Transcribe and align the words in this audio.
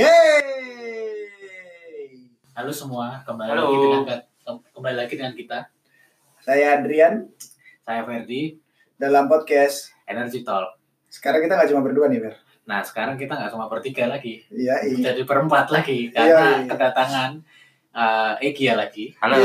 Yeay! 0.00 0.40
Halo 2.56 2.72
semua, 2.72 3.20
kembali 3.20 3.52
Halo. 3.52 3.68
lagi 3.68 3.76
dengan 3.84 4.20
kembali 4.72 4.96
lagi 4.96 5.12
dengan 5.12 5.36
kita. 5.36 5.68
Saya 6.40 6.80
Adrian 6.80 7.28
Saya 7.84 8.08
Ferdi, 8.08 8.56
dalam 8.96 9.28
podcast. 9.28 9.92
Energy 10.08 10.40
Talk. 10.40 10.80
Sekarang 11.12 11.44
kita 11.44 11.52
nggak 11.52 11.68
cuma 11.68 11.84
berdua 11.84 12.08
nih, 12.08 12.16
Ber. 12.24 12.32
Nah, 12.64 12.80
sekarang 12.80 13.20
kita 13.20 13.36
nggak 13.36 13.52
cuma 13.52 13.68
bertiga 13.68 14.08
lagi, 14.08 14.40
Iya, 14.48 14.88
iya. 14.88 15.12
jadi 15.12 15.20
berempat 15.28 15.68
lagi 15.68 16.08
Iya, 16.08 16.16
karena 16.16 16.48
iya. 16.48 16.64
kedatangan 16.64 17.30
uh, 17.92 18.40
Egia 18.40 18.80
lagi. 18.80 19.12
Halo, 19.20 19.36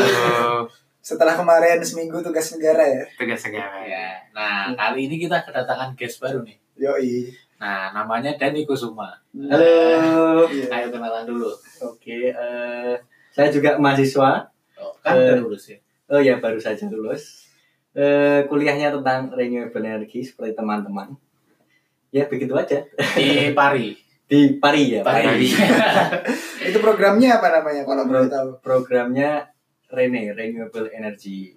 Setelah 1.03 1.35
kemarin 1.35 1.83
seminggu 1.83 2.23
tugas 2.23 2.47
negara 2.55 2.87
ya. 2.87 3.03
tugas 3.19 3.43
negara. 3.43 3.83
Ya. 3.83 4.23
Nah, 4.31 4.71
kali 4.71 5.11
ini 5.11 5.19
kita 5.19 5.43
kedatangan 5.43 5.99
guest 5.99 6.23
baru 6.23 6.47
nih. 6.47 6.55
Yoi. 6.79 7.27
Nah, 7.55 7.95
namanya 7.95 8.35
Dani 8.35 8.67
Kusuma. 8.67 9.15
Halo. 9.31 10.43
Iya. 10.51 10.67
Ayo 10.67 10.87
kenalan 10.91 11.23
dulu. 11.23 11.51
Oke, 11.87 12.35
eh, 12.35 12.95
saya 13.31 13.47
juga 13.47 13.79
mahasiswa. 13.79 14.51
Oh, 14.75 14.91
kan 14.99 15.15
udah 15.15 15.39
lulus 15.39 15.71
ya. 15.71 15.79
Oh 16.11 16.19
ya, 16.19 16.37
baru 16.43 16.59
saja 16.59 16.83
lulus. 16.91 17.47
Eh, 17.95 18.43
kuliahnya 18.51 18.91
tentang 18.99 19.31
renewable 19.31 19.87
energy 19.87 20.19
seperti 20.19 20.51
teman-teman. 20.51 21.15
Ya, 22.11 22.27
begitu 22.27 22.51
aja. 22.59 22.83
Di 23.15 23.55
Pari. 23.55 23.95
Di 24.29 24.59
Pari 24.59 24.99
ya, 24.99 25.01
Pari. 25.03 25.47
Itu 26.67 26.77
programnya 26.83 27.39
apa 27.39 27.47
namanya 27.55 27.87
kalau 27.87 28.03
boleh 28.03 28.27
tahu? 28.27 28.49
Programnya 28.59 29.47
Rene, 29.87 30.35
Renewable 30.35 30.91
Energy. 30.91 31.55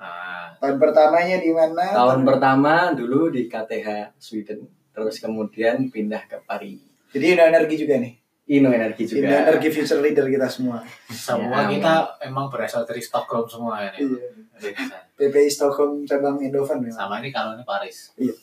Nah, 0.00 0.56
Tahun 0.58 0.80
pertamanya 0.80 1.38
di 1.38 1.52
mana? 1.52 1.92
Tahun 1.92 2.24
pertama 2.24 2.90
dulu 2.96 3.28
di 3.28 3.46
KTH 3.46 4.16
Sweden, 4.16 4.64
terus 5.00 5.16
kemudian 5.24 5.88
pindah 5.88 6.28
ke 6.28 6.36
Pari. 6.44 6.76
Jadi 7.10 7.24
Indo 7.32 7.44
Energi 7.48 7.74
juga 7.80 7.96
nih. 7.96 8.20
Inno 8.50 8.74
Energy 8.74 9.06
Indo 9.06 9.14
juga. 9.22 9.46
Energi 9.46 9.68
future 9.70 10.02
leader 10.02 10.26
kita 10.26 10.50
semua. 10.50 10.82
semua 11.06 11.70
Ya, 11.70 11.70
kita 11.70 11.94
emang 12.26 12.50
berasal 12.50 12.82
dari 12.82 12.98
Stockholm 12.98 13.46
semua 13.46 13.78
ini. 13.86 14.10
Iya. 14.10 14.74
PPI 15.14 15.46
Stockholm 15.46 16.02
cabang 16.02 16.42
Indovan 16.42 16.82
memang. 16.82 16.98
Sama 16.98 17.22
ini 17.22 17.30
kalau 17.30 17.54
ini 17.54 17.62
Paris. 17.62 18.10
Iya. 18.18 18.34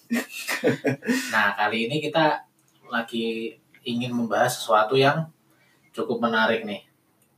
nah, 1.36 1.60
kali 1.60 1.92
ini 1.92 2.00
kita 2.00 2.40
lagi 2.88 3.60
ingin 3.84 4.16
membahas 4.16 4.56
sesuatu 4.56 4.96
yang 4.96 5.28
cukup 5.92 6.24
menarik 6.24 6.64
nih. 6.64 6.88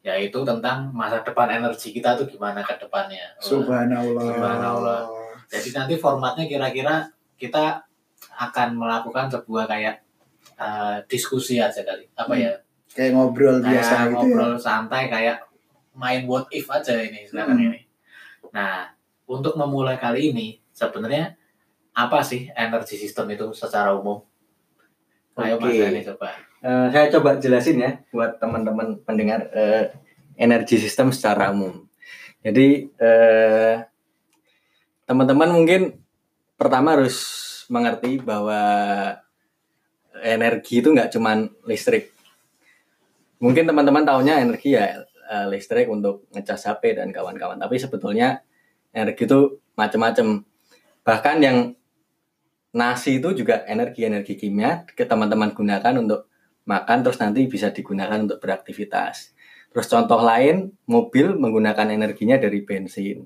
Yaitu 0.06 0.46
tentang 0.46 0.94
masa 0.94 1.26
depan 1.26 1.50
energi 1.50 1.90
kita 1.90 2.14
tuh 2.22 2.30
gimana 2.30 2.62
ke 2.62 2.78
depannya. 2.78 3.34
Subhanallah. 3.42 4.22
Subhanallah. 4.30 5.02
Jadi 5.50 5.74
nanti 5.74 5.94
formatnya 5.98 6.46
kira-kira 6.46 7.10
kita 7.34 7.82
akan 8.40 8.70
melakukan 8.76 9.28
sebuah 9.30 9.68
kayak 9.68 9.96
eh, 10.56 10.98
diskusi 11.08 11.60
aja 11.60 11.84
kali. 11.84 12.04
Apa 12.16 12.36
Hmm. 12.36 12.44
ya? 12.44 12.52
Kayak 12.90 13.12
ngobrol 13.16 13.60
Kayak 13.60 13.70
biasa 13.80 13.96
gitu 13.96 14.04
ya. 14.04 14.12
ngobrol 14.12 14.54
santai 14.56 15.04
kayak 15.08 15.38
main 15.94 16.24
what 16.24 16.48
if 16.50 16.68
aja 16.68 16.96
ini 16.96 17.24
sekarang 17.24 17.56
Hmm. 17.56 17.68
ini. 17.70 17.80
Nah, 18.50 18.92
untuk 19.24 19.56
memulai 19.56 19.96
kali 19.96 20.32
ini 20.32 20.48
sebenarnya 20.72 21.36
apa 21.92 22.20
sih 22.20 22.48
energi 22.50 22.96
sistem 22.96 23.28
itu 23.30 23.52
secara 23.52 23.92
umum? 23.92 24.20
Ayo 25.36 25.56
Mas 25.56 25.72
Oke. 25.72 25.80
Dani 25.80 26.02
coba. 26.04 26.28
Eh, 26.60 26.88
saya 26.92 27.08
coba 27.10 27.30
jelasin 27.38 27.78
ya 27.80 27.92
buat 28.10 28.36
teman-teman 28.36 29.00
pendengar 29.04 29.48
eh, 29.52 29.96
energi 30.36 30.76
sistem 30.76 31.12
secara 31.12 31.52
umum. 31.52 31.88
Jadi 32.40 32.88
eh, 32.96 33.76
teman-teman 35.06 35.50
mungkin 35.50 35.82
pertama 36.56 36.96
harus 36.96 37.18
mengerti 37.70 38.20
bahwa 38.20 38.60
energi 40.20 40.82
itu 40.82 40.92
nggak 40.92 41.14
cuman 41.14 41.48
listrik. 41.64 42.12
Mungkin 43.40 43.70
teman-teman 43.70 44.04
taunya 44.04 44.42
energi 44.42 44.76
ya 44.76 45.06
eh, 45.06 45.46
listrik 45.48 45.88
untuk 45.88 46.28
ngecas 46.36 46.68
HP 46.68 47.00
dan 47.00 47.14
kawan-kawan. 47.14 47.56
Tapi 47.56 47.80
sebetulnya 47.80 48.44
energi 48.92 49.24
itu 49.30 49.64
macam-macam. 49.80 50.44
Bahkan 51.06 51.38
yang 51.40 51.58
nasi 52.76 53.18
itu 53.18 53.34
juga 53.34 53.66
energi-energi 53.66 54.36
kimia 54.38 54.86
ke 54.86 55.08
teman-teman 55.08 55.56
gunakan 55.56 55.94
untuk 55.98 56.30
makan 56.70 57.02
terus 57.02 57.18
nanti 57.18 57.50
bisa 57.50 57.74
digunakan 57.74 58.20
untuk 58.22 58.38
beraktivitas. 58.38 59.34
Terus 59.70 59.86
contoh 59.86 60.22
lain, 60.22 60.74
mobil 60.90 61.38
menggunakan 61.38 61.94
energinya 61.94 62.42
dari 62.42 62.66
bensin. 62.66 63.26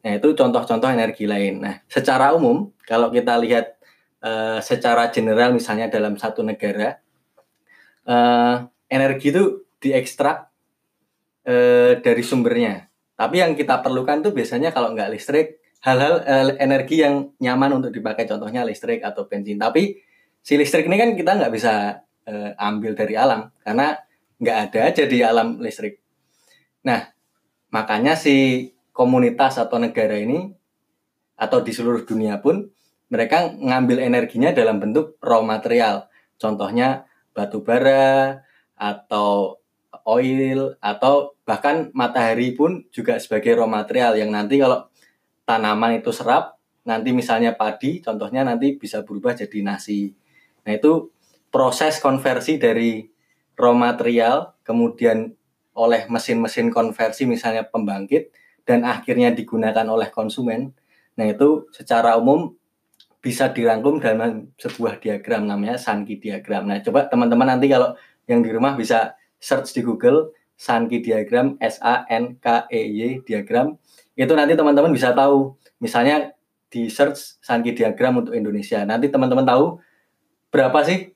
Nah, 0.00 0.12
itu 0.16 0.28
contoh-contoh 0.32 0.88
energi 0.88 1.28
lain. 1.28 1.60
Nah, 1.60 1.74
secara 1.84 2.32
umum 2.32 2.72
kalau 2.88 3.12
kita 3.12 3.36
lihat 3.36 3.76
eh, 4.24 4.58
secara 4.64 5.12
general 5.12 5.52
misalnya 5.52 5.92
dalam 5.92 6.16
satu 6.16 6.40
negara 6.40 6.96
eh, 8.08 8.56
energi 8.88 9.28
itu 9.28 9.68
diekstrak 9.80 10.48
eh, 11.44 12.00
dari 12.00 12.22
sumbernya. 12.24 12.88
Tapi 13.16 13.36
yang 13.44 13.52
kita 13.52 13.84
perlukan 13.84 14.24
tuh 14.24 14.32
biasanya 14.32 14.72
kalau 14.72 14.96
nggak 14.96 15.12
listrik, 15.12 15.60
hal-hal 15.84 16.24
eh, 16.24 16.56
energi 16.60 17.04
yang 17.04 17.36
nyaman 17.36 17.80
untuk 17.84 17.92
dipakai 17.92 18.24
contohnya 18.24 18.64
listrik 18.64 19.04
atau 19.04 19.28
bensin. 19.28 19.60
Tapi 19.60 20.00
si 20.40 20.56
listrik 20.56 20.88
ini 20.88 20.96
kan 20.96 21.10
kita 21.12 21.36
nggak 21.36 21.52
bisa 21.52 22.04
eh, 22.24 22.52
ambil 22.56 22.96
dari 22.96 23.14
alam 23.20 23.52
karena 23.60 23.96
nggak 24.40 24.58
ada 24.68 24.80
aja 24.88 25.04
di 25.04 25.18
alam 25.20 25.60
listrik. 25.60 26.00
Nah, 26.88 27.12
makanya 27.68 28.16
si 28.16 28.68
komunitas 28.92 29.56
atau 29.56 29.78
negara 29.78 30.18
ini 30.18 30.50
atau 31.40 31.64
di 31.64 31.72
seluruh 31.72 32.04
dunia 32.04 32.38
pun 32.44 32.68
mereka 33.10 33.50
ngambil 33.50 34.06
energinya 34.06 34.54
dalam 34.54 34.78
bentuk 34.78 35.18
raw 35.18 35.42
material. 35.42 36.06
Contohnya 36.38 37.10
batu 37.34 37.64
bara 37.64 38.44
atau 38.78 39.60
oil 40.06 40.78
atau 40.78 41.34
bahkan 41.44 41.90
matahari 41.92 42.54
pun 42.54 42.86
juga 42.94 43.18
sebagai 43.18 43.58
raw 43.58 43.66
material 43.66 44.16
yang 44.16 44.30
nanti 44.30 44.62
kalau 44.62 44.86
tanaman 45.44 45.98
itu 45.98 46.14
serap 46.14 46.56
nanti 46.86 47.12
misalnya 47.12 47.58
padi 47.58 48.00
contohnya 48.00 48.46
nanti 48.46 48.78
bisa 48.78 49.02
berubah 49.02 49.36
jadi 49.36 49.58
nasi. 49.66 50.14
Nah, 50.64 50.78
itu 50.78 51.10
proses 51.50 51.98
konversi 51.98 52.56
dari 52.56 53.04
raw 53.58 53.74
material 53.74 54.54
kemudian 54.62 55.34
oleh 55.74 56.06
mesin-mesin 56.06 56.70
konversi 56.70 57.26
misalnya 57.26 57.66
pembangkit 57.66 58.30
dan 58.64 58.86
akhirnya 58.86 59.32
digunakan 59.34 59.86
oleh 59.88 60.08
konsumen. 60.12 60.72
Nah, 61.16 61.26
itu 61.28 61.68
secara 61.74 62.16
umum 62.16 62.54
bisa 63.20 63.52
dirangkum 63.52 64.00
dalam 64.00 64.48
sebuah 64.56 64.96
diagram 64.96 65.44
namanya 65.44 65.76
Sankey 65.76 66.16
diagram. 66.16 66.64
Nah, 66.64 66.80
coba 66.80 67.04
teman-teman 67.06 67.56
nanti 67.56 67.68
kalau 67.68 67.92
yang 68.24 68.40
di 68.40 68.48
rumah 68.48 68.72
bisa 68.78 69.16
search 69.36 69.76
di 69.76 69.84
Google 69.84 70.32
Sankey 70.56 71.04
diagram 71.04 71.56
S 71.60 71.80
A 71.80 72.04
N 72.08 72.36
K 72.40 72.68
E 72.72 72.80
Y 72.80 73.00
diagram. 73.24 73.76
Itu 74.16 74.32
nanti 74.36 74.56
teman-teman 74.56 74.92
bisa 74.92 75.12
tahu. 75.12 75.56
Misalnya 75.80 76.32
di 76.70 76.88
search 76.88 77.40
Sankey 77.40 77.72
diagram 77.76 78.20
untuk 78.24 78.32
Indonesia. 78.32 78.84
Nanti 78.84 79.08
teman-teman 79.08 79.44
tahu 79.44 79.80
berapa 80.52 80.80
sih 80.84 81.12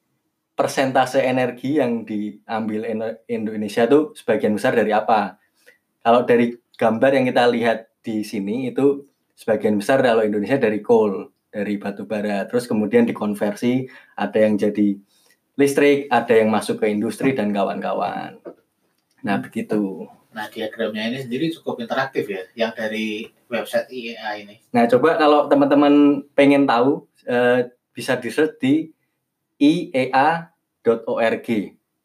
persentase 0.54 1.22
energi 1.22 1.78
yang 1.78 2.06
diambil 2.06 2.86
Indo- 2.86 3.18
Indonesia 3.26 3.84
itu 3.86 4.14
sebagian 4.14 4.54
besar 4.54 4.74
dari 4.74 4.94
apa? 4.94 5.38
Kalau 6.00 6.22
dari 6.24 6.54
gambar 6.74 7.10
yang 7.14 7.24
kita 7.30 7.44
lihat 7.50 7.78
di 8.04 8.22
sini 8.26 8.70
itu 8.70 9.06
sebagian 9.34 9.78
besar 9.78 10.02
kalau 10.02 10.22
Indonesia 10.22 10.58
dari 10.58 10.78
coal, 10.82 11.30
dari 11.50 11.78
batu 11.78 12.06
bara, 12.06 12.46
terus 12.50 12.66
kemudian 12.66 13.06
dikonversi, 13.06 13.86
ada 14.18 14.38
yang 14.38 14.58
jadi 14.58 14.98
listrik, 15.54 16.10
ada 16.10 16.34
yang 16.34 16.50
masuk 16.50 16.82
ke 16.82 16.90
industri 16.90 17.34
dan 17.34 17.54
kawan-kawan. 17.54 18.38
Nah 19.22 19.38
begitu. 19.38 20.10
Nah, 20.34 20.50
diagramnya 20.50 21.14
ini 21.14 21.18
sendiri 21.22 21.46
cukup 21.54 21.78
interaktif 21.78 22.26
ya, 22.26 22.42
yang 22.58 22.74
dari 22.74 23.30
website 23.46 23.86
IEA 23.86 24.30
ini. 24.42 24.58
Nah 24.74 24.90
coba 24.90 25.14
kalau 25.14 25.46
teman-teman 25.46 26.26
pengen 26.34 26.66
tahu 26.66 27.06
eh, 27.30 27.70
bisa 27.94 28.18
di 28.18 28.34
search 28.34 28.58
di 28.58 28.90
iea.org 29.62 31.48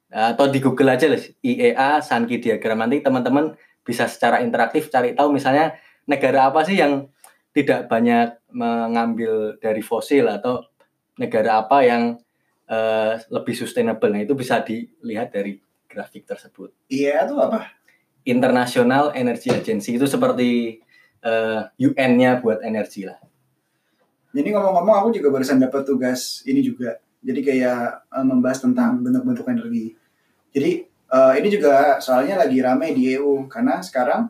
atau 0.09 0.45
di 0.49 0.57
Google 0.61 0.93
aja 0.93 1.05
lah 1.05 1.21
IEA 1.41 2.01
Sankey 2.01 2.41
diagram 2.41 2.81
nanti 2.81 3.01
teman-teman 3.01 3.53
bisa 3.83 4.05
secara 4.05 4.43
interaktif 4.43 4.91
cari 4.91 5.17
tahu 5.17 5.33
misalnya 5.33 5.75
negara 6.09 6.49
apa 6.49 6.65
sih 6.65 6.77
yang 6.77 7.09
tidak 7.53 7.89
banyak 7.89 8.37
mengambil 8.53 9.57
dari 9.57 9.81
fosil 9.81 10.29
atau 10.29 10.65
negara 11.17 11.65
apa 11.65 11.83
yang 11.85 12.17
eh, 12.69 13.13
lebih 13.29 13.55
sustainable 13.57 14.09
nah 14.09 14.21
itu 14.21 14.33
bisa 14.37 14.61
dilihat 14.61 15.33
dari 15.33 15.57
grafik 15.89 16.25
tersebut 16.25 16.69
Iya 16.89 17.25
itu 17.25 17.35
apa? 17.37 17.73
International 18.25 19.11
Energy 19.17 19.49
Agency 19.49 19.97
itu 19.97 20.05
seperti 20.05 20.81
eh, 21.25 21.61
UN-nya 21.81 22.39
buat 22.39 22.61
energi 22.61 23.09
lah 23.09 23.17
Jadi 24.29 24.53
ngomong-ngomong 24.53 24.95
aku 25.01 25.09
juga 25.09 25.33
barusan 25.33 25.57
dapat 25.57 25.89
tugas 25.89 26.45
ini 26.45 26.61
juga. 26.61 27.01
Jadi 27.25 27.41
kayak 27.41 28.13
eh, 28.13 28.25
membahas 28.29 28.61
tentang 28.61 29.01
bentuk-bentuk 29.01 29.41
energi. 29.49 29.97
Jadi 30.53 30.85
eh, 31.09 31.33
ini 31.41 31.47
juga 31.49 31.97
soalnya 31.97 32.39
lagi 32.39 32.61
rame 32.61 32.93
di 32.93 33.17
EU 33.17 33.49
karena 33.49 33.81
sekarang 33.81 34.29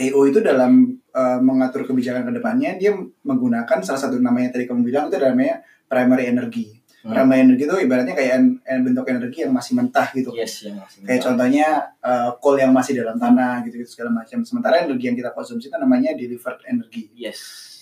EU 0.00 0.20
itu 0.26 0.40
dalam 0.40 0.96
eh, 1.12 1.38
mengatur 1.40 1.84
kebijakan 1.84 2.28
ke 2.28 2.32
depannya 2.40 2.80
dia 2.80 2.96
menggunakan 3.22 3.78
salah 3.84 4.00
satu 4.00 4.16
namanya 4.18 4.56
tadi 4.56 4.64
kamu 4.64 4.82
bilang 4.82 5.12
itu 5.12 5.20
namanya 5.20 5.60
primary 5.86 6.32
energy. 6.32 6.80
Hmm. 7.02 7.18
Ramai 7.18 7.42
energi 7.42 7.66
itu 7.66 7.76
ibaratnya 7.82 8.14
kayak 8.14 8.32
en- 8.38 8.62
en- 8.62 8.86
bentuk 8.86 9.02
energi 9.10 9.42
yang 9.42 9.50
masih 9.50 9.74
mentah 9.74 10.06
gitu. 10.14 10.30
Yes, 10.38 10.62
yang 10.62 10.78
masih 10.78 11.02
Kayak 11.02 11.20
contohnya 11.26 11.68
uh, 11.98 12.30
coal 12.38 12.62
yang 12.62 12.70
masih 12.70 12.94
dalam 12.94 13.18
tanah 13.18 13.66
gitu, 13.66 13.82
gitu 13.82 13.90
segala 13.98 14.22
macam. 14.22 14.46
Sementara 14.46 14.86
energi 14.86 15.10
yang 15.10 15.18
kita 15.18 15.34
konsumsi 15.34 15.66
itu 15.66 15.74
namanya 15.82 16.14
delivered 16.14 16.62
energy. 16.62 17.10
Yes. 17.18 17.72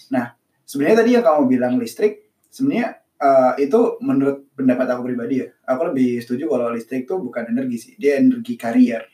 Sebenarnya 0.71 1.03
tadi 1.03 1.11
yang 1.19 1.27
kamu 1.27 1.43
bilang 1.51 1.75
listrik, 1.83 2.31
sebenarnya 2.47 3.03
uh, 3.21 3.53
itu 3.61 4.01
menurut 4.01 4.51
pendapat 4.57 4.87
aku 4.91 5.07
pribadi 5.07 5.45
ya, 5.45 5.49
aku 5.69 5.93
lebih 5.93 6.19
setuju 6.25 6.49
kalau 6.49 6.73
listrik 6.73 7.05
itu 7.05 7.15
bukan 7.21 7.45
energi 7.53 7.77
sih, 7.77 7.93
dia 8.01 8.19
energi 8.19 8.57
carrier, 8.57 9.05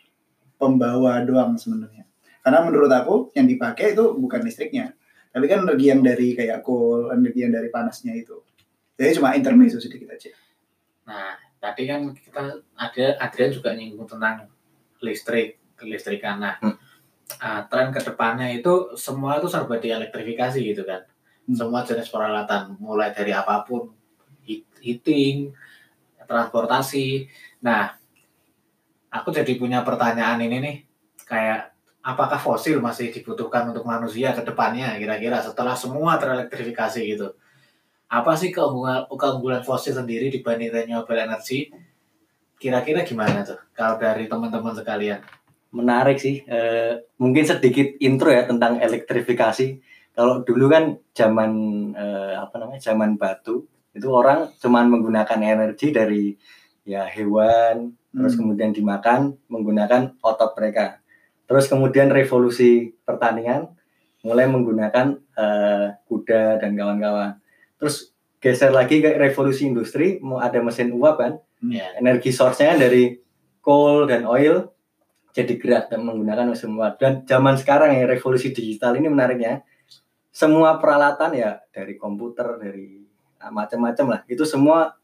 pembawa 0.57 1.21
doang 1.27 1.59
sebenarnya. 1.59 2.07
Karena 2.41 2.63
menurut 2.63 2.91
aku 2.95 3.35
yang 3.35 3.51
dipakai 3.51 3.99
itu 3.99 4.15
bukan 4.15 4.47
listriknya, 4.47 4.95
tapi 5.35 5.51
kan 5.51 5.67
energi 5.67 5.87
yang 5.91 6.01
dari 6.01 6.39
kayak 6.39 6.63
coal, 6.63 7.11
energi 7.11 7.43
yang 7.43 7.53
dari 7.53 7.69
panasnya 7.69 8.15
itu. 8.15 8.39
Jadi 8.97 9.19
cuma 9.19 9.37
intermezzo 9.37 9.83
sedikit 9.83 10.15
aja. 10.15 10.33
Nah, 11.11 11.37
tadi 11.61 11.85
kan 11.85 12.15
kita 12.15 12.65
ada 12.79 13.07
Adrian 13.21 13.53
juga 13.53 13.75
nyinggung 13.77 14.09
tentang 14.09 14.49
listrik, 15.03 15.61
kelistrikan. 15.77 16.41
Nah, 16.41 16.57
Hmm. 16.63 16.77
ah, 17.43 17.61
tren 17.69 17.91
ke 17.93 18.01
depannya 18.01 18.49
itu 18.55 18.97
semua 18.97 19.37
itu 19.37 19.51
serba 19.51 19.77
dielektrifikasi 19.77 20.57
gitu 20.63 20.87
kan. 20.87 21.05
Hmm. 21.51 21.55
Semua 21.59 21.83
jenis 21.85 22.09
peralatan, 22.09 22.79
mulai 22.81 23.13
dari 23.13 23.35
apa 23.35 23.67
pun, 23.67 23.93
heating, 24.87 25.51
transportasi. 26.23 27.27
Nah, 27.67 27.91
aku 29.11 29.35
jadi 29.35 29.59
punya 29.59 29.83
pertanyaan 29.83 30.39
ini 30.47 30.57
nih, 30.63 30.77
kayak 31.27 31.75
apakah 32.07 32.39
fosil 32.39 32.79
masih 32.79 33.11
dibutuhkan 33.11 33.75
untuk 33.75 33.83
manusia 33.83 34.31
ke 34.31 34.47
depannya 34.47 34.95
kira-kira 34.95 35.43
setelah 35.43 35.75
semua 35.75 36.15
terelektrifikasi 36.23 37.03
gitu? 37.03 37.35
apa 38.07 38.39
sih 38.39 38.55
keunggulan 38.55 39.11
keunggulan 39.11 39.67
fosil 39.67 39.91
sendiri 39.99 40.31
dibanding 40.31 40.71
renewable 40.71 41.19
energy? 41.19 41.75
Kira-kira 42.57 43.03
gimana 43.03 43.43
tuh 43.43 43.59
kalau 43.75 43.99
dari 43.99 44.31
teman-teman 44.31 44.79
sekalian? 44.79 45.21
menarik 45.77 46.17
sih. 46.17 46.41
Eh, 46.49 47.05
mungkin 47.21 47.45
sedikit 47.45 48.01
intro 48.01 48.33
ya 48.33 48.49
tentang 48.49 48.81
elektrifikasi. 48.81 49.77
Kalau 50.17 50.41
dulu 50.41 50.73
kan 50.73 50.97
zaman 51.13 51.51
eh, 51.93 52.35
apa 52.41 52.57
namanya 52.57 52.81
zaman 52.81 53.21
batu 53.21 53.69
itu 53.97 54.09
orang 54.13 54.53
cuman 54.61 54.93
menggunakan 54.93 55.41
energi 55.41 55.91
dari 55.91 56.37
ya 56.85 57.09
hewan, 57.09 57.97
terus 58.13 58.37
Hmm. 58.37 58.41
kemudian 58.45 58.71
dimakan 58.77 59.35
menggunakan 59.49 60.21
otot 60.21 60.53
mereka. 60.55 61.01
Terus 61.49 61.67
kemudian 61.67 62.13
revolusi 62.13 62.93
pertanian 63.03 63.73
mulai 64.23 64.47
menggunakan 64.47 65.17
eh, 65.37 65.87
kuda 66.09 66.61
dan 66.61 66.77
kawan-kawan. 66.77 67.41
Terus 67.81 68.13
geser 68.41 68.73
lagi 68.73 69.01
ke 69.01 69.17
revolusi 69.17 69.67
industri, 69.69 70.21
mau 70.21 70.39
ada 70.39 70.61
mesin 70.61 70.93
uap 70.93 71.17
kan, 71.19 71.35
Ya, 71.65 71.97
energi 71.97 72.37
source-nya 72.37 72.77
kan 72.77 72.85
dari 72.85 73.17
coal 73.65 74.05
dan 74.05 74.29
oil 74.29 74.77
jadi 75.33 75.57
gerak 75.57 75.89
dan 75.89 76.05
menggunakan 76.05 76.53
mesin 76.53 76.77
uap. 76.77 77.01
Dan 77.01 77.25
zaman 77.25 77.57
sekarang 77.57 77.97
ya 77.97 78.05
revolusi 78.05 78.53
digital 78.53 78.97
ini 78.97 79.09
menariknya 79.09 79.65
semua 80.33 80.77
peralatan 80.77 81.33
ya 81.33 81.61
dari 81.73 81.97
komputer 81.97 82.61
dari 82.61 83.06
macam-macam 83.51 84.07
lah 84.17 84.21
itu 84.27 84.43
semua 84.47 84.97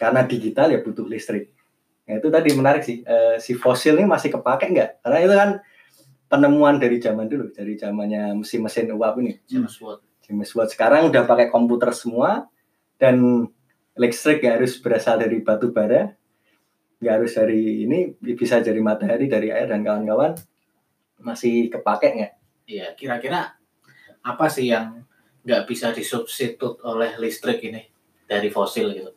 karena 0.00 0.24
digital 0.24 0.72
ya 0.72 0.80
butuh 0.80 1.04
listrik. 1.04 1.52
Nah, 2.08 2.18
itu 2.18 2.28
tadi 2.32 2.50
menarik 2.56 2.82
sih 2.82 3.04
Eh, 3.04 3.36
si 3.38 3.52
fosil 3.54 4.00
ini 4.00 4.08
masih 4.08 4.32
kepake 4.32 4.72
nggak? 4.72 4.90
Karena 5.04 5.18
itu 5.20 5.34
kan 5.36 5.50
penemuan 6.30 6.78
dari 6.78 6.96
zaman 7.02 7.26
dulu 7.26 7.50
dari 7.50 7.74
zamannya 7.74 8.38
mesin-mesin 8.40 8.90
uap 8.96 9.18
ini. 9.20 9.38
James 9.44 9.76
Watt. 9.82 10.00
James 10.24 10.50
Watt 10.54 10.70
sekarang 10.70 11.10
udah 11.10 11.26
pakai 11.26 11.50
komputer 11.50 11.90
semua 11.90 12.46
dan 12.96 13.46
listrik 13.98 14.40
nggak 14.40 14.62
harus 14.62 14.78
berasal 14.78 15.18
dari 15.18 15.42
batu 15.42 15.74
bara, 15.74 16.14
nggak 17.02 17.14
harus 17.18 17.32
dari 17.34 17.84
ini 17.84 18.14
bisa 18.22 18.62
dari 18.62 18.78
matahari, 18.78 19.26
dari 19.26 19.50
air 19.50 19.68
dan 19.68 19.82
kawan-kawan 19.82 20.38
masih 21.20 21.68
kepake 21.68 22.14
nggak? 22.16 22.32
Iya, 22.70 22.86
kira-kira 22.94 23.58
apa 24.22 24.46
sih 24.46 24.70
yang 24.70 25.02
nggak 25.50 25.66
bisa 25.66 25.90
disubstitut 25.90 26.78
oleh 26.86 27.18
listrik 27.18 27.58
ini 27.66 27.82
dari 28.30 28.46
fosil 28.54 28.94
gitu? 28.94 29.10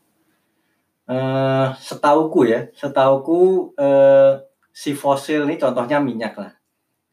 Eh, 1.04 1.68
setauku 1.78 2.50
ya, 2.50 2.74
setauku 2.74 3.70
eh, 3.78 4.42
si 4.74 4.98
fosil 4.98 5.46
ini 5.46 5.62
contohnya 5.62 6.02
minyak 6.02 6.34
lah. 6.34 6.58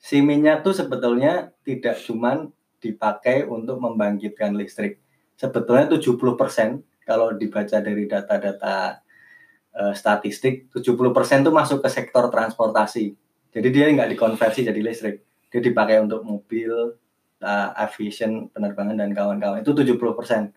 Si 0.00 0.24
minyak 0.24 0.64
tuh 0.64 0.72
sebetulnya 0.72 1.52
tidak 1.60 2.00
cuman 2.00 2.48
dipakai 2.80 3.44
untuk 3.44 3.76
membangkitkan 3.76 4.56
listrik. 4.56 4.96
Sebetulnya 5.36 5.92
70% 5.92 7.04
kalau 7.04 7.36
dibaca 7.36 7.76
dari 7.82 8.08
data-data 8.08 9.04
eh, 9.76 9.94
statistik, 9.98 10.72
70% 10.72 11.44
tuh 11.44 11.52
masuk 11.52 11.84
ke 11.84 11.90
sektor 11.92 12.32
transportasi. 12.32 13.12
Jadi 13.50 13.68
dia 13.68 13.92
nggak 13.92 14.16
dikonversi 14.16 14.64
jadi 14.64 14.80
listrik. 14.80 15.20
Dia 15.50 15.60
dipakai 15.60 15.98
untuk 15.98 16.22
mobil, 16.22 16.94
eh, 17.40 17.68
aviation, 17.80 18.52
penerbangan 18.52 18.96
dan 18.96 19.10
kawan-kawan. 19.16 19.64
Itu 19.64 19.72
70%. 19.72 20.52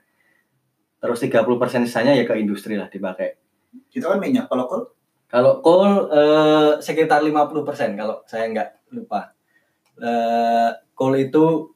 Terus 1.03 1.19
30% 1.19 1.83
sisanya 1.83 2.15
ya 2.15 2.23
ke 2.23 2.35
industri 2.39 2.79
lah 2.79 2.87
dipakai. 2.87 3.35
Itu 3.91 4.07
kan 4.07 4.19
minyak. 4.19 4.47
Kalau 4.47 4.67
coal, 4.69 4.83
Kalau 5.33 5.65
coal 5.65 5.91
eh, 6.13 6.71
sekitar 6.77 7.25
50% 7.25 7.97
kalau 7.97 8.21
saya 8.29 8.45
nggak 8.53 8.93
lupa. 8.93 9.33
Eh, 9.97 10.69
coal 10.93 11.15
itu 11.17 11.73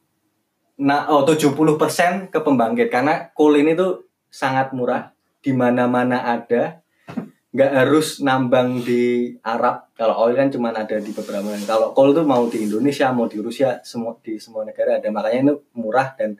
nah 0.78 1.10
oh 1.10 1.26
70% 1.26 2.30
ke 2.30 2.38
pembangkit 2.38 2.86
karena 2.86 3.34
coal 3.34 3.58
ini 3.58 3.74
tuh 3.74 4.06
sangat 4.30 4.70
murah 4.70 5.10
di 5.42 5.50
mana-mana 5.50 6.22
ada 6.22 6.78
nggak 7.48 7.72
harus 7.72 8.20
nambang 8.20 8.84
di 8.84 9.32
Arab. 9.40 9.88
Kalau 9.96 10.28
oil 10.28 10.36
kan 10.36 10.52
cuma 10.52 10.68
ada 10.68 10.96
di 11.00 11.10
beberapa 11.16 11.48
negara. 11.48 11.64
Kalau 11.64 11.96
coal 11.96 12.12
tuh 12.12 12.26
mau 12.28 12.44
di 12.46 12.68
Indonesia 12.68 13.08
mau 13.10 13.24
di 13.24 13.40
Rusia 13.40 13.80
semua 13.80 14.16
di 14.20 14.36
semua 14.36 14.68
negara 14.68 15.00
ada. 15.00 15.08
Makanya 15.08 15.52
itu 15.52 15.54
murah 15.80 16.12
dan 16.12 16.36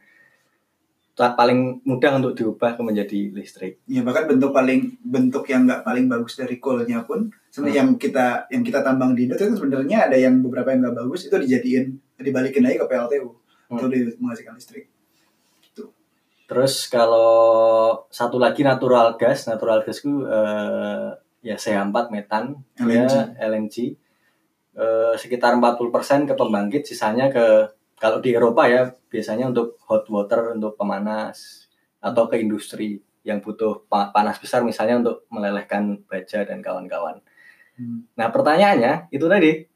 paling 1.18 1.82
mudah 1.82 2.22
untuk 2.22 2.38
diubah 2.38 2.78
ke 2.78 2.82
menjadi 2.86 3.34
listrik. 3.34 3.82
Ya 3.90 4.06
bahkan 4.06 4.30
bentuk 4.30 4.54
paling 4.54 5.02
bentuk 5.02 5.50
yang 5.50 5.66
nggak 5.66 5.82
paling 5.82 6.06
bagus 6.06 6.38
dari 6.38 6.62
coalnya 6.62 7.02
pun 7.02 7.26
sebenarnya 7.50 7.82
yang 7.82 7.90
kita 7.98 8.46
yang 8.54 8.62
kita 8.62 8.86
tambang 8.86 9.18
di 9.18 9.26
Indo 9.26 9.34
itu 9.34 9.50
kan 9.50 9.56
sebenarnya 9.58 10.06
ada 10.06 10.14
yang 10.14 10.38
beberapa 10.38 10.70
yang 10.70 10.86
nggak 10.86 10.96
bagus 11.02 11.26
itu 11.26 11.34
dijadiin 11.34 11.86
dibalikin 12.22 12.62
lagi 12.62 12.78
ke 12.78 12.86
PLTU 12.86 13.48
Hmm. 13.68 13.76
untuk 13.76 13.92
menghasilkan 14.16 14.56
listrik. 14.56 14.88
Terus 16.48 16.88
kalau 16.88 17.28
satu 18.08 18.40
lagi 18.40 18.64
natural 18.64 19.20
gas, 19.20 19.44
natural 19.44 19.84
gas 19.84 20.00
itu 20.00 20.24
eh, 20.24 21.12
ya 21.44 21.56
CH4 21.60 22.08
metan, 22.08 22.64
LNG. 22.80 22.96
ya 22.96 23.06
LNG. 23.36 23.76
Eh, 24.78 25.14
sekitar 25.20 25.52
40% 25.60 26.24
ke 26.24 26.32
pembangkit, 26.32 26.88
sisanya 26.88 27.28
ke 27.28 27.68
kalau 28.00 28.24
di 28.24 28.32
Eropa 28.32 28.64
ya 28.64 28.88
biasanya 29.12 29.52
untuk 29.52 29.76
hot 29.84 30.08
water 30.08 30.56
untuk 30.56 30.78
pemanas 30.78 31.68
atau 32.00 32.30
ke 32.30 32.40
industri 32.40 32.96
yang 33.26 33.44
butuh 33.44 33.84
pa- 33.90 34.08
panas 34.14 34.40
besar 34.40 34.64
misalnya 34.64 35.04
untuk 35.04 35.28
melelehkan 35.28 36.00
baja 36.08 36.48
dan 36.48 36.64
kawan-kawan. 36.64 37.20
Hmm. 37.76 38.08
Nah, 38.16 38.32
pertanyaannya 38.32 39.12
itu 39.12 39.26
tadi 39.28 39.68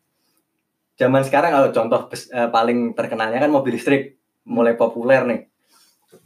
zaman 0.97 1.21
sekarang 1.21 1.53
kalau 1.53 1.69
contoh 1.69 2.01
eh, 2.33 2.49
paling 2.49 2.97
terkenalnya 2.97 3.45
kan 3.45 3.53
mobil 3.53 3.77
listrik 3.77 4.17
mulai 4.49 4.73
populer 4.73 5.21
nih 5.29 5.52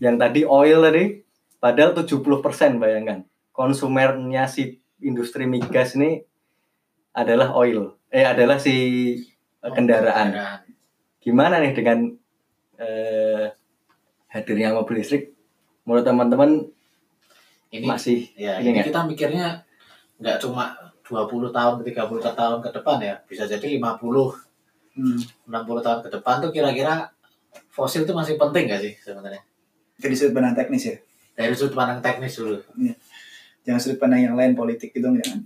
yang 0.03 0.17
tadi 0.21 0.45
oil 0.45 0.85
tadi 0.85 1.25
padahal 1.61 1.97
70% 1.97 2.83
bayangkan. 2.83 3.25
Konsumernya 3.53 4.45
si 4.49 4.77
industri 5.01 5.49
migas 5.49 5.97
ini 5.97 6.21
adalah 7.17 7.57
oil. 7.57 7.97
Eh 8.13 8.25
adalah 8.25 8.61
si 8.61 8.75
eh, 9.65 9.73
kendaraan. 9.73 10.61
Gimana 11.21 11.59
nih 11.65 11.73
dengan 11.73 12.13
eh, 12.77 13.51
hadirnya 14.31 14.77
mobil 14.77 15.01
listrik? 15.01 15.33
Menurut 15.89 16.05
teman-teman 16.05 16.51
Ini 17.67 17.83
masih 17.83 18.31
ya, 18.39 18.63
ini 18.63 18.79
ini 18.79 18.87
kita 18.87 19.03
mikirnya 19.05 19.67
nggak 20.23 20.39
cuma 20.39 20.71
20 21.03 21.51
tahun 21.51 21.75
ke 21.83 21.93
30 21.93 22.23
tahun 22.23 22.59
ke 22.63 22.71
depan 22.73 22.97
ya, 23.03 23.15
bisa 23.27 23.43
jadi 23.45 23.75
50 23.77 24.47
Hmm. 24.97 25.21
60 25.45 25.85
tahun 25.85 26.01
ke 26.01 26.09
depan 26.09 26.41
tuh 26.41 26.51
kira-kira 26.57 27.13
fosil 27.69 28.09
itu 28.09 28.17
masih 28.17 28.41
penting 28.41 28.65
gak 28.65 28.81
sih 28.81 28.97
sebenarnya? 29.05 29.45
Jadi 29.97 30.15
sudut 30.15 30.35
pandang 30.37 30.57
teknis 30.57 30.85
ya. 30.85 30.97
Dari 31.37 31.53
sudut 31.57 31.75
pandang 31.77 32.01
teknis 32.05 32.37
dulu. 32.37 32.61
Jangan 33.65 33.81
sudut 33.81 33.99
pandang 33.99 34.23
yang 34.23 34.37
lain 34.37 34.53
politik 34.55 34.93
gitu 34.95 35.09
jangan. 35.11 35.43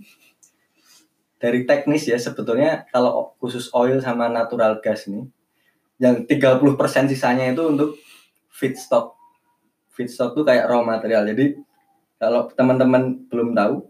dari 1.41 1.65
teknis 1.65 2.05
ya 2.05 2.21
sebetulnya 2.21 2.85
kalau 2.93 3.33
khusus 3.41 3.73
oil 3.73 3.97
sama 3.97 4.29
natural 4.29 4.77
gas 4.77 5.09
ini 5.09 5.25
yang 5.97 6.25
30% 6.29 6.65
sisanya 7.09 7.49
itu 7.49 7.65
untuk 7.65 7.97
feedstock. 8.49 9.17
Feedstock 9.93 10.33
itu 10.33 10.41
kayak 10.41 10.65
raw 10.65 10.81
material. 10.81 11.25
Jadi 11.29 11.57
kalau 12.21 12.45
teman-teman 12.53 13.25
belum 13.29 13.57
tahu 13.57 13.85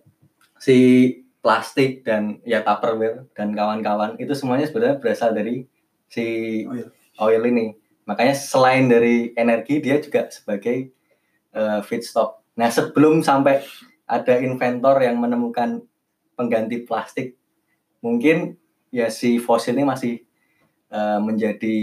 si 0.60 0.77
plastik 1.44 2.08
dan 2.08 2.39
ya 2.48 2.63
tupperware 2.63 3.27
dan 3.36 3.51
kawan-kawan 3.51 4.15
itu 4.15 4.32
semuanya 4.32 4.68
sebenarnya 4.68 5.00
berasal 5.00 5.36
dari 5.36 5.68
si 6.08 6.25
Oil. 6.68 6.88
oil 7.20 7.44
ini. 7.48 7.81
Makanya 8.12 8.36
selain 8.36 8.91
dari 8.91 9.32
energi 9.39 9.80
dia 9.80 10.03
juga 10.03 10.27
sebagai 10.27 10.91
eh, 11.56 11.80
feedstock. 11.88 12.44
Nah, 12.60 12.68
sebelum 12.68 13.24
sampai 13.24 13.63
ada 14.03 14.36
inventor 14.44 15.00
yang 15.00 15.15
menemukan 15.15 15.80
pengganti 16.36 16.84
plastik, 16.84 17.39
mungkin 18.03 18.60
ya 18.91 19.08
si 19.08 19.39
fosil 19.39 19.80
ini 19.80 19.88
masih 19.88 20.20
eh, 20.91 21.20
menjadi 21.24 21.80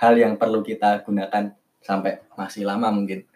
hal 0.00 0.16
yang 0.16 0.40
perlu 0.40 0.64
kita 0.64 1.04
gunakan 1.04 1.52
sampai 1.84 2.24
masih 2.32 2.64
lama 2.64 2.88
mungkin. 2.88 3.28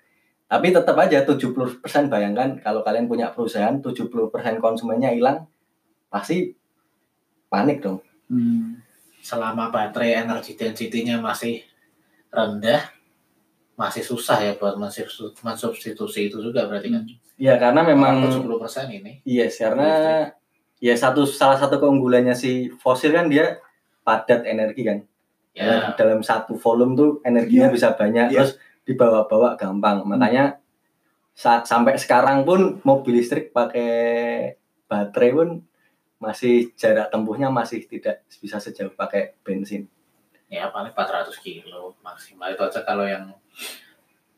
Tapi 0.49 0.73
tetap 0.73 0.97
aja 0.97 1.29
70% 1.29 1.85
bayangkan 2.09 2.57
kalau 2.65 2.81
kalian 2.81 3.05
punya 3.05 3.29
perusahaan 3.37 3.77
70% 3.85 4.09
konsumennya 4.65 5.13
hilang 5.13 5.45
pasti 6.09 6.57
panik 7.53 7.85
dong. 7.85 8.01
Hmm. 8.33 8.81
selama 9.23 9.69
baterai 9.69 10.25
energi 10.25 10.57
density-nya 10.57 11.21
masih 11.21 11.63
rendah 12.33 12.89
masih 13.77 14.01
susah 14.01 14.41
ya 14.41 14.53
buat 14.57 14.77
mensubstitu- 14.77 15.37
mensubstitusi 15.41 16.29
itu 16.29 16.41
juga 16.41 16.65
berarti 16.65 16.89
kan? 16.89 17.03
Ya 17.37 17.57
karena 17.57 17.85
memang 17.85 18.25
70% 18.25 18.89
ini? 18.91 19.21
Yes 19.25 19.61
karena 19.61 19.91
ya 20.79 20.95
satu 20.95 21.25
salah 21.25 21.57
satu 21.57 21.77
keunggulannya 21.79 22.33
si 22.33 22.73
fosil 22.81 23.13
kan 23.13 23.29
dia 23.29 23.61
padat 24.03 24.45
energi 24.45 24.83
kan. 24.83 24.99
ya. 25.53 25.93
Dalam 25.95 26.25
satu 26.25 26.57
volume 26.57 26.97
tuh 26.97 27.11
energinya 27.23 27.69
Iya. 27.69 27.75
bisa 27.77 27.89
banyak 27.93 28.33
Iya. 28.33 28.39
terus 28.41 28.53
dibawa-bawa 28.83 29.55
gampang. 29.55 30.01
Makanya 30.09 30.57
saat 31.33 31.69
sampai 31.69 32.01
sekarang 32.01 32.45
pun 32.45 32.81
mobil 32.85 33.21
listrik 33.21 33.53
pakai 33.53 34.57
baterai 34.89 35.31
pun 35.33 35.49
masih 36.17 36.73
jarak 36.73 37.09
tempuhnya 37.09 37.53
masih 37.53 37.85
tidak 37.85 38.25
bisa 38.39 38.57
sejauh 38.57 38.93
pakai 38.93 39.37
bensin 39.43 39.89
ya 40.53 40.69
paling 40.69 40.93
400 40.93 41.33
kilo 41.41 41.97
maksimal 42.05 42.53
itu 42.53 42.61
aja 42.61 42.85
kalau 42.85 43.09
yang 43.09 43.33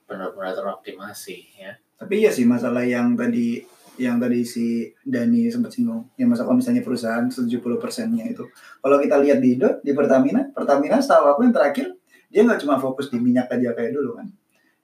benar-benar 0.06 0.54
teroptimasi 0.54 1.58
ya 1.58 1.74
Tapi 1.98 2.22
iya 2.22 2.30
sih 2.30 2.46
masalah 2.46 2.86
yang 2.86 3.18
tadi 3.18 3.66
yang 3.98 4.18
tadi 4.18 4.42
si 4.42 4.90
Dani 5.06 5.46
sempat 5.46 5.70
singgung, 5.70 6.10
yang 6.18 6.26
masalah 6.26 6.50
kalau 6.50 6.58
misalnya 6.58 6.82
perusahaan 6.82 7.22
70 7.30 7.46
persennya 7.78 8.26
itu. 8.26 8.42
Kalau 8.82 8.98
kita 8.98 9.22
lihat 9.22 9.38
di 9.38 9.54
Indo, 9.54 9.78
di 9.86 9.94
Pertamina, 9.94 10.50
Pertamina 10.50 10.98
setahu 10.98 11.30
aku 11.30 11.46
yang 11.46 11.54
terakhir, 11.54 11.94
dia 12.26 12.42
nggak 12.42 12.58
cuma 12.58 12.74
fokus 12.82 13.06
di 13.14 13.22
minyak 13.22 13.46
aja 13.54 13.70
kayak 13.70 13.94
dulu 13.94 14.18
kan. 14.18 14.26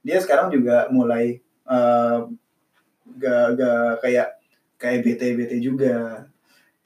Dia 0.07 0.23
sekarang 0.23 0.55
juga 0.55 0.87
mulai 0.95 1.43
eh, 1.67 2.19
gak, 3.19 3.47
gak 3.59 3.91
kayak 4.07 4.29
kayak 4.79 4.99
BT 5.03 5.23
BT 5.35 5.53
juga. 5.59 6.23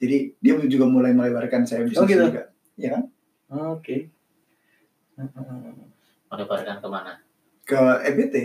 Jadi 0.01 0.33
dia 0.41 0.53
juga 0.65 0.85
mulai 0.89 1.13
melebarkan 1.13 1.61
saya 1.69 1.85
bisnis 1.85 2.01
Oh, 2.01 2.09
gitu? 2.09 2.25
juga. 2.25 2.49
Ya 2.73 2.89
kan? 2.97 3.03
oke 3.45 4.14
melebarkan 6.29 6.77
ke 6.79 6.87
mana 6.89 7.13
ke 7.65 7.79
EBT. 8.13 8.35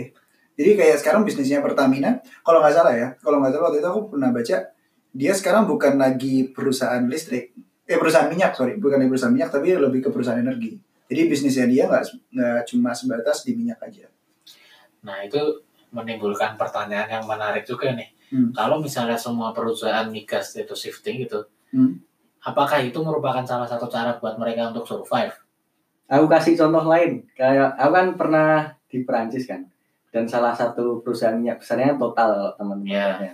Jadi 0.57 0.71
kayak 0.77 0.97
sekarang 1.01 1.21
bisnisnya 1.23 1.61
Pertamina, 1.61 2.19
kalau 2.41 2.59
nggak 2.61 2.73
salah 2.73 2.93
ya, 2.93 3.07
kalau 3.21 3.37
nggak 3.39 3.53
salah 3.53 3.65
waktu 3.69 3.79
itu 3.81 3.87
aku 3.87 4.01
pernah 4.13 4.29
baca, 4.33 4.57
dia 5.13 5.33
sekarang 5.33 5.63
bukan 5.65 5.95
lagi 5.97 6.49
perusahaan 6.51 7.01
listrik, 7.05 7.53
eh 7.85 7.97
perusahaan 7.97 8.27
minyak 8.27 8.53
sorry, 8.53 8.77
bukan 8.77 8.97
lagi 9.01 9.09
perusahaan 9.09 9.33
minyak 9.33 9.49
tapi 9.53 9.73
lebih 9.77 10.05
ke 10.05 10.09
perusahaan 10.09 10.41
energi. 10.41 10.75
Jadi 11.07 11.21
bisnisnya 11.27 11.65
dia 11.69 11.83
nggak 11.85 12.03
nggak 12.33 12.61
cuma 12.67 12.91
sebatas 12.93 13.43
di 13.45 13.53
minyak 13.57 13.79
aja. 13.81 14.05
nah 15.01 15.17
itu 15.25 15.41
menimbulkan 15.89 16.61
pertanyaan 16.61 17.09
yang 17.09 17.25
menarik 17.25 17.65
juga 17.65 17.89
nih 17.97 18.13
Hmm. 18.29 18.53
kalau 18.53 18.77
misalnya 18.77 19.17
semua 19.17 19.49
perusahaan 19.51 20.05
migas 20.07 20.53
itu 20.53 20.71
shifting 20.71 21.25
gitu 21.25 21.41
Hmm. 21.73 21.97
apakah 22.45 22.79
itu 22.85 23.01
merupakan 23.01 23.41
salah 23.41 23.65
satu 23.65 23.89
cara 23.89 24.21
buat 24.21 24.37
mereka 24.37 24.69
untuk 24.69 24.85
survive 24.85 25.33
aku 26.11 26.25
kasih 26.27 26.59
contoh 26.59 26.83
lain. 26.91 27.23
Kayak 27.39 27.79
aku 27.79 27.91
kan 27.95 28.07
pernah 28.19 28.49
di 28.91 29.07
Perancis 29.07 29.47
kan. 29.47 29.63
Dan 30.11 30.27
salah 30.27 30.51
satu 30.51 30.99
perusahaan 30.99 31.39
minyak 31.39 31.63
besarnya 31.63 31.95
total 31.95 32.51
teman-teman. 32.59 32.91
Ya. 32.91 33.33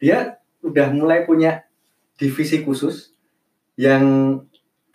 dia 0.00 0.18
udah 0.60 0.92
mulai 0.92 1.24
punya 1.24 1.64
divisi 2.20 2.60
khusus 2.60 3.16
yang 3.80 4.36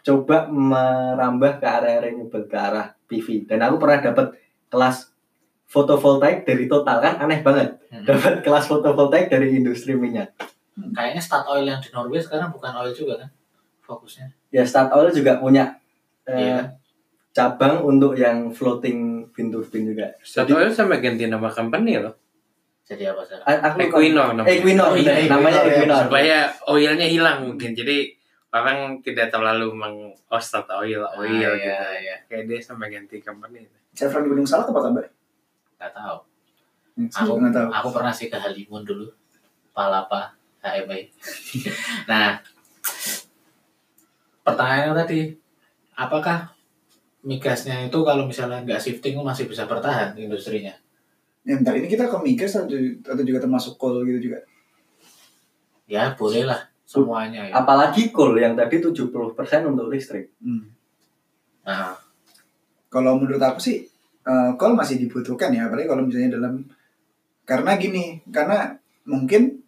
coba 0.05 0.45
merambah 0.49 1.57
ke 1.57 1.65
area 1.65 2.05
renewable 2.05 2.45
ke 2.45 2.53
arah 2.53 2.93
PV 3.09 3.49
dan 3.49 3.65
aku 3.65 3.81
pernah 3.81 4.01
dapat 4.01 4.37
kelas 4.69 5.09
fotovoltaik 5.65 6.45
dari 6.45 6.69
total 6.69 7.01
kan? 7.01 7.17
Aneh 7.17 7.41
banget. 7.41 7.81
Hmm. 7.89 8.05
dapat 8.05 8.45
kelas 8.45 8.69
fotovoltaik 8.69 9.33
dari 9.33 9.57
industri 9.57 9.97
minyak. 9.97 10.33
Kayaknya 10.75 11.21
Statoil 11.21 11.65
yang 11.65 11.79
di 11.81 11.89
Norway 11.89 12.21
sekarang 12.21 12.51
bukan 12.53 12.69
oil 12.75 12.93
juga 12.93 13.17
kan? 13.17 13.29
Fokusnya. 13.81 14.29
Ya 14.53 14.61
Statoil 14.61 15.09
juga 15.09 15.41
punya 15.41 15.79
eh, 16.27 16.53
Iya. 16.53 16.84
Cabang 17.35 17.83
untuk 17.83 18.15
yang 18.15 18.47
floating 18.47 19.27
wind 19.29 19.49
turbine 19.51 19.85
juga 19.85 20.07
Satu 20.17 20.55
itu 20.55 20.71
sampai 20.71 20.97
ganti 20.97 21.27
nama 21.27 21.51
company 21.51 21.99
loh. 21.99 22.15
jadi 22.81 23.11
apa 23.11 23.21
sekarang 23.21 23.43
A- 23.43 23.61
aku. 23.65 23.77
Equinor 23.83 24.27
namanya. 24.33 24.53
Equinor, 24.53 24.87
Oh, 24.87 24.95
iya, 24.95 25.13
namanya 25.25 25.57
Equinor, 25.57 25.65
ya. 25.65 25.75
Equinor. 25.75 25.99
Supaya 26.05 26.37
oilnya 26.65 27.07
hilang 27.07 27.37
mungkin. 27.43 27.73
Jadi 27.73 28.13
orang 28.49 28.77
tidak 29.01 29.27
terlalu 29.27 29.67
meng 29.73 29.95
oh 30.13 30.39
start 30.39 30.69
oil 30.71 31.01
Ah, 31.03 31.17
oil 31.17 31.33
iya, 31.35 31.49
gitu. 31.57 31.83
iya. 31.99 32.15
Kayak 32.23 32.43
dia 32.45 32.59
sampai 32.61 32.87
ganti 32.89 33.17
company. 33.19 33.65
Chevron 33.91 34.25
Gunung 34.25 34.45
Salak 34.45 34.69
apa 34.69 34.79
kabar? 34.81 35.05
nggak 35.75 35.91
tahu 35.91 36.17
Hmm, 36.95 37.09
aku 37.11 37.31
nggak 37.35 37.51
tahu. 37.51 37.67
aku 37.69 37.87
pernah 37.91 38.13
sih 38.13 38.27
ke 38.27 38.37
Halimun 38.37 38.79
dulu 38.81 39.11
Palapa 39.69 40.31
HMI 40.61 41.11
nah 42.09 42.39
pertanyaannya 44.41 44.95
tadi 44.95 45.19
apakah 45.93 46.54
migasnya 47.25 47.89
itu 47.89 47.99
kalau 48.05 48.23
misalnya 48.23 48.61
nggak 48.61 48.77
shifting 48.77 49.17
masih 49.19 49.49
bisa 49.49 49.65
bertahan 49.65 50.13
industrinya 50.15 50.71
Ya, 51.45 51.61
bentar 51.61 51.77
ini 51.77 51.85
kita 51.85 52.09
ke 52.09 52.17
migas 52.25 52.57
atau, 52.57 52.73
atau 53.05 53.21
juga 53.21 53.37
termasuk 53.37 53.77
coal 53.77 54.01
gitu 54.01 54.29
juga? 54.29 54.41
ya 55.85 56.17
boleh 56.17 56.49
lah 56.49 56.57
semuanya 56.81 57.45
ya. 57.45 57.53
apalagi 57.53 58.09
coal 58.09 58.33
yang 58.33 58.57
tadi 58.57 58.81
70% 58.81 59.13
untuk 59.65 59.85
listrik 59.89 60.33
Hmm. 60.41 60.65
nah 61.61 61.93
Kalau 62.87 63.19
menurut 63.19 63.37
aku 63.37 63.59
sih 63.59 63.83
eh, 64.23 64.51
call 64.55 64.73
masih 64.73 64.97
dibutuhkan 64.97 65.51
ya, 65.51 65.67
apalagi 65.67 65.85
kalau 65.85 66.01
misalnya 66.01 66.39
dalam 66.39 66.63
karena 67.43 67.75
gini, 67.75 68.23
karena 68.31 68.73
mungkin 69.05 69.61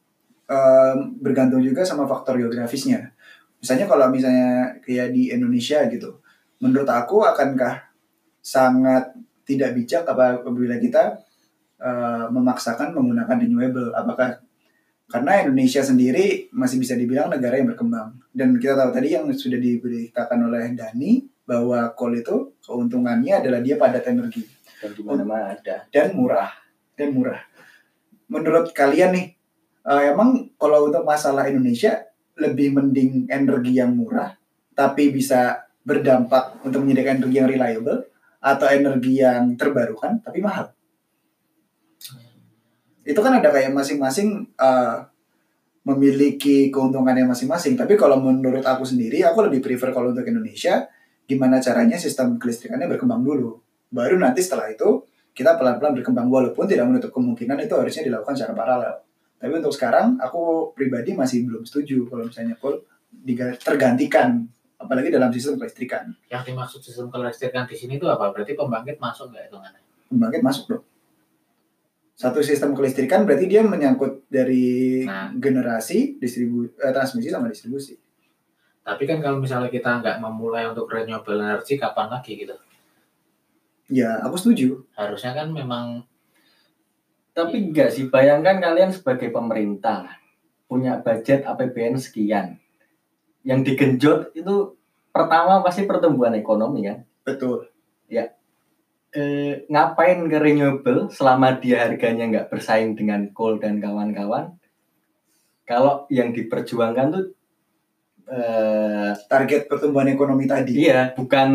eh, 0.48 0.96
bergantung 1.20 1.62
juga 1.62 1.84
sama 1.84 2.08
faktor 2.08 2.40
geografisnya. 2.40 3.12
Misalnya 3.60 3.86
kalau 3.86 4.08
misalnya 4.10 4.74
kayak 4.82 5.12
di 5.12 5.30
Indonesia 5.30 5.84
gitu, 5.92 6.24
menurut 6.62 6.90
aku 6.90 7.24
akankah 7.26 7.90
sangat 8.42 9.14
tidak 9.48 9.76
bijak 9.76 10.04
apa 10.04 10.44
apabila 10.44 10.76
kita 10.78 11.22
eh, 11.80 12.26
memaksakan 12.30 12.92
menggunakan 12.96 13.38
renewable? 13.38 13.94
Apakah 13.94 14.42
karena 15.08 15.48
Indonesia 15.48 15.80
sendiri 15.80 16.52
masih 16.52 16.84
bisa 16.84 16.92
dibilang 17.00 17.32
negara 17.32 17.56
yang 17.56 17.72
berkembang 17.72 18.20
dan 18.36 18.60
kita 18.60 18.76
tahu 18.76 18.92
tadi 18.92 19.16
yang 19.16 19.24
sudah 19.32 19.56
diberitakan 19.56 20.52
oleh 20.52 20.76
Dani 20.76 21.24
bahwa 21.48 21.96
coal 21.96 22.20
itu 22.20 22.60
keuntungannya 22.60 23.40
adalah 23.40 23.64
dia 23.64 23.80
padat 23.80 24.04
energi 24.12 24.44
dan 24.84 24.92
di 24.92 25.02
mana-mana 25.08 25.56
ada 25.56 25.88
dan 25.88 26.12
murah 26.12 26.52
dan 27.00 27.16
murah. 27.16 27.40
Menurut 28.28 28.76
kalian 28.76 29.16
nih, 29.16 29.28
eh, 29.88 30.04
emang 30.12 30.52
kalau 30.60 30.92
untuk 30.92 31.08
masalah 31.08 31.48
Indonesia 31.48 32.04
lebih 32.36 32.76
mending 32.76 33.32
energi 33.32 33.80
yang 33.80 33.96
murah 33.96 34.36
tapi 34.78 35.10
bisa 35.10 35.67
berdampak 35.88 36.60
untuk 36.68 36.84
menyediakan 36.84 37.24
energi 37.24 37.38
yang 37.40 37.48
reliable 37.48 38.00
atau 38.44 38.68
energi 38.68 39.24
yang 39.24 39.56
terbarukan 39.56 40.20
tapi 40.20 40.44
mahal? 40.44 40.76
Itu 43.08 43.24
kan 43.24 43.40
ada 43.40 43.48
kayak 43.48 43.72
masing-masing 43.72 44.52
eh, 44.60 44.98
memiliki 45.88 46.68
keuntungannya 46.68 47.24
masing-masing. 47.24 47.80
Tapi 47.80 47.96
kalau 47.96 48.20
menurut 48.20 48.60
aku 48.68 48.84
sendiri, 48.84 49.24
aku 49.24 49.48
lebih 49.48 49.64
prefer 49.64 49.96
kalau 49.96 50.12
untuk 50.12 50.28
Indonesia 50.28 50.84
gimana 51.24 51.64
caranya 51.64 51.96
sistem 51.96 52.36
kelistrikannya 52.36 52.92
berkembang 52.92 53.24
dulu. 53.24 53.64
Baru 53.88 54.20
nanti 54.20 54.44
setelah 54.44 54.68
itu 54.68 55.08
kita 55.32 55.56
pelan-pelan 55.56 55.96
berkembang 55.96 56.28
walaupun 56.28 56.68
tidak 56.68 56.92
menutup 56.92 57.16
kemungkinan 57.16 57.64
itu 57.64 57.72
harusnya 57.80 58.04
dilakukan 58.04 58.36
secara 58.36 58.52
paralel. 58.52 58.96
Tapi 59.38 59.54
untuk 59.54 59.72
sekarang 59.72 60.20
aku 60.20 60.74
pribadi 60.76 61.16
masih 61.16 61.48
belum 61.48 61.64
setuju 61.64 62.10
kalau 62.10 62.28
misalnya 62.28 62.58
coal 62.60 62.84
tergantikan 63.64 64.50
apalagi 64.78 65.10
dalam 65.10 65.30
sistem 65.30 65.58
kelistrikan. 65.58 66.14
yang 66.28 66.42
dimaksud 66.42 66.80
sistem 66.80 67.08
kelistrikan 67.08 67.66
di 67.66 67.74
sini 67.74 67.96
itu 67.96 68.06
apa 68.06 68.30
berarti 68.30 68.54
pembangkit 68.54 68.98
masuk 68.98 69.30
nggak 69.30 69.48
hitungannya 69.48 69.82
Pembangkit 70.08 70.42
masuk 70.42 70.64
dong. 70.68 70.84
Satu 72.14 72.42
sistem 72.42 72.74
kelistrikan 72.74 73.24
berarti 73.24 73.46
dia 73.46 73.62
menyangkut 73.62 74.26
dari 74.26 75.04
Nah. 75.04 75.30
generasi, 75.34 76.16
distribu 76.16 76.66
eh, 76.74 76.90
transmisi 76.90 77.28
sama 77.28 77.48
distribusi. 77.48 77.98
tapi 78.82 79.04
kan 79.04 79.20
kalau 79.20 79.38
misalnya 79.38 79.68
kita 79.68 80.00
nggak 80.00 80.18
memulai 80.18 80.64
untuk 80.64 80.88
renewable 80.88 81.36
energy 81.38 81.76
kapan 81.76 82.08
lagi 82.08 82.38
gitu 82.38 82.56
Ya, 83.86 84.20
aku 84.20 84.36
setuju. 84.36 84.84
harusnya 84.94 85.32
kan 85.34 85.48
memang 85.50 86.08
tapi 87.32 87.68
enggak 87.68 87.90
sih 87.90 88.08
bayangkan 88.08 88.58
kalian 88.58 88.90
sebagai 88.90 89.30
pemerintah 89.30 90.08
punya 90.66 90.98
budget 90.98 91.44
APBN 91.44 91.96
sekian 91.96 92.58
yang 93.48 93.64
digenjot 93.64 94.36
itu 94.36 94.76
pertama 95.16 95.64
pasti 95.64 95.88
pertumbuhan 95.88 96.36
ekonomi 96.36 96.84
kan 96.84 97.08
Betul. 97.24 97.72
eh, 99.16 99.64
ngapain 99.72 100.20
ke 100.28 100.38
renewable 100.38 101.08
selama 101.08 101.56
dia 101.56 101.88
harganya 101.88 102.28
nggak 102.28 102.50
bersaing 102.52 102.94
dengan 103.00 103.32
coal 103.32 103.56
dan 103.58 103.80
kawan-kawan 103.80 104.60
kalau 105.64 106.04
yang 106.12 106.36
diperjuangkan 106.36 107.08
tuh 107.12 107.26
eh 108.28 109.12
Target 109.32 109.72
pertumbuhan 109.72 110.12
ekonomi 110.12 110.44
tadi. 110.44 110.84
iya 110.84 111.16
bukan 111.16 111.50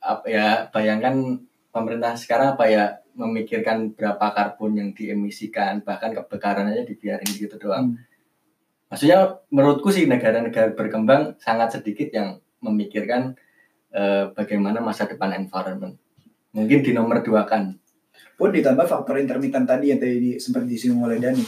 apa 0.00 0.26
ya 0.28 0.48
bayangkan 0.72 1.40
pemerintah 1.68 2.16
sekarang 2.16 2.56
apa 2.56 2.64
ya 2.68 2.84
memikirkan 3.14 3.92
berapa 3.92 4.26
karbon 4.32 4.80
yang 4.80 4.90
diemisikan 4.96 5.84
bahkan 5.84 6.16
kebakaran 6.16 6.72
aja 6.72 6.82
dibiarin 6.84 7.28
gitu 7.28 7.56
doang. 7.60 7.94
Hmm. 7.94 8.13
Maksudnya 8.88 9.40
menurutku 9.50 9.90
sih 9.90 10.04
negara-negara 10.06 10.72
berkembang 10.76 11.40
sangat 11.40 11.80
sedikit 11.80 12.08
yang 12.14 12.38
memikirkan 12.62 13.34
eh, 13.94 14.30
bagaimana 14.32 14.80
masa 14.80 15.08
depan 15.08 15.34
environment. 15.34 15.96
Mungkin 16.54 16.80
di 16.84 16.92
nomor 16.94 17.24
dua 17.24 17.44
kan. 17.46 17.76
pun 18.34 18.50
ditambah 18.50 18.90
faktor 18.90 19.22
intermittent 19.22 19.62
tadi 19.62 19.94
yang 19.94 20.02
tadi 20.02 20.18
di- 20.18 20.38
sempat 20.42 20.66
disinggung 20.66 21.06
oleh 21.06 21.22
Dani. 21.22 21.46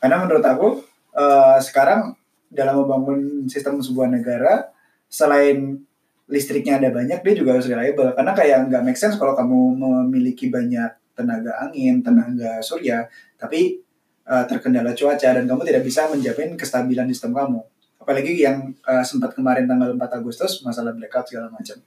Karena 0.00 0.24
menurut 0.24 0.40
aku 0.40 0.68
eh, 1.12 1.58
sekarang 1.60 2.16
dalam 2.48 2.80
membangun 2.80 3.44
sistem 3.50 3.82
sebuah 3.82 4.08
negara 4.08 4.72
selain 5.10 5.84
listriknya 6.30 6.80
ada 6.80 6.88
banyak 6.88 7.20
dia 7.20 7.34
juga 7.36 7.58
harus 7.58 7.68
reliable 7.68 8.16
karena 8.16 8.32
kayak 8.32 8.58
nggak 8.72 8.82
make 8.86 8.96
sense 8.96 9.20
kalau 9.20 9.36
kamu 9.36 9.76
memiliki 9.76 10.48
banyak 10.48 10.96
tenaga 11.12 11.68
angin, 11.68 12.00
tenaga 12.00 12.64
surya 12.64 13.06
tapi 13.36 13.83
eh, 14.28 14.44
terkendala 14.48 14.92
cuaca 14.96 15.28
dan 15.36 15.44
kamu 15.44 15.62
tidak 15.64 15.82
bisa 15.84 16.08
menjamin 16.08 16.56
kestabilan 16.56 17.06
sistem 17.10 17.32
kamu. 17.36 17.60
Apalagi 18.00 18.36
yang 18.36 18.72
eh, 18.72 19.04
sempat 19.04 19.32
kemarin 19.36 19.64
tanggal 19.68 19.92
4 19.96 20.18
Agustus 20.20 20.60
masalah 20.64 20.92
blackout 20.92 21.28
segala 21.28 21.48
macam. 21.52 21.78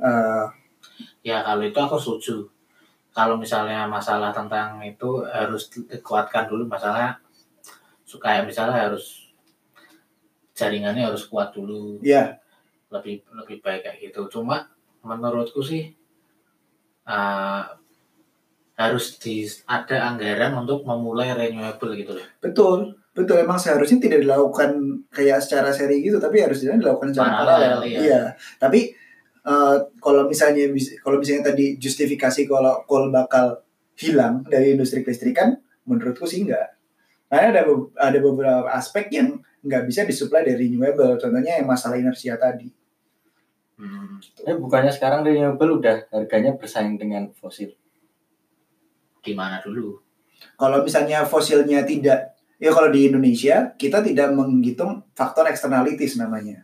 Eh, 0.00 0.46
Ya 1.24 1.40
kalau 1.40 1.64
itu 1.64 1.78
aku 1.80 1.96
setuju. 1.96 2.36
Kalau 3.14 3.38
misalnya 3.38 3.86
masalah 3.86 4.34
tentang 4.34 4.82
itu 4.82 5.22
harus 5.24 5.70
dikuatkan 5.70 6.50
dulu 6.50 6.66
masalah 6.66 7.16
suka 8.04 8.42
misalnya 8.42 8.90
harus 8.90 9.32
jaringannya 10.54 11.08
harus 11.08 11.26
kuat 11.26 11.50
dulu 11.50 11.98
ya, 12.04 12.38
lebih 12.90 13.22
lebih 13.32 13.58
baik 13.62 13.86
kayak 13.86 13.98
gitu. 14.10 14.28
Cuma 14.28 14.68
menurutku 15.02 15.62
sih 15.62 15.94
eh, 17.06 17.62
harus 18.74 19.22
di 19.22 19.46
ada 19.70 20.10
anggaran 20.10 20.50
untuk 20.58 20.82
memulai 20.82 21.30
renewable 21.30 21.94
gitu 21.94 22.18
loh. 22.18 22.26
Betul, 22.42 22.98
betul. 23.14 23.38
Emang 23.38 23.54
seharusnya 23.54 24.02
tidak 24.02 24.26
dilakukan 24.26 24.74
kayak 25.14 25.38
secara 25.38 25.70
seri 25.70 26.02
gitu, 26.02 26.18
tapi 26.18 26.42
harusnya 26.42 26.74
dilakukan 26.74 27.14
secara 27.14 27.46
Paralel, 27.46 27.46
paralel. 27.46 27.80
iya. 27.86 27.98
Iya. 28.02 28.22
Tapi 28.58 28.80
eh, 29.46 29.76
kalau 30.02 30.26
misalnya 30.26 30.74
kalau 31.06 31.16
misalnya 31.22 31.54
tadi 31.54 31.78
justifikasi 31.78 32.40
kalau 32.50 32.82
coal 32.90 33.14
bakal 33.14 33.62
hilang 33.94 34.42
dari 34.50 34.74
industri 34.74 35.06
kelistrikan, 35.06 35.54
menurutku 35.86 36.26
sih 36.26 36.42
enggak. 36.42 36.74
Karena 37.30 37.54
ada 37.54 37.62
ada 37.98 38.18
beberapa 38.18 38.66
aspek 38.74 39.06
yang 39.14 39.38
nggak 39.62 39.86
bisa 39.86 40.02
disuplai 40.02 40.42
dari 40.42 40.66
renewable. 40.66 41.14
Contohnya 41.14 41.62
yang 41.62 41.70
masalah 41.70 41.94
inersia 41.94 42.34
tadi. 42.34 42.66
Hmm. 43.78 44.18
Eh 44.46 44.54
bukannya 44.58 44.90
sekarang 44.90 45.22
renewable 45.22 45.78
udah 45.78 46.10
harganya 46.10 46.58
bersaing 46.58 46.98
dengan 46.98 47.30
fosil. 47.38 47.70
Gimana 49.24 49.64
dulu? 49.64 49.98
Kalau 50.60 50.84
misalnya 50.84 51.24
fosilnya 51.24 51.82
tidak, 51.88 52.36
ya 52.60 52.70
kalau 52.70 52.92
di 52.92 53.08
Indonesia 53.08 53.72
kita 53.74 54.04
tidak 54.04 54.30
menghitung 54.36 55.02
faktor 55.16 55.48
externalities 55.48 56.20
namanya. 56.20 56.62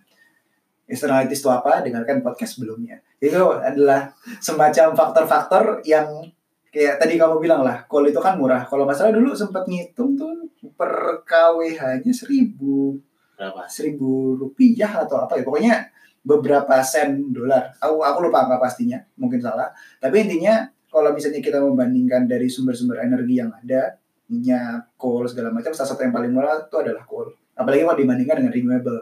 Externalities 0.84 1.40
itu 1.40 1.48
apa? 1.48 1.80
Dengarkan 1.80 2.20
podcast 2.20 2.60
sebelumnya. 2.60 3.00
Itu 3.16 3.56
adalah 3.56 4.12
semacam 4.38 4.92
faktor-faktor 4.92 5.80
yang 5.88 6.28
kayak 6.70 7.00
tadi 7.00 7.16
kamu 7.16 7.40
bilang 7.40 7.64
lah, 7.64 7.88
coal 7.88 8.06
itu 8.06 8.20
kan 8.20 8.36
murah. 8.36 8.68
Kalau 8.68 8.84
nggak 8.84 8.98
salah 8.98 9.14
dulu 9.16 9.32
sempat 9.32 9.64
ngitung 9.66 10.14
tuh 10.14 10.50
per 10.76 11.24
KWH-nya 11.24 12.12
seribu 12.12 13.00
Berapa? 13.40 13.64
seribu 13.64 14.36
rupiah 14.36 15.00
atau 15.00 15.24
apa 15.24 15.40
ya 15.40 15.42
pokoknya 15.48 15.74
beberapa 16.20 16.76
sen 16.84 17.32
dolar 17.32 17.72
aku 17.80 18.04
aku 18.04 18.28
lupa 18.28 18.44
angka 18.44 18.60
pastinya 18.60 19.00
mungkin 19.16 19.40
salah 19.40 19.72
tapi 19.96 20.28
intinya 20.28 20.68
kalau 21.00 21.16
misalnya 21.16 21.40
kita 21.40 21.64
membandingkan 21.64 22.28
dari 22.28 22.52
sumber-sumber 22.52 23.00
energi 23.00 23.40
yang 23.40 23.48
ada 23.56 23.96
minyak 24.28 24.92
coal 25.00 25.24
segala 25.24 25.48
macam 25.48 25.72
salah 25.72 25.96
satu 25.96 26.04
yang 26.04 26.12
paling 26.12 26.28
murah 26.28 26.68
itu 26.68 26.76
adalah 26.76 27.08
coal. 27.08 27.32
Apalagi 27.56 27.88
kalau 27.88 27.96
dibandingkan 27.96 28.36
dengan 28.44 28.52
renewable. 28.52 29.00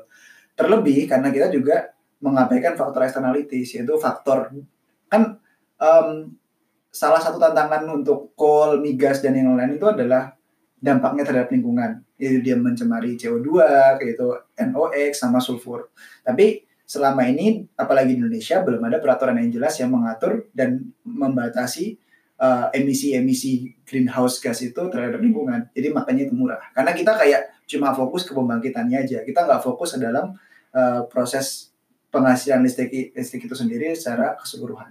Terlebih 0.55 1.11
karena 1.11 1.29
kita 1.35 1.51
juga 1.51 1.91
mengabaikan 2.23 2.79
faktor 2.79 3.03
externalities 3.03 3.75
yaitu 3.75 3.95
faktor 3.99 4.51
kan 5.11 5.39
em, 5.79 6.35
salah 6.91 7.19
satu 7.19 7.39
tantangan 7.39 7.87
untuk 7.91 8.35
coal 8.39 8.79
migas 8.79 9.23
dan 9.23 9.35
yang 9.35 9.59
lain 9.59 9.75
itu 9.75 9.87
adalah 9.87 10.39
dampaknya 10.79 11.27
terhadap 11.27 11.51
lingkungan. 11.51 12.07
Yaitu 12.15 12.39
dia 12.47 12.55
mencemari 12.55 13.19
CO2 13.19 13.51
kayak 13.99 14.15
itu 14.15 14.29
NOx 14.71 15.19
sama 15.19 15.43
sulfur. 15.43 15.91
Tapi 16.23 16.68
selama 16.89 17.29
ini 17.29 17.69
apalagi 17.77 18.17
di 18.17 18.25
Indonesia 18.25 18.65
belum 18.65 18.81
ada 18.89 18.97
peraturan 18.97 19.37
yang 19.37 19.53
jelas 19.53 19.77
yang 19.77 19.93
mengatur 19.93 20.49
dan 20.57 20.89
membatasi 21.05 22.01
eh, 22.41 22.67
emisi-emisi 22.73 23.85
greenhouse 23.85 24.41
gas 24.41 24.65
itu 24.65 24.81
terhadap 24.89 25.21
lingkungan. 25.21 25.69
Jadi 25.77 25.93
makanya 25.93 26.25
itu 26.25 26.33
murah. 26.33 26.57
Karena 26.73 26.97
kita 26.97 27.13
kayak 27.13 27.61
cuma 27.69 27.93
fokus 27.93 28.25
ke 28.25 28.33
pembangkitannya 28.33 29.05
aja. 29.05 29.21
Kita 29.21 29.45
nggak 29.45 29.61
fokus 29.61 30.01
ke 30.01 30.01
dalam 30.01 30.33
eh, 30.73 31.05
proses 31.13 31.77
penghasilan 32.09 32.65
listrik 32.65 33.13
listrik 33.13 33.45
itu 33.45 33.53
sendiri 33.53 33.93
secara 33.93 34.41
keseluruhan. 34.41 34.89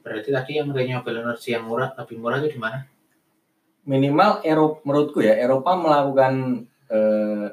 Berarti 0.00 0.32
tadi 0.32 0.56
yang 0.56 0.72
renewable 0.72 1.12
energy 1.12 1.52
yang 1.52 1.68
murah 1.68 1.92
lebih 1.92 2.16
murah 2.16 2.40
itu 2.40 2.56
di 2.56 2.60
mana? 2.60 2.88
Minimal 3.84 4.40
Eropa 4.48 4.80
menurutku 4.88 5.20
ya 5.20 5.36
Eropa 5.36 5.76
melakukan 5.76 6.64
eh, 6.88 7.52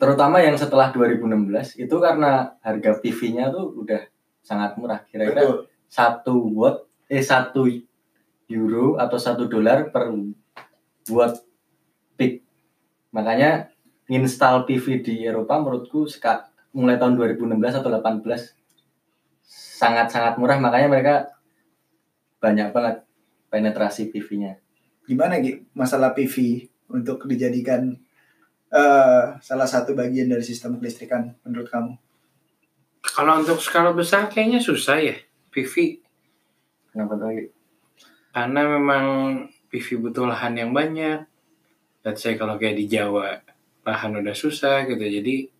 terutama 0.00 0.40
yang 0.40 0.56
setelah 0.56 0.88
2016 0.90 1.76
itu 1.76 1.96
karena 2.00 2.56
harga 2.64 2.96
PV-nya 2.98 3.52
tuh 3.52 3.84
udah 3.84 4.02
sangat 4.40 4.80
murah. 4.80 5.04
Kira-kira 5.12 5.68
satu 5.86 6.48
watt 6.56 6.88
eh 7.12 7.20
satu 7.20 7.68
euro 8.48 8.96
atau 8.96 9.18
satu 9.20 9.44
dolar 9.46 9.92
per 9.92 10.08
watt 11.12 11.44
peak. 12.16 12.40
Makanya 13.12 13.68
install 14.08 14.64
PV 14.64 15.04
di 15.04 15.14
Eropa 15.28 15.60
menurutku 15.60 16.08
seka- 16.08 16.48
mulai 16.72 16.96
tahun 16.96 17.20
2016 17.20 17.80
atau 17.84 17.90
18 17.92 18.56
sangat-sangat 19.78 20.40
murah. 20.40 20.56
Makanya 20.56 20.88
mereka 20.88 21.14
banyak 22.40 22.72
banget 22.72 23.04
penetrasi 23.52 24.08
PV-nya 24.08 24.62
gimana 25.06 25.42
Gi? 25.42 25.62
Masalah 25.74 26.14
PV 26.14 26.66
untuk 26.92 27.26
dijadikan 27.26 27.96
eh, 28.72 29.24
salah 29.38 29.68
satu 29.68 29.92
bagian 29.92 30.32
dari 30.32 30.42
sistem 30.42 30.80
kelistrikan 30.80 31.36
menurut 31.44 31.68
kamu 31.68 31.92
Kalau 33.02 33.42
untuk 33.44 33.58
skala 33.60 33.92
besar 33.92 34.32
kayaknya 34.32 34.62
susah 34.62 34.96
ya 34.98 35.16
PV 35.52 36.00
kenapa 36.92 37.20
tuh 37.20 37.28
Gi? 37.36 37.46
karena 38.32 38.60
memang 38.64 39.04
PV 39.72 40.04
butuh 40.04 40.28
lahan 40.28 40.56
yang 40.56 40.70
banyak. 40.76 41.24
Let's 42.04 42.20
say 42.20 42.36
kalau 42.36 42.60
kayak 42.60 42.76
di 42.76 42.84
Jawa 42.92 43.40
lahan 43.82 44.20
udah 44.20 44.34
susah 44.36 44.86
gitu 44.86 45.02
jadi 45.02 45.50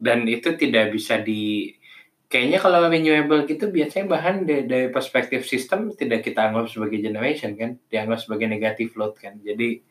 dan 0.00 0.24
itu 0.24 0.56
tidak 0.56 0.92
bisa 0.92 1.20
di 1.20 1.72
kayaknya 2.28 2.58
kalau 2.60 2.88
renewable 2.88 3.44
gitu 3.44 3.68
biasanya 3.68 4.08
bahan 4.08 4.48
dari, 4.48 4.64
dari 4.64 4.86
perspektif 4.88 5.44
sistem 5.44 5.92
tidak 5.92 6.24
kita 6.24 6.48
anggap 6.48 6.72
sebagai 6.72 6.98
generation 7.00 7.56
kan 7.60 7.76
dianggap 7.92 8.24
sebagai 8.24 8.48
negatif 8.48 8.96
load 8.96 9.16
kan 9.20 9.36
jadi 9.44 9.84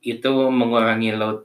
itu 0.00 0.32
mengurangi 0.48 1.12
load 1.12 1.44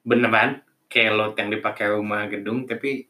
beneran 0.00 0.60
kayak 0.86 1.12
load 1.12 1.34
yang 1.34 1.50
dipakai 1.50 1.90
rumah 1.90 2.24
gedung 2.26 2.64
tapi 2.64 3.04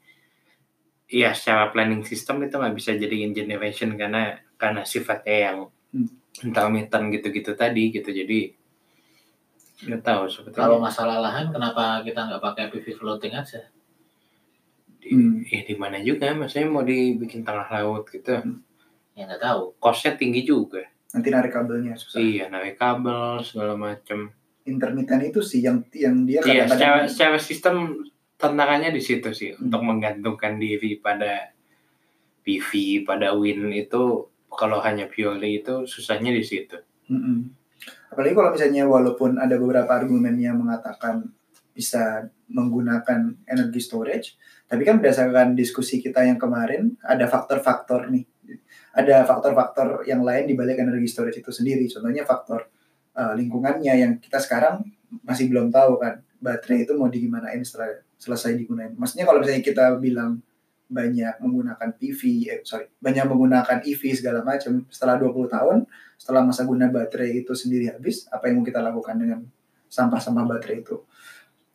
ya 1.06 1.30
secara 1.30 1.70
planning 1.70 2.02
system 2.02 2.42
itu 2.42 2.52
nggak 2.52 2.74
bisa 2.74 2.90
jadiin 2.92 3.30
generation 3.30 3.94
karena 3.94 4.42
karena 4.56 4.82
sifatnya 4.82 5.38
yang 5.44 5.58
Hmm. 5.86 6.10
intermittent 6.42 7.08
gitu-gitu 7.08 7.54
tadi 7.54 7.88
gitu 7.90 8.10
jadi 8.10 8.52
nggak 9.86 10.02
tahu 10.02 10.22
sebetulnya 10.26 10.60
Kalau 10.62 10.76
masalah 10.76 11.16
lahan, 11.20 11.48
kenapa 11.48 12.02
kita 12.02 12.26
nggak 12.26 12.42
pakai 12.42 12.64
PV 12.68 12.86
floating 12.92 13.32
aja? 13.32 13.60
di, 14.98 15.08
Hmm. 15.08 15.40
ya 15.46 15.62
di 15.62 15.72
mana 15.72 16.02
juga 16.02 16.34
maksudnya 16.34 16.66
mau 16.66 16.82
dibikin 16.82 17.40
tengah 17.40 17.70
laut 17.70 18.10
gitu 18.10 18.42
Ya 19.14 19.24
nggak 19.24 19.38
tahu. 19.38 19.62
costnya 19.78 20.12
tinggi 20.12 20.42
juga 20.42 20.82
nanti 21.08 21.30
narik 21.30 21.54
kabelnya 21.54 21.94
susah 21.94 22.18
iya 22.18 22.50
narik 22.50 22.74
kabel 22.74 23.40
segala 23.40 23.72
macam 23.72 24.28
intermittent 24.66 25.22
itu 25.22 25.40
sih 25.40 25.62
yang 25.62 25.86
yang 25.94 26.26
dia 26.26 26.42
iya 26.44 26.66
secara 26.66 27.06
secara 27.06 27.38
sistem 27.38 28.04
tantangannya 28.36 28.92
di 28.92 29.00
situ 29.00 29.32
sih 29.32 29.56
Hmm. 29.56 29.70
untuk 29.70 29.80
menggantungkan 29.86 30.60
diri 30.60 31.00
pada 31.00 31.54
PV 32.44 33.02
pada 33.08 33.34
wind 33.34 33.72
itu 33.74 34.28
kalau 34.52 34.78
hanya 34.84 35.10
purely 35.10 35.64
itu 35.64 35.86
susahnya 35.88 36.30
di 36.30 36.44
situ 36.44 36.78
Mm-mm. 37.10 37.50
apalagi 38.12 38.34
kalau 38.34 38.50
misalnya 38.54 38.84
walaupun 38.86 39.40
ada 39.40 39.58
beberapa 39.58 39.90
argumen 39.90 40.38
yang 40.38 40.60
mengatakan 40.60 41.26
bisa 41.74 42.28
menggunakan 42.48 43.34
energi 43.44 43.80
storage 43.82 44.28
tapi 44.66 44.82
kan 44.82 44.98
berdasarkan 44.98 45.54
diskusi 45.54 45.98
kita 46.02 46.24
yang 46.24 46.38
kemarin 46.38 46.94
ada 47.02 47.26
faktor-faktor 47.26 48.08
nih 48.10 48.24
ada 48.96 49.26
faktor-faktor 49.28 50.06
yang 50.08 50.24
lain 50.24 50.48
di 50.48 50.54
balik 50.56 50.80
energi 50.80 51.10
storage 51.10 51.42
itu 51.42 51.52
sendiri 51.52 51.84
contohnya 51.90 52.24
faktor 52.24 52.70
eh, 53.16 53.32
lingkungannya 53.40 53.92
yang 53.96 54.12
kita 54.20 54.38
sekarang 54.38 54.84
masih 55.24 55.48
belum 55.48 55.72
tahu 55.72 55.96
kan 55.96 56.20
baterai 56.36 56.84
itu 56.84 56.92
mau 56.94 57.08
digimanain 57.08 57.64
setelah 57.64 58.04
selesai 58.20 58.56
digunain. 58.56 58.92
Maksudnya 58.96 59.24
kalau 59.24 59.40
misalnya 59.40 59.64
kita 59.64 59.96
bilang 59.96 60.40
banyak 60.86 61.42
menggunakan 61.42 61.88
PV, 61.98 62.20
eh, 62.46 62.60
sorry, 62.62 62.86
banyak 63.02 63.26
menggunakan 63.26 63.82
EV 63.82 64.02
segala 64.14 64.46
macam 64.46 64.86
setelah 64.86 65.18
20 65.18 65.50
tahun, 65.50 65.78
setelah 66.14 66.46
masa 66.46 66.62
guna 66.62 66.86
baterai 66.86 67.42
itu 67.42 67.52
sendiri 67.58 67.90
habis, 67.90 68.30
apa 68.30 68.46
yang 68.46 68.62
mau 68.62 68.66
kita 68.66 68.78
lakukan 68.78 69.18
dengan 69.18 69.42
sampah-sampah 69.90 70.46
baterai 70.46 70.86
itu? 70.86 71.02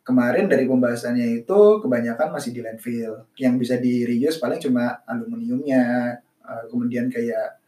Kemarin 0.02 0.50
dari 0.50 0.66
pembahasannya 0.66 1.44
itu 1.44 1.60
kebanyakan 1.84 2.34
masih 2.34 2.56
di 2.56 2.62
landfill. 2.64 3.28
Yang 3.38 3.54
bisa 3.62 3.76
di 3.78 4.08
reuse 4.08 4.42
paling 4.42 4.58
cuma 4.64 5.04
aluminiumnya, 5.06 5.84
eh, 6.24 6.64
kemudian 6.72 7.12
kayak 7.12 7.61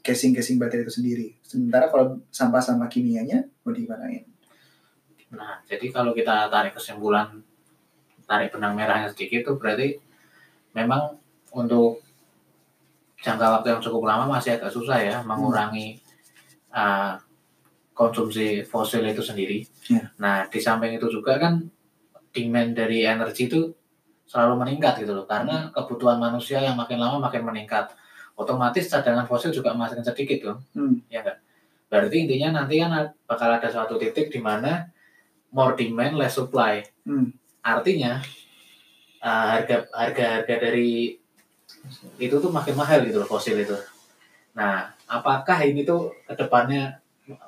casing-casing 0.00 0.56
baterai 0.56 0.86
itu 0.86 0.94
sendiri. 0.94 1.28
Sementara 1.42 1.90
kalau 1.90 2.22
sampah-sampah 2.30 2.86
kimianya 2.86 3.44
mau 3.66 3.74
digimanain? 3.74 4.24
Nah, 5.34 5.62
jadi 5.66 5.90
kalau 5.90 6.14
kita 6.14 6.50
tarik 6.50 6.74
kesimpulan, 6.74 7.42
tarik 8.26 8.54
benang 8.54 8.78
merahnya 8.78 9.10
sedikit 9.10 9.46
itu 9.46 9.52
berarti 9.58 9.98
memang 10.74 11.18
untuk 11.50 12.02
jangka 13.20 13.60
waktu 13.60 13.68
yang 13.74 13.82
cukup 13.82 14.02
lama 14.06 14.24
masih 14.38 14.56
agak 14.56 14.72
susah 14.72 14.98
ya 15.02 15.16
mengurangi 15.26 15.98
uh, 16.72 17.18
konsumsi 17.92 18.64
fosil 18.64 19.04
itu 19.04 19.20
sendiri. 19.20 19.60
Ya. 19.90 20.08
Nah, 20.16 20.46
di 20.48 20.56
samping 20.62 20.96
itu 20.96 21.10
juga 21.10 21.36
kan 21.36 21.60
demand 22.30 22.72
dari 22.72 23.04
energi 23.04 23.50
itu 23.50 23.68
selalu 24.30 24.62
meningkat 24.62 25.02
gitu 25.02 25.12
loh, 25.12 25.26
karena 25.26 25.68
kebutuhan 25.74 26.22
manusia 26.22 26.62
yang 26.62 26.78
makin 26.78 27.02
lama 27.02 27.18
makin 27.18 27.42
meningkat. 27.42 27.90
Otomatis 28.40 28.88
cadangan 28.88 29.28
fosil 29.28 29.52
juga 29.52 29.76
makin 29.76 30.00
sedikit 30.00 30.38
tuh, 30.40 30.56
Hmm. 30.72 31.04
ya 31.12 31.20
enggak? 31.20 31.44
Berarti 31.92 32.16
intinya 32.24 32.64
nanti 32.64 32.80
kan 32.80 33.12
bakal 33.28 33.52
ada 33.52 33.68
suatu 33.68 34.00
titik 34.00 34.32
di 34.32 34.40
mana 34.40 34.88
more 35.52 35.76
demand 35.76 36.16
less 36.16 36.40
supply. 36.40 36.80
Hmm. 37.04 37.36
Artinya 37.60 38.24
uh, 39.20 39.46
harga 39.52 39.84
harga 39.92 40.24
harga 40.40 40.54
dari 40.56 41.20
itu 42.16 42.36
tuh 42.40 42.48
makin 42.48 42.74
mahal 42.78 43.04
gitu 43.04 43.20
loh 43.20 43.28
fosil 43.28 43.60
itu. 43.60 43.76
Nah, 44.56 44.96
apakah 45.04 45.60
ini 45.66 45.84
tuh 45.84 46.16
ke 46.24 46.34
depannya 46.34 46.98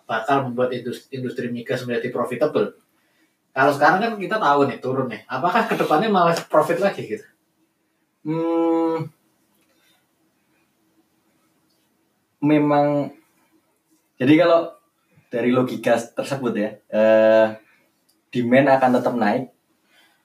bakal 0.04 0.46
membuat 0.46 0.70
industri, 0.76 1.18
industri 1.18 1.46
migas 1.48 1.82
menjadi 1.88 2.12
profitable? 2.12 2.76
Kalau 3.52 3.72
sekarang 3.72 4.00
kan 4.00 4.12
kita 4.16 4.36
tahu 4.40 4.60
nih 4.68 4.78
turun 4.80 5.08
nih. 5.12 5.22
Apakah 5.28 5.68
ke 5.68 5.74
depannya 5.76 6.08
malah 6.08 6.36
profit 6.48 6.80
lagi 6.80 7.04
gitu? 7.04 7.26
Hmm, 8.22 9.10
memang 12.42 13.14
jadi 14.18 14.44
kalau 14.44 14.74
dari 15.32 15.48
logika 15.54 15.96
tersebut 15.96 16.52
ya 16.58 16.70
eh, 16.92 17.46
demand 18.34 18.68
akan 18.76 18.90
tetap 18.98 19.14
naik 19.16 19.44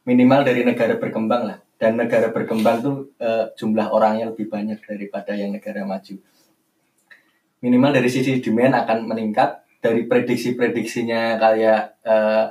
minimal 0.08 0.48
dari 0.48 0.64
negara 0.64 0.96
berkembang 0.96 1.44
lah. 1.44 1.60
Dan 1.78 1.94
negara 1.94 2.34
berkembang 2.34 2.82
tuh 2.82 3.14
eh, 3.22 3.54
jumlah 3.54 3.94
orangnya 3.94 4.34
lebih 4.34 4.50
banyak 4.50 4.82
daripada 4.82 5.38
yang 5.38 5.54
negara 5.54 5.86
maju. 5.86 6.16
Minimal 7.62 7.92
dari 7.94 8.10
sisi 8.10 8.42
demand 8.42 8.74
akan 8.82 9.06
meningkat 9.06 9.62
dari 9.84 10.10
prediksi-prediksinya 10.10 11.38
kayak 11.38 12.02
eh, 12.02 12.46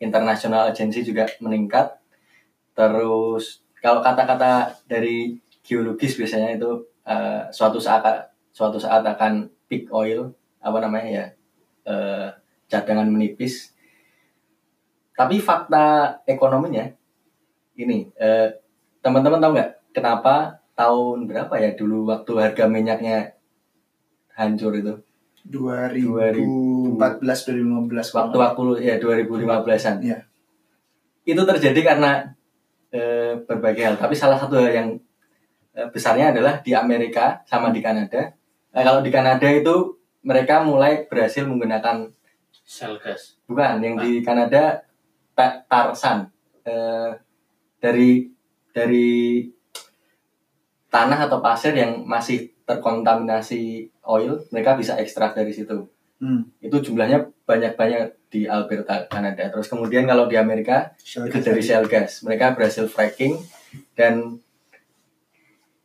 international 0.00 0.72
agency 0.72 1.04
juga 1.04 1.28
meningkat. 1.44 1.92
Terus 2.72 3.60
kalau 3.84 4.00
kata-kata 4.00 4.80
dari 4.88 5.36
geologis 5.60 6.16
biasanya 6.16 6.56
itu 6.56 6.88
eh, 7.04 7.52
suatu 7.52 7.76
saat 7.76 8.33
suatu 8.54 8.78
saat 8.78 9.02
akan 9.02 9.50
peak 9.66 9.90
oil 9.90 10.30
apa 10.62 10.78
namanya 10.78 11.10
ya 11.10 11.26
eh, 11.90 12.28
cadangan 12.70 13.10
menipis. 13.10 13.74
Tapi 15.14 15.42
fakta 15.42 16.22
ekonominya 16.22 16.86
ini 17.74 18.06
eh, 18.14 18.48
teman-teman 19.02 19.42
tahu 19.42 19.52
nggak 19.58 19.70
kenapa 19.90 20.62
tahun 20.78 21.26
berapa 21.26 21.54
ya 21.58 21.74
dulu 21.74 22.06
waktu 22.06 22.32
harga 22.38 22.64
minyaknya 22.70 23.34
hancur 24.38 24.78
itu? 24.78 24.94
2014 25.44 26.96
2015 26.96 28.16
waktu-waktu 28.16 28.62
ya 28.80 28.96
2015-an 28.96 30.00
Iya. 30.00 30.18
itu 31.28 31.42
terjadi 31.44 31.80
karena 31.84 32.32
eh, 32.94 33.36
berbagai 33.44 33.82
hal. 33.82 33.96
Tapi 34.00 34.14
salah 34.16 34.40
satu 34.40 34.56
hal 34.56 34.72
yang 34.72 34.88
eh, 35.76 35.88
besarnya 35.92 36.32
adalah 36.32 36.64
di 36.64 36.72
Amerika 36.72 37.44
sama 37.44 37.68
di 37.74 37.84
Kanada 37.84 38.32
Nah, 38.74 38.82
kalau 38.82 39.00
di 39.00 39.10
Kanada 39.10 39.46
itu 39.46 39.94
mereka 40.20 40.66
mulai 40.66 41.06
berhasil 41.06 41.46
menggunakan 41.46 42.10
Shell 42.64 42.96
gas. 42.98 43.36
bukan 43.44 43.78
yang 43.78 43.96
di 43.96 44.18
Kanada 44.20 44.82
ta- 45.36 45.62
tarsan. 45.68 46.32
Eh, 46.64 47.10
dari 47.78 48.32
dari 48.72 49.44
tanah 50.88 51.28
atau 51.28 51.38
pasir 51.38 51.76
yang 51.76 52.02
masih 52.02 52.50
terkontaminasi 52.64 53.92
oil 54.08 54.40
mereka 54.48 54.74
bisa 54.74 54.96
ekstrak 54.96 55.36
dari 55.36 55.52
situ. 55.52 55.86
Hmm. 56.14 56.46
itu 56.62 56.80
jumlahnya 56.80 57.26
banyak-banyak 57.44 58.32
di 58.32 58.48
Alberta 58.48 59.04
Kanada. 59.12 59.44
Terus 59.50 59.68
kemudian 59.68 60.08
kalau 60.08 60.24
di 60.24 60.40
Amerika 60.40 60.94
Shell 60.96 61.28
itu 61.28 61.36
gas 61.36 61.44
dari 61.44 61.60
shale 61.60 61.84
gas. 61.90 62.24
Mereka 62.24 62.56
berhasil 62.56 62.86
fracking 62.88 63.36
dan 63.92 64.40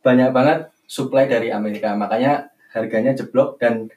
banyak 0.00 0.30
banget 0.32 0.72
supply 0.88 1.28
dari 1.28 1.52
Amerika. 1.52 1.92
Makanya 1.92 2.48
harganya 2.70 3.12
jeblok 3.12 3.58
dan 3.58 3.90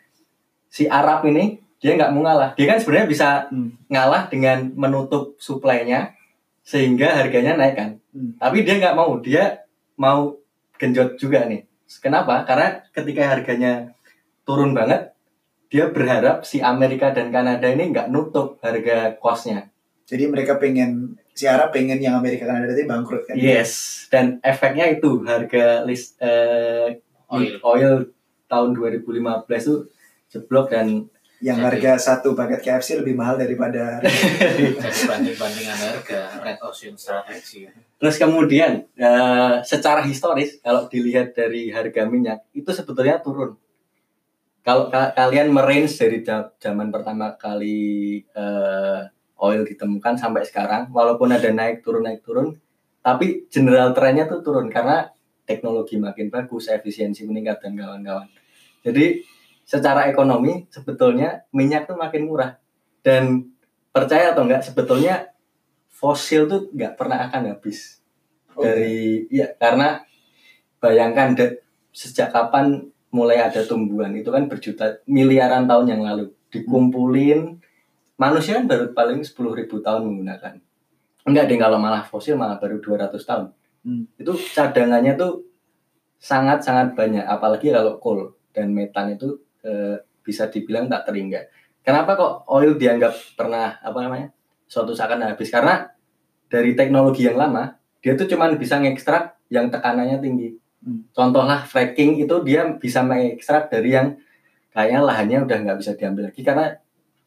si 0.68 0.86
Arab 0.86 1.24
ini 1.24 1.62
dia 1.78 1.94
nggak 1.94 2.12
mau 2.12 2.24
ngalah 2.24 2.52
dia 2.54 2.66
kan 2.66 2.78
sebenarnya 2.78 3.08
bisa 3.08 3.28
Hmm. 3.48 3.76
ngalah 3.88 4.28
dengan 4.28 4.72
menutup 4.74 5.36
suplainya 5.38 6.16
sehingga 6.62 7.14
harganya 7.14 7.54
naik 7.54 7.76
kan 7.76 7.90
Hmm. 8.10 8.38
tapi 8.38 8.62
dia 8.62 8.78
nggak 8.78 8.96
mau 8.96 9.18
dia 9.18 9.66
mau 9.96 10.38
genjot 10.76 11.16
juga 11.16 11.46
nih 11.46 11.66
kenapa 12.00 12.42
karena 12.44 12.82
ketika 12.90 13.24
harganya 13.28 13.94
turun 14.42 14.74
banget 14.74 15.14
dia 15.68 15.90
berharap 15.90 16.42
si 16.42 16.62
Amerika 16.62 17.10
dan 17.10 17.30
Kanada 17.30 17.66
ini 17.66 17.90
nggak 17.90 18.10
nutup 18.10 18.58
harga 18.60 19.18
costnya 19.18 19.70
Jadi 20.04 20.28
mereka 20.28 20.60
pengen 20.60 21.16
si 21.32 21.48
Arab 21.48 21.72
pengen 21.72 21.98
yang 21.98 22.20
Amerika 22.20 22.44
Kanada 22.44 22.70
tadi 22.70 22.84
bangkrut 22.84 23.24
kan? 23.24 23.40
Yes, 23.40 24.04
dan 24.12 24.38
efeknya 24.44 24.92
itu 24.92 25.24
harga 25.24 25.82
list 25.82 26.20
eh, 26.20 27.00
Oil. 27.32 27.56
oil 27.64 27.94
tahun 28.54 28.78
2015 28.78 29.10
itu 29.50 29.76
jeblok 30.30 30.70
dan 30.70 31.10
Yang 31.44 31.60
Jadi- 31.60 31.68
harga 31.68 31.92
satu 32.00 32.30
paket 32.32 32.64
KFC 32.64 33.04
lebih 33.04 33.20
mahal 33.20 33.36
daripada 33.36 34.00
banding 35.12 35.36
bandingan 35.36 35.76
harga 35.76 36.40
Red 36.40 36.60
Ocean 36.64 36.96
Strategy. 36.96 37.68
terus 38.00 38.16
kemudian 38.16 38.88
eh, 38.96 39.54
secara 39.62 40.00
historis 40.04 40.64
kalau 40.64 40.88
dilihat 40.88 41.36
dari 41.36 41.68
harga 41.68 42.08
minyak 42.08 42.48
itu 42.52 42.72
sebetulnya 42.72 43.20
turun. 43.20 43.60
Kalau 44.64 44.88
ka- 44.88 45.12
kalian 45.12 45.52
merange 45.52 45.92
dari 45.92 46.24
zaman 46.56 46.88
pertama 46.88 47.36
kali 47.36 48.24
eh, 48.24 49.02
oil 49.36 49.68
ditemukan 49.68 50.16
sampai 50.16 50.48
sekarang, 50.48 50.96
walaupun 50.96 51.28
ada 51.28 51.52
naik 51.52 51.84
turun 51.84 52.08
naik 52.08 52.24
turun, 52.24 52.56
tapi 53.04 53.44
general 53.52 53.92
trennya 53.92 54.24
tuh 54.24 54.40
turun 54.40 54.72
karena 54.72 55.12
teknologi 55.44 56.00
makin 56.00 56.32
bagus, 56.32 56.72
efisiensi 56.72 57.28
meningkat 57.28 57.60
dan 57.60 57.76
kawan-kawan. 57.76 58.32
Jadi 58.84 59.24
secara 59.64 60.12
ekonomi 60.12 60.68
sebetulnya 60.68 61.48
minyak 61.56 61.88
tuh 61.88 61.96
makin 61.96 62.28
murah. 62.28 62.60
Dan 63.04 63.52
percaya 63.90 64.36
atau 64.36 64.44
enggak 64.44 64.64
sebetulnya 64.68 65.32
fosil 65.88 66.52
tuh 66.52 66.62
nggak 66.76 67.00
pernah 67.00 67.32
akan 67.32 67.56
habis. 67.56 68.04
Oh, 68.54 68.62
dari 68.62 69.26
ya 69.34 69.56
karena 69.58 70.04
bayangkan 70.78 71.34
de- 71.34 71.64
sejak 71.96 72.30
kapan 72.30 72.92
mulai 73.14 73.42
ada 73.42 73.62
tumbuhan 73.66 74.14
itu 74.14 74.30
kan 74.30 74.46
berjuta 74.46 75.02
miliaran 75.08 75.66
tahun 75.66 75.88
yang 75.96 76.02
lalu. 76.04 76.36
Dikumpulin 76.52 77.58
manusia 78.20 78.60
kan 78.62 78.70
baru 78.70 78.94
paling 78.94 79.26
10.000 79.26 79.80
tahun 79.82 80.02
menggunakan. 80.06 80.54
Enggak 81.24 81.46
deh 81.50 81.58
kalau 81.58 81.80
malah 81.80 82.04
fosil 82.04 82.36
malah 82.36 82.60
baru 82.60 82.84
200 82.84 83.16
tahun. 83.24 83.48
Hmm. 83.84 84.08
itu 84.16 84.32
cadangannya 84.56 85.20
tuh 85.20 85.44
sangat 86.16 86.64
sangat 86.64 86.96
banyak 86.96 87.20
apalagi 87.28 87.68
kalau 87.68 88.00
coal 88.00 88.33
dan 88.54 88.72
metan 88.72 89.18
itu 89.18 89.42
eh, 89.66 90.00
bisa 90.24 90.48
dibilang 90.48 90.88
tak 90.88 91.10
terhingga 91.10 91.50
kenapa 91.84 92.16
kok 92.16 92.34
oil 92.54 92.78
dianggap 92.80 93.12
pernah 93.36 93.82
apa 93.82 94.00
namanya 94.00 94.30
suatu 94.70 94.96
saat 94.96 95.12
akan 95.12 95.36
habis 95.36 95.52
karena 95.52 95.92
dari 96.48 96.78
teknologi 96.78 97.26
yang 97.26 97.36
lama 97.36 97.76
dia 98.04 98.20
tuh 98.20 98.28
cuman 98.28 98.60
bisa 98.60 98.84
ngekstrak 98.84 99.40
yang 99.48 99.72
tekanannya 99.72 100.20
tinggi. 100.20 100.60
Hmm. 100.84 101.08
Contoh 101.16 101.48
lah 101.48 101.64
fracking 101.64 102.20
itu 102.20 102.36
dia 102.44 102.68
bisa 102.76 103.00
mengekstrak 103.00 103.72
dari 103.72 103.96
yang 103.96 104.20
kayaknya 104.76 105.00
lahannya 105.00 105.40
udah 105.48 105.58
nggak 105.64 105.78
bisa 105.80 105.96
diambil 105.96 106.28
lagi 106.28 106.44
karena 106.44 106.76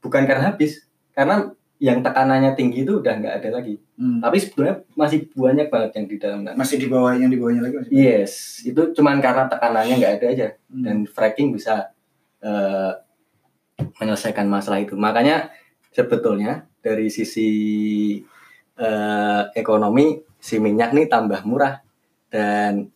bukan 0.05 0.23
karena 0.29 0.53
habis, 0.53 0.85
karena 1.17 1.49
yang 1.77 2.01
tekanannya 2.01 2.57
tinggi 2.57 2.89
itu 2.89 3.05
udah 3.05 3.15
nggak 3.21 3.35
ada 3.43 3.49
lagi. 3.61 3.77
Hmm. 4.01 4.21
Tapi 4.25 4.37
sebetulnya 4.41 4.81
masih 4.97 5.29
banyak 5.37 5.69
banget 5.69 5.91
yang 6.01 6.07
di 6.09 6.17
dalam 6.17 6.41
tanah. 6.45 6.57
masih 6.57 6.77
di 6.81 6.87
bawah 6.89 7.13
yang 7.13 7.29
di 7.29 7.37
bawahnya 7.37 7.63
lagi 7.69 7.75
masih. 7.77 7.93
Yes, 7.93 8.65
itu 8.65 8.81
cuman 8.97 9.21
karena 9.21 9.45
tekanannya 9.49 9.95
nggak 10.01 10.15
ada 10.21 10.27
aja 10.33 10.49
Hmm. 10.73 10.85
dan 10.85 10.97
fracking 11.05 11.53
bisa 11.53 11.93
eh, 12.41 12.93
menyelesaikan 14.01 14.49
masalah 14.49 14.81
itu. 14.81 14.97
Makanya 14.97 15.53
sebetulnya 15.93 16.65
dari 16.81 17.13
sisi 17.13 17.51
eh, 18.77 19.43
ekonomi 19.53 20.21
si 20.41 20.57
minyak 20.61 20.97
nih 20.97 21.09
tambah 21.13 21.45
murah 21.45 21.81
dan 22.33 22.89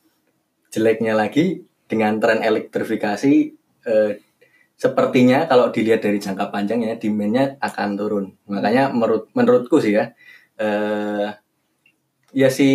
jeleknya 0.70 1.16
lagi 1.16 1.64
dengan 1.90 2.16
tren 2.22 2.40
elektrifikasi 2.40 3.34
eh, 3.84 4.10
sepertinya 4.80 5.44
kalau 5.44 5.68
dilihat 5.68 6.00
dari 6.00 6.16
jangka 6.16 6.48
panjang 6.48 6.80
ya 6.80 6.96
demandnya 6.96 7.60
akan 7.60 8.00
turun. 8.00 8.26
Makanya 8.48 8.88
menurut 8.88 9.28
menurutku 9.36 9.76
sih 9.76 9.92
ya 9.92 10.16
eh, 10.56 11.36
ya 12.32 12.48
si 12.48 12.68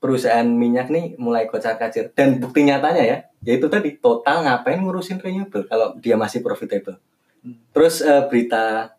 perusahaan 0.00 0.48
minyak 0.48 0.88
nih 0.88 1.20
mulai 1.20 1.44
kocar 1.44 1.76
kacir 1.76 2.16
dan 2.16 2.40
bukti 2.40 2.64
nyatanya 2.64 3.04
ya 3.04 3.18
yaitu 3.44 3.68
tadi 3.68 4.00
total 4.00 4.40
ngapain 4.40 4.80
ngurusin 4.80 5.20
renewable 5.20 5.68
kalau 5.68 5.92
dia 6.00 6.16
masih 6.16 6.40
profitable. 6.40 6.96
Hmm. 7.44 7.60
Terus 7.76 8.00
eh, 8.00 8.24
berita 8.24 8.96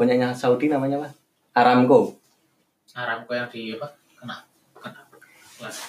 punyanya 0.00 0.32
Saudi 0.32 0.72
namanya 0.72 1.04
apa? 1.04 1.08
Aramco. 1.60 2.16
Aramco 2.96 3.36
yang 3.36 3.52
di 3.52 3.76
apa? 3.76 3.92
Kena. 4.16 4.36
Kena. 4.80 5.00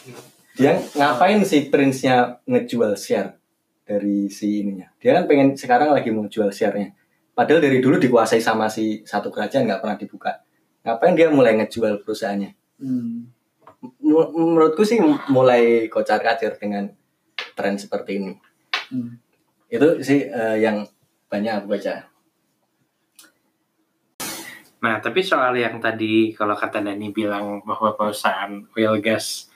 Gitu. 0.04 0.20
Dia 0.60 0.84
ngapain 1.00 1.39
sih 1.48 1.72
prince-nya 1.72 2.44
ngejual 2.44 3.00
share 3.00 3.44
dari 3.86 4.28
si 4.34 4.65
ininya? 4.65 4.89
Dia 4.98 5.21
kan 5.21 5.30
pengen 5.30 5.54
sekarang 5.54 5.93
lagi 5.93 6.10
mau 6.10 6.26
jual 6.26 6.50
share-nya. 6.50 6.91
Padahal 7.38 7.62
dari 7.62 7.80
dulu 7.80 8.02
dikuasai 8.02 8.41
sama 8.41 8.65
si 8.67 9.06
satu 9.06 9.30
kerajaan 9.30 9.69
nggak 9.69 9.82
pernah 9.86 9.98
dibuka. 10.00 10.32
Ngapain 10.82 11.13
dia 11.13 11.30
mulai 11.30 11.54
ngejual 11.62 12.02
perusahaannya? 12.02 12.52
Hmm. 12.82 13.30
Menurutku 14.02 14.82
sih 14.82 14.98
mulai 15.30 15.86
kocar 15.88 16.19
kacir 16.19 16.58
dengan 16.58 16.89
tren 17.54 17.78
seperti 17.78 18.17
ini. 18.17 18.34
Hmm. 18.89 19.21
Itu 19.69 20.02
sih 20.02 20.26
eh, 20.26 20.58
yang 20.60 20.89
banyak 21.30 21.54
aku 21.62 21.67
baca. 21.76 22.10
Nah, 24.86 25.02
tapi 25.02 25.26
soal 25.26 25.58
yang 25.58 25.82
tadi 25.82 26.30
kalau 26.38 26.54
kata 26.54 26.78
Dani 26.78 27.10
bilang 27.10 27.65
bahwa 27.65 27.98
perusahaan 27.98 28.54
oil 28.78 29.02
gas 29.02 29.50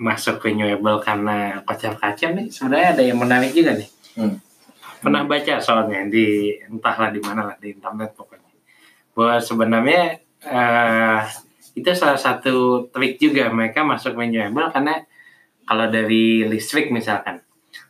masuk 0.00 0.40
renewable 0.40 0.96
karena 1.04 1.60
kocar 1.68 2.00
kacir 2.00 2.32
nih, 2.32 2.48
sebenarnya 2.48 2.88
ada 2.96 3.02
yang 3.04 3.20
menarik 3.20 3.52
juga 3.52 3.76
nih. 3.76 3.88
Hmm. 4.16 4.40
Pernah 5.04 5.28
baca 5.28 5.60
soalnya 5.60 6.08
di 6.08 6.56
entahlah 6.64 7.12
di 7.12 7.20
mana 7.20 7.52
lah 7.52 7.56
di 7.60 7.76
internet 7.76 8.16
pokoknya. 8.16 8.50
Bahwa 9.12 9.36
sebenarnya 9.44 10.02
eh, 10.48 11.20
itu 11.76 11.90
salah 11.92 12.16
satu 12.16 12.88
trik 12.88 13.20
juga 13.20 13.52
mereka 13.52 13.84
masuk 13.84 14.16
renewable 14.16 14.72
karena 14.72 15.04
kalau 15.68 15.86
dari 15.86 16.48
listrik 16.48 16.88
misalkan, 16.90 17.44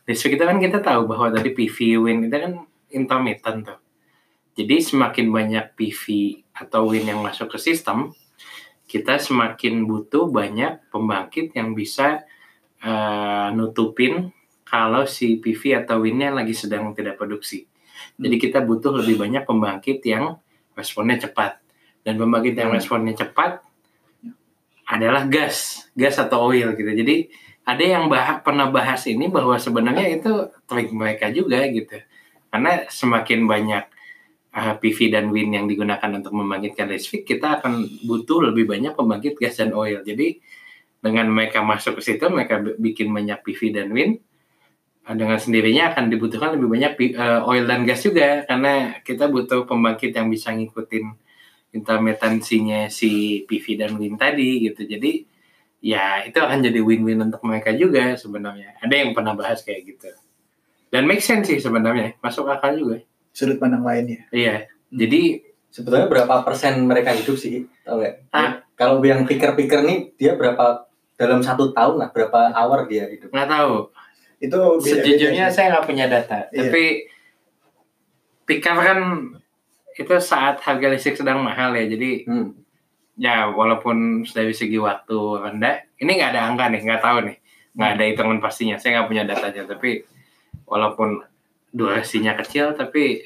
listrik 0.05 0.35
itu 0.37 0.43
kan 0.43 0.59
kita 0.59 0.83
tahu 0.83 1.07
bahwa 1.07 1.31
tadi 1.31 1.49
PV 1.55 1.97
wind 1.97 2.27
itu 2.27 2.37
kan 2.37 2.53
intermittent 2.91 3.71
tuh. 3.71 3.79
Jadi 4.51 4.83
semakin 4.83 5.31
banyak 5.31 5.65
PV 5.79 6.03
atau 6.51 6.91
wind 6.91 7.07
yang 7.07 7.23
masuk 7.23 7.55
ke 7.55 7.57
sistem, 7.57 8.11
kita 8.91 9.15
semakin 9.15 9.87
butuh 9.87 10.27
banyak 10.27 10.91
pembangkit 10.91 11.55
yang 11.55 11.71
bisa 11.71 12.27
eh, 12.83 13.47
nutupin 13.55 14.35
kalau 14.67 15.07
si 15.07 15.39
PV 15.39 15.87
atau 15.87 16.03
windnya 16.03 16.35
lagi 16.35 16.51
sedang 16.51 16.91
tidak 16.91 17.15
produksi. 17.15 17.63
Jadi 18.19 18.35
kita 18.35 18.59
butuh 18.65 18.91
lebih 18.99 19.15
banyak 19.21 19.47
pembangkit 19.47 20.03
yang 20.03 20.35
responnya 20.75 21.23
cepat. 21.23 21.61
Dan 22.03 22.17
pembangkit 22.17 22.57
yang 22.57 22.73
Hmm. 22.73 22.79
responnya 22.81 23.13
cepat 23.15 23.61
adalah 24.89 25.23
gas, 25.29 25.87
gas 25.95 26.19
atau 26.19 26.51
oil 26.51 26.75
gitu. 26.75 26.91
Jadi 26.91 27.31
ada 27.63 27.83
yang 27.85 28.09
bah 28.09 28.41
pernah 28.41 28.67
bahas 28.73 29.05
ini 29.07 29.29
bahwa 29.29 29.55
sebenarnya 29.55 30.19
itu 30.19 30.49
trik 30.67 30.91
mereka 30.91 31.29
juga 31.31 31.63
gitu. 31.69 32.01
Karena 32.51 32.83
semakin 32.89 33.47
banyak 33.47 33.83
uh, 34.51 34.75
PV 34.77 35.11
dan 35.11 35.31
wind 35.31 35.55
yang 35.55 35.65
digunakan 35.65 36.11
untuk 36.11 36.35
membangkitkan 36.35 36.91
listrik, 36.91 37.23
kita 37.23 37.59
akan 37.59 38.03
butuh 38.03 38.51
lebih 38.51 38.67
banyak 38.67 38.93
pembangkit 38.93 39.39
gas 39.39 39.59
dan 39.59 39.71
oil. 39.71 40.03
Jadi 40.03 40.39
dengan 41.01 41.31
mereka 41.31 41.65
masuk 41.65 41.97
ke 41.99 42.13
situ, 42.13 42.29
mereka 42.29 42.61
bi- 42.61 42.77
bikin 42.77 43.09
banyak 43.09 43.41
PV 43.41 43.61
dan 43.73 43.89
wind, 43.89 44.19
uh, 45.07 45.15
dengan 45.15 45.39
sendirinya 45.39 45.95
akan 45.95 46.11
dibutuhkan 46.11 46.59
lebih 46.59 46.67
banyak 46.67 46.91
uh, 47.15 47.47
oil 47.47 47.63
dan 47.65 47.87
gas 47.87 48.03
juga 48.03 48.43
karena 48.45 48.99
kita 49.01 49.31
butuh 49.31 49.63
pembangkit 49.65 50.11
yang 50.13 50.27
bisa 50.27 50.51
ngikutin 50.51 51.05
intermittensinya 51.71 52.91
si 52.91 53.43
PV 53.47 53.65
dan 53.79 53.91
wind 53.95 54.19
tadi 54.19 54.67
gitu. 54.67 54.83
Jadi 54.83 55.23
ya 55.81 56.21
itu 56.27 56.37
akan 56.37 56.61
jadi 56.61 56.79
win-win 56.83 57.23
untuk 57.25 57.41
mereka 57.47 57.73
juga 57.73 58.13
sebenarnya. 58.19 58.77
Ada 58.83 58.95
yang 59.01 59.11
pernah 59.15 59.33
bahas 59.33 59.63
kayak 59.63 59.81
gitu. 59.95 60.11
Dan 60.91 61.07
make 61.07 61.23
sense 61.23 61.47
sih 61.47 61.63
sebenarnya, 61.63 62.19
masuk 62.19 62.51
akal 62.51 62.75
juga. 62.75 62.99
Sudut 63.31 63.57
pandang 63.57 63.83
lainnya. 63.83 64.27
Iya. 64.29 64.67
Jadi 64.91 65.47
Sebetulnya 65.71 66.11
berapa 66.11 66.43
persen 66.43 66.83
mereka 66.83 67.15
hidup 67.15 67.39
sih? 67.39 67.63
Tahu 67.87 68.03
nggak? 68.03 68.35
Ah. 68.35 68.59
Kalau 68.75 68.99
yang 69.07 69.23
pikir-pikir 69.23 69.87
nih 69.87 70.11
dia 70.19 70.35
berapa 70.35 70.83
dalam 71.15 71.39
satu 71.39 71.71
tahun 71.71 71.95
lah 71.95 72.09
berapa 72.11 72.51
hour 72.51 72.91
dia 72.91 73.07
hidup? 73.07 73.31
nggak 73.31 73.47
tahu. 73.47 73.87
Itu 74.43 74.57
beda-beda 74.83 74.99
Sejujurnya 75.07 75.45
sih. 75.47 75.55
saya 75.55 75.65
nggak 75.71 75.85
punya 75.87 76.05
data. 76.11 76.43
Iya. 76.51 76.67
Tapi 76.67 76.83
pikir 78.43 78.73
kan 78.75 78.99
itu 79.95 80.13
saat 80.19 80.59
harga 80.59 80.87
listrik 80.91 81.15
sedang 81.15 81.39
mahal 81.39 81.71
ya. 81.71 81.87
Jadi 81.87 82.27
Hmm. 82.27 82.51
ya 83.15 83.47
walaupun 83.47 84.27
dari 84.27 84.51
segi 84.51 84.75
waktu 84.75 85.15
rendah, 85.39 85.87
ini 86.03 86.11
nggak 86.19 86.31
ada 86.35 86.41
angka 86.51 86.67
nih, 86.67 86.81
nggak 86.83 86.99
tahu 86.99 87.17
nih, 87.31 87.37
nggak 87.79 87.91
ada 87.95 88.03
hitungan 88.11 88.37
pastinya. 88.43 88.75
Saya 88.75 88.99
nggak 88.99 89.07
punya 89.07 89.23
datanya. 89.23 89.63
Tapi 89.71 90.03
walaupun 90.67 91.21
durasinya 91.71 92.35
kecil, 92.35 92.75
tapi 92.75 93.23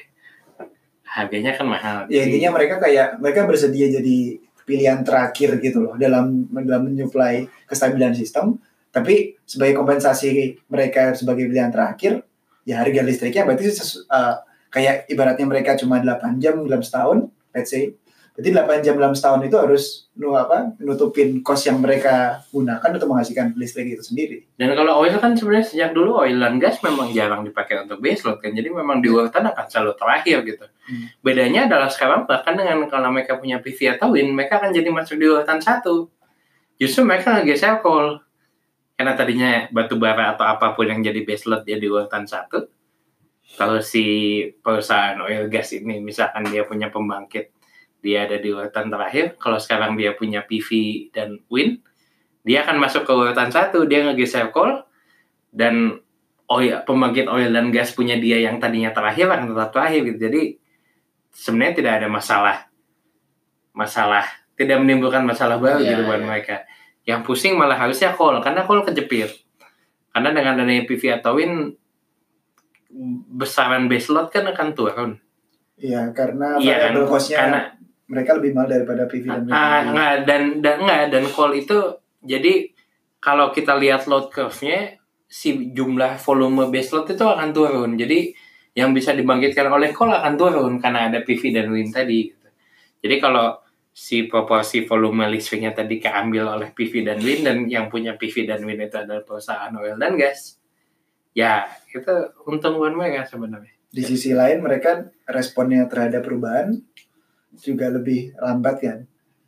harganya 1.06 1.54
kan 1.54 1.66
mahal. 1.66 1.96
Ya 2.10 2.26
intinya 2.26 2.54
mereka 2.54 2.82
kayak 2.82 3.18
mereka 3.18 3.46
bersedia 3.46 3.90
jadi 3.90 4.38
pilihan 4.66 5.06
terakhir 5.06 5.62
gitu 5.62 5.78
loh 5.82 5.94
dalam 5.94 6.46
dalam 6.50 6.90
menyuplai 6.90 7.46
kestabilan 7.70 8.14
sistem. 8.14 8.58
Tapi 8.90 9.36
sebagai 9.44 9.76
kompensasi 9.76 10.56
mereka 10.66 11.12
sebagai 11.12 11.46
pilihan 11.46 11.70
terakhir, 11.70 12.24
ya 12.64 12.80
harga 12.80 13.00
listriknya 13.04 13.44
berarti 13.44 13.68
sesu- 13.70 14.02
uh, 14.08 14.40
kayak 14.72 15.06
ibaratnya 15.12 15.46
mereka 15.46 15.76
cuma 15.76 16.00
8 16.00 16.42
jam 16.42 16.58
dalam 16.64 16.82
setahun, 16.82 17.28
let's 17.52 17.70
say. 17.70 17.92
Berarti 18.36 18.52
8 18.52 18.84
jam 18.84 18.94
dalam 19.00 19.16
setahun 19.16 19.40
itu 19.48 19.56
harus 19.56 19.84
nu 20.20 20.36
apa 20.36 20.76
nutupin 20.84 21.40
kos 21.40 21.64
yang 21.64 21.80
mereka 21.80 22.44
gunakan 22.52 22.84
untuk 22.84 23.08
menghasilkan 23.08 23.56
listrik 23.56 23.96
itu 23.96 24.04
sendiri. 24.04 24.44
Dan 24.60 24.76
kalau 24.76 25.00
oil 25.00 25.16
kan 25.16 25.32
sebenarnya 25.32 25.64
sejak 25.64 25.96
dulu 25.96 26.20
oil 26.20 26.36
dan 26.36 26.60
gas 26.60 26.76
memang 26.84 27.16
jarang 27.16 27.48
dipakai 27.48 27.88
untuk 27.88 27.96
baseload 27.96 28.44
kan. 28.44 28.52
Jadi 28.52 28.68
memang 28.68 29.00
di 29.00 29.08
urutan 29.08 29.40
akan 29.40 29.64
selalu 29.72 29.96
terakhir 29.96 30.44
gitu. 30.44 30.68
Hmm. 30.68 31.08
Bedanya 31.24 31.64
adalah 31.64 31.88
sekarang 31.88 32.28
bahkan 32.28 32.60
dengan 32.60 32.84
kalau 32.92 33.08
mereka 33.08 33.40
punya 33.40 33.56
PV 33.56 33.96
atau 33.96 34.12
wind, 34.12 34.36
mereka 34.36 34.60
akan 34.60 34.68
jadi 34.76 34.88
masuk 34.92 35.16
di 35.16 35.26
urutan 35.32 35.56
satu. 35.56 36.12
Justru 36.76 37.08
mereka 37.08 37.40
ngegeser 37.40 37.80
coal. 37.80 38.20
Karena 39.00 39.16
tadinya 39.16 39.64
batu 39.72 39.96
bara 39.96 40.36
atau 40.36 40.44
apa 40.44 40.76
pun 40.76 40.84
yang 40.84 41.00
jadi 41.00 41.24
baseload 41.24 41.64
dia 41.64 41.80
di 41.80 41.88
urutan 41.88 42.28
satu. 42.28 42.68
Kalau 43.56 43.80
si 43.80 44.04
perusahaan 44.60 45.16
oil 45.24 45.48
gas 45.48 45.72
ini 45.72 46.04
misalkan 46.04 46.44
dia 46.52 46.68
punya 46.68 46.92
pembangkit 46.92 47.55
dia 48.06 48.30
ada 48.30 48.38
di 48.38 48.54
urutan 48.54 48.86
terakhir. 48.86 49.34
Kalau 49.42 49.58
sekarang 49.58 49.98
dia 49.98 50.14
punya 50.14 50.46
PV 50.46 50.70
dan 51.10 51.42
wind, 51.50 51.82
dia 52.46 52.62
akan 52.62 52.78
masuk 52.78 53.02
ke 53.02 53.10
urutan 53.10 53.50
satu 53.50 53.90
dia 53.90 54.06
ngegeser 54.06 54.54
coal 54.54 54.86
dan 55.50 55.98
oil 56.46 56.78
pembangkit 56.86 57.26
oil 57.26 57.50
dan 57.50 57.74
gas 57.74 57.90
punya 57.90 58.14
dia 58.22 58.38
yang 58.38 58.62
tadinya 58.62 58.94
terakhir 58.94 59.26
akan 59.26 59.50
tetap 59.50 59.70
terakhir 59.74 60.00
gitu 60.06 60.18
jadi 60.30 60.42
sebenarnya 61.34 61.74
tidak 61.74 61.92
ada 61.98 62.06
masalah 62.06 62.56
masalah 63.74 64.24
tidak 64.54 64.78
menimbulkan 64.78 65.26
masalah 65.26 65.58
baru 65.58 65.82
Iya, 65.82 65.90
gitu 65.90 66.02
buat 66.06 66.22
iya. 66.22 66.26
mereka 66.30 66.56
yang 67.02 67.26
pusing 67.26 67.58
malah 67.58 67.74
harusnya 67.74 68.14
coal 68.14 68.38
karena 68.38 68.62
coal 68.62 68.86
kejepit 68.86 69.42
karena 70.14 70.30
dengan 70.30 70.54
adanya 70.62 70.86
PV 70.86 71.02
atau 71.18 71.34
wind 71.34 71.74
besaran 73.34 73.90
baseload 73.90 74.30
kan 74.30 74.46
akan 74.46 74.70
turun 74.72 75.12
Iya, 75.76 76.08
karena 76.16 76.56
Iya 76.56 76.88
kan? 76.88 77.04
cost-nya 77.04 77.36
karena 77.36 77.60
mereka 78.06 78.38
lebih 78.38 78.54
mahal 78.54 78.70
daripada 78.70 79.10
PV 79.10 79.24
dan 79.26 79.42
wind. 79.46 79.54
Ah, 79.54 79.78
enggak 79.82 80.14
dan 80.26 80.42
dan 80.62 80.76
enggak 80.82 81.02
dan 81.10 81.24
call 81.30 81.52
itu 81.58 81.78
jadi 82.22 82.70
kalau 83.18 83.50
kita 83.50 83.74
lihat 83.74 84.06
load 84.06 84.30
curve-nya 84.30 85.02
si 85.26 85.74
jumlah 85.74 86.22
volume 86.22 86.70
base 86.70 86.94
load 86.94 87.10
itu 87.10 87.26
akan 87.26 87.50
turun. 87.50 87.98
Jadi 87.98 88.30
yang 88.78 88.94
bisa 88.94 89.10
dibangkitkan 89.10 89.66
oleh 89.66 89.90
call 89.90 90.14
akan 90.14 90.34
turun 90.38 90.72
karena 90.78 91.10
ada 91.10 91.18
PV 91.26 91.42
dan 91.50 91.66
wind 91.74 91.90
tadi 91.90 92.30
gitu. 92.30 92.48
Jadi 93.02 93.16
kalau 93.18 93.58
si 93.96 94.28
proporsi 94.28 94.84
volume 94.84 95.24
listriknya 95.32 95.72
tadi 95.72 95.96
keambil 95.96 96.52
oleh 96.52 96.68
PV 96.70 96.92
dan 97.00 97.18
wind 97.18 97.42
dan 97.48 97.56
yang 97.66 97.88
punya 97.88 98.14
PV 98.14 98.44
dan 98.44 98.60
wind 98.62 98.86
itu 98.86 98.96
adalah 99.00 99.24
perusahaan 99.24 99.72
oil 99.72 99.96
dan 99.96 100.14
gas. 100.14 100.60
Ya, 101.32 101.68
itu 101.88 102.12
untung 102.44 102.76
buat 102.76 102.92
mereka 102.92 103.24
sebenarnya. 103.24 103.72
Di 103.88 104.04
sisi 104.04 104.36
lain 104.36 104.60
mereka 104.60 105.08
responnya 105.24 105.88
terhadap 105.88 106.24
perubahan 106.24 106.76
juga 107.58 107.88
lebih 107.88 108.36
lambat 108.36 108.76
kan. 108.78 108.98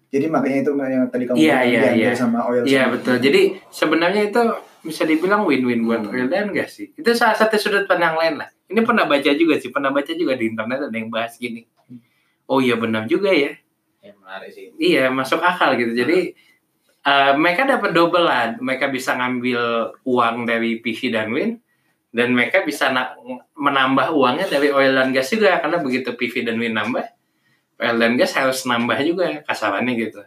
Jadi 0.09 0.25
makanya 0.27 0.59
itu 0.65 0.71
yang 0.73 1.05
tadi 1.09 1.25
kamu 1.29 1.37
Iya, 1.37 1.45
bilang 1.45 1.69
iya, 1.69 1.81
diambil 1.85 2.01
iya. 2.01 2.13
sama 2.17 2.39
oil. 2.49 2.63
Iya 2.65 2.81
sama- 2.81 2.93
betul. 2.97 3.17
Jadi 3.21 3.43
sebenarnya 3.69 4.23
itu 4.25 4.43
bisa 4.79 5.03
dibilang 5.05 5.43
win-win 5.45 5.85
buat 5.85 6.01
Hmm. 6.01 6.13
oil 6.15 6.27
dan 6.27 6.49
gas 6.51 6.81
sih. 6.81 6.89
Itu 6.93 7.13
salah 7.13 7.37
satu 7.37 7.61
sudut 7.61 7.85
pandang 7.85 8.17
lain 8.17 8.41
lah. 8.41 8.49
Ini 8.65 8.81
pernah 8.83 9.05
baca 9.05 9.31
juga 9.31 9.57
sih, 9.57 9.69
pernah 9.69 9.91
baca 9.91 10.09
juga 10.11 10.33
di 10.33 10.49
internet 10.49 10.89
ada 10.89 10.97
yang 10.97 11.09
bahas 11.09 11.37
gini. 11.37 11.69
Oh 12.47 12.59
iya 12.59 12.77
benar 12.77 13.05
juga 13.05 13.29
ya. 13.29 13.53
Ya, 14.01 14.13
menarik 14.15 14.49
sih. 14.49 14.73
Iya 14.79 15.11
masuk 15.11 15.39
akal 15.39 15.77
gitu. 15.77 15.93
Jadi 15.93 16.33
eh, 17.01 17.33
mereka 17.35 17.65
dapat 17.65 17.93
double 17.93 18.21
lah. 18.23 18.57
Mereka 18.57 18.89
bisa 18.89 19.13
ngambil 19.13 19.61
uang 20.03 20.45
dari 20.45 20.77
PV 20.79 21.01
dan 21.09 21.29
wind 21.29 21.61
dan 22.09 22.33
mereka 22.33 22.61
bisa 22.63 22.89
na- 22.89 23.13
menambah 23.53 24.09
uangnya 24.11 24.49
dari 24.49 24.69
oil 24.69 24.93
dan 24.93 25.13
gas 25.13 25.29
juga 25.29 25.57
karena 25.59 25.77
begitu 25.79 26.13
PV 26.13 26.35
dan 26.43 26.57
wind 26.57 26.73
nambah, 26.73 27.05
oil 27.79 27.97
dan 27.97 28.19
gas 28.19 28.35
harus 28.35 28.67
nambah 28.67 28.99
juga 29.03 29.43
kasarannya 29.43 29.95
gitu. 29.95 30.21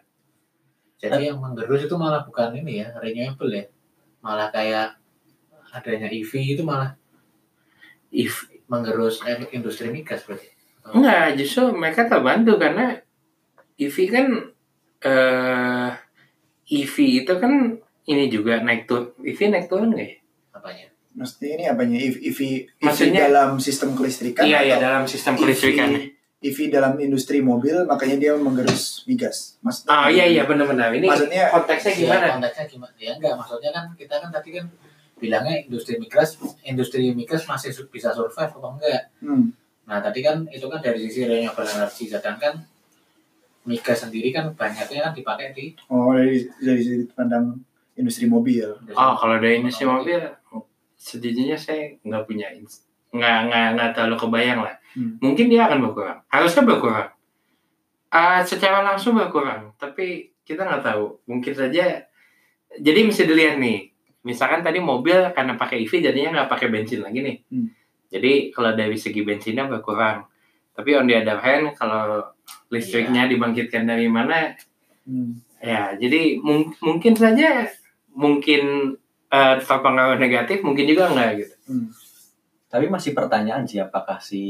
Jadi 1.02 1.34
yang 1.34 1.42
menggerus 1.42 1.86
itu 1.86 1.96
malah 1.98 2.24
bukan 2.24 2.54
ini 2.56 2.86
ya, 2.86 2.94
renewable 2.96 3.52
ya. 3.52 3.66
Malah 4.22 4.54
kayak 4.54 4.96
adanya 5.72 6.08
EV 6.08 6.56
itu 6.56 6.64
malah 6.64 6.94
If 8.12 8.44
menggerus 8.68 9.24
eh, 9.24 9.40
industri 9.56 9.88
migas 9.88 10.28
berarti. 10.28 10.52
Enggak, 10.84 11.40
justru 11.40 11.72
mereka 11.72 12.12
terbantu 12.12 12.60
karena 12.60 13.00
EV 13.76 13.98
kan 14.12 14.26
eh 15.02 15.90
EV 16.68 16.96
itu 17.24 17.34
kan 17.40 17.80
ini 18.04 18.28
juga 18.28 18.60
naik 18.60 18.88
turun, 18.88 19.16
EV 19.24 19.40
naik 19.48 19.68
turun 19.72 19.96
nggak 19.96 20.08
ya? 20.08 20.16
Apanya? 20.52 20.88
Mesti 21.12 21.46
ini 21.56 21.64
apanya 21.68 21.98
EV, 22.00 22.16
EV, 22.22 22.40
EV 22.40 22.84
Maksudnya- 22.84 23.28
dalam 23.28 23.60
sistem 23.60 23.96
kelistrikan 23.96 24.44
iya, 24.44 24.60
iya 24.64 24.76
dalam 24.76 25.04
sistem 25.08 25.36
EV 25.36 25.40
kelistrikan. 25.40 25.90
EV 25.96 26.21
dalam 26.74 26.98
industri 26.98 27.38
mobil 27.38 27.86
makanya 27.86 28.18
dia 28.18 28.34
menggerus 28.34 29.06
migas. 29.06 29.62
Maksudnya 29.62 29.94
Ah 29.94 30.08
iya 30.10 30.26
iya 30.26 30.44
benar-benar. 30.50 30.90
Ini 30.90 31.06
Maksudnya 31.06 31.54
konteksnya 31.54 31.94
gimana? 31.94 32.26
Ya, 32.26 32.32
konteksnya 32.34 32.66
gimana? 32.66 32.94
Ya 32.98 33.12
enggak, 33.14 33.34
maksudnya 33.38 33.70
kan 33.70 33.86
kita 33.94 34.16
kan 34.18 34.30
tadi 34.34 34.50
kan 34.58 34.66
bilangnya 35.22 35.56
industri 35.70 36.02
migas, 36.02 36.42
industri 36.66 37.14
migas 37.14 37.46
masih 37.46 37.70
bisa 37.94 38.10
survive 38.10 38.50
atau 38.58 38.74
enggak? 38.74 39.14
Hmm. 39.22 39.54
Nah 39.86 40.02
tadi 40.02 40.26
kan 40.26 40.42
itu 40.50 40.66
kan 40.66 40.82
dari 40.82 40.98
sisi 41.06 41.30
renewable 41.30 41.70
energy, 41.70 42.10
sedangkan 42.10 42.58
migas 43.70 44.02
sendiri 44.02 44.34
kan 44.34 44.50
banyaknya 44.58 45.00
kan 45.06 45.14
dipakai 45.14 45.54
di 45.54 45.78
Oh 45.94 46.18
dari 46.18 46.50
dari 46.58 46.82
sudut 46.82 47.14
pandang 47.14 47.62
industri 47.94 48.26
mobil. 48.26 48.66
Oh 48.98 49.14
kalau 49.14 49.38
dari 49.38 49.62
industri 49.62 49.86
mobil, 49.86 50.18
sejujurnya 50.98 51.54
saya 51.54 51.94
nggak 52.02 52.26
punya 52.26 52.50
nggak 53.12 53.38
nggak 53.48 53.66
nggak 53.76 53.90
terlalu 53.94 54.16
kebayang 54.18 54.60
lah. 54.64 54.76
Hmm. 54.92 55.16
Mungkin 55.20 55.46
dia 55.48 55.68
akan 55.68 55.80
berkurang. 55.84 56.20
Harusnya 56.28 56.64
berkurang. 56.64 57.10
Ah, 58.12 58.44
secara 58.44 58.84
langsung 58.84 59.16
berkurang, 59.16 59.72
tapi 59.76 60.36
kita 60.44 60.68
nggak 60.68 60.84
tahu. 60.84 61.20
Mungkin 61.28 61.54
saja. 61.56 62.04
Jadi 62.72 63.00
mesti 63.04 63.24
dilihat 63.24 63.56
nih. 63.56 63.92
Misalkan 64.22 64.62
tadi 64.62 64.78
mobil 64.78 65.32
karena 65.32 65.56
pakai 65.56 65.82
EV 65.82 65.94
jadinya 66.04 66.30
nggak 66.40 66.50
pakai 66.50 66.68
bensin 66.68 67.02
lagi 67.02 67.20
nih. 67.20 67.38
Hmm. 67.48 67.68
Jadi 68.12 68.52
kalau 68.52 68.76
dari 68.76 68.96
segi 68.96 69.24
bensinnya 69.24 69.66
berkurang. 69.66 70.28
Tapi 70.72 70.96
on 70.96 71.08
the 71.08 71.16
other 71.16 71.40
hand, 71.40 71.76
kalau 71.76 72.32
listriknya 72.70 73.28
dibangkitkan 73.28 73.84
dari 73.84 74.08
mana, 74.08 74.56
Hmm. 75.02 75.42
Ya, 75.58 75.98
jadi 75.98 76.38
mung- 76.38 76.78
mungkin 76.78 77.18
saja 77.18 77.66
mungkin 78.12 78.94
eh, 79.32 79.56
terpengaruh 79.58 80.20
negatif, 80.20 80.62
mungkin 80.62 80.86
juga 80.86 81.10
enggak 81.10 81.30
gitu. 81.40 81.56
Hmm. 81.66 81.88
Tapi 82.72 82.88
masih 82.88 83.12
pertanyaan 83.12 83.68
sih 83.68 83.78
apakah 83.78 84.18
si 84.18 84.44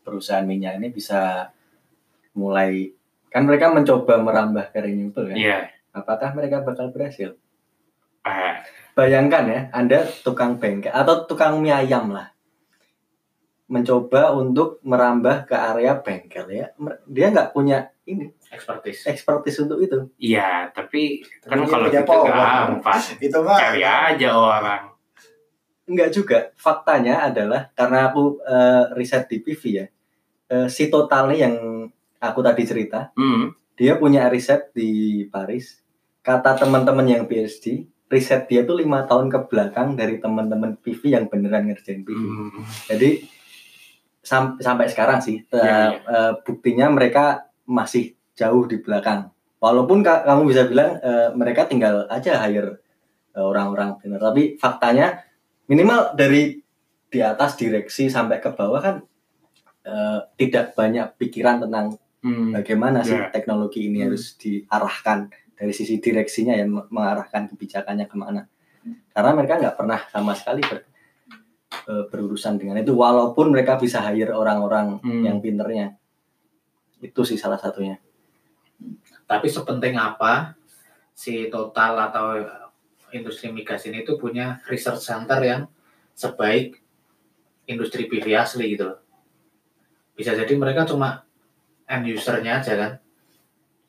perusahaan 0.00 0.42
minyak 0.42 0.80
ini 0.80 0.88
bisa 0.88 1.52
mulai 2.32 2.88
kan 3.28 3.44
mereka 3.44 3.68
mencoba 3.68 4.16
merambah 4.18 4.72
ke 4.72 4.80
renewable 4.80 5.28
kan? 5.28 5.36
Iya. 5.36 5.58
Apakah 5.92 6.32
mereka 6.32 6.64
bakal 6.64 6.88
berhasil? 6.88 7.36
Ah, 8.24 8.64
Bayangkan 8.92 9.44
ya, 9.48 9.60
Anda 9.70 10.04
tukang 10.20 10.56
bengkel 10.56 10.92
atau 10.92 11.24
tukang 11.24 11.60
mie 11.60 11.72
ayam 11.72 12.12
lah. 12.12 12.28
Mencoba 13.66 14.36
untuk 14.36 14.84
merambah 14.84 15.48
ke 15.48 15.56
area 15.56 15.96
bengkel 15.96 16.44
ya. 16.46 16.66
Dia 17.08 17.32
nggak 17.32 17.52
punya 17.52 17.88
ini 18.04 18.28
expertise. 18.52 19.08
expertise 19.08 19.64
untuk 19.64 19.80
itu. 19.80 20.12
iya, 20.20 20.68
tapi 20.68 21.24
kan 21.40 21.56
Tapi 21.56 21.64
dia 21.64 21.72
kalau 21.72 21.88
gitu 21.88 22.04
power. 22.04 22.28
gampang. 22.28 23.00
Itu 23.16 23.38
mah 23.40 23.56
Cari 23.56 23.80
aja 23.80 24.28
orang. 24.36 24.82
Enggak 25.84 26.10
juga. 26.10 26.38
Faktanya 26.54 27.26
adalah 27.26 27.70
karena 27.72 28.06
aku 28.06 28.38
eh, 28.40 28.84
riset 28.92 29.26
di 29.26 29.38
PV 29.38 29.62
ya. 29.72 29.86
eh, 30.48 30.68
si 30.68 30.86
totalnya 30.86 31.36
yang 31.40 31.56
aku 32.18 32.40
tadi 32.40 32.62
cerita, 32.62 33.08
Hmm. 33.12 33.50
dia 33.72 33.96
punya 33.96 34.28
riset 34.28 34.68
di 34.70 34.90
Paris. 35.26 35.80
Kata 36.20 36.54
teman-teman 36.54 37.02
yang 37.04 37.24
PhD, 37.24 37.82
riset 38.06 38.46
dia 38.46 38.62
tuh 38.62 38.76
lima 38.76 39.02
tahun 39.02 39.26
ke 39.26 39.48
belakang 39.48 39.96
dari 39.96 40.16
teman-teman 40.16 40.76
PV 40.76 41.02
yang 41.08 41.24
beneran 41.26 41.66
ngerjain 41.66 42.02
PV. 42.02 42.20
Hmm. 42.20 42.62
Jadi 42.86 43.10
sam- 44.20 44.54
sampai 44.56 44.86
sekarang 44.86 45.18
sih 45.18 45.42
Iya, 45.48 45.58
iya. 45.58 45.88
eh, 45.98 46.32
buktinya 46.38 46.86
mereka 46.88 47.24
masih 47.64 48.12
jauh 48.34 48.64
di 48.64 48.76
belakang. 48.76 49.32
Walaupun 49.56 50.02
ka- 50.02 50.22
kamu 50.22 50.42
bisa 50.46 50.62
bilang 50.64 50.98
eh, 50.98 51.32
mereka 51.32 51.64
tinggal 51.64 52.06
aja 52.06 52.38
hire 52.40 52.76
orang-orang 53.32 53.96
bener, 53.96 54.20
tapi 54.20 54.54
faktanya 54.54 55.24
minimal 55.72 56.12
dari 56.12 56.60
di 57.08 57.20
atas 57.20 57.56
direksi 57.56 58.12
sampai 58.12 58.36
ke 58.38 58.52
bawah 58.52 58.76
kan 58.78 58.96
eh, 59.82 60.20
tidak 60.36 60.76
banyak 60.76 61.16
pikiran 61.16 61.64
tentang 61.64 61.96
Hmm. 62.22 62.54
bagaimana 62.54 63.02
sih 63.02 63.18
Ya. 63.18 63.34
teknologi 63.34 63.90
ini 63.90 63.98
Hmm. 63.98 64.06
harus 64.06 64.38
diarahkan 64.38 65.26
dari 65.58 65.74
sisi 65.74 65.98
direksinya 65.98 66.54
yang 66.54 66.70
mengarahkan 66.86 67.50
kebijakannya 67.50 68.06
ke 68.06 68.14
mana 68.14 68.46
karena 69.10 69.30
mereka 69.34 69.58
nggak 69.58 69.74
pernah 69.74 69.98
sama 70.06 70.30
sekali 70.32 70.62
ber- 70.62 70.86
eh, 71.82 72.04
berurusan 72.06 72.62
dengan 72.62 72.78
itu 72.78 72.94
walaupun 72.94 73.50
mereka 73.50 73.74
bisa 73.74 73.98
hire 74.06 74.30
orang-orang 74.30 75.02
Hmm. 75.02 75.24
yang 75.26 75.42
pinternya 75.42 75.98
itu 77.00 77.26
sih 77.26 77.34
salah 77.34 77.58
satunya 77.58 77.98
Tapi 79.24 79.50
sepenting 79.50 79.98
apa 79.98 80.54
si 81.10 81.48
total 81.48 81.96
atau 82.06 82.38
industri 83.12 83.52
migas 83.52 83.84
ini 83.88 84.02
tuh 84.02 84.16
punya 84.16 84.60
research 84.68 85.04
center 85.04 85.40
yang 85.40 85.62
sebaik 86.12 86.80
industri 87.68 88.08
PV 88.08 88.26
asli 88.36 88.76
gitu 88.76 88.92
loh. 88.92 88.98
Bisa 90.12 90.36
jadi 90.36 90.52
mereka 90.56 90.84
cuma 90.84 91.24
end 91.88 92.08
usernya 92.08 92.60
aja 92.60 92.74
kan. 92.76 92.92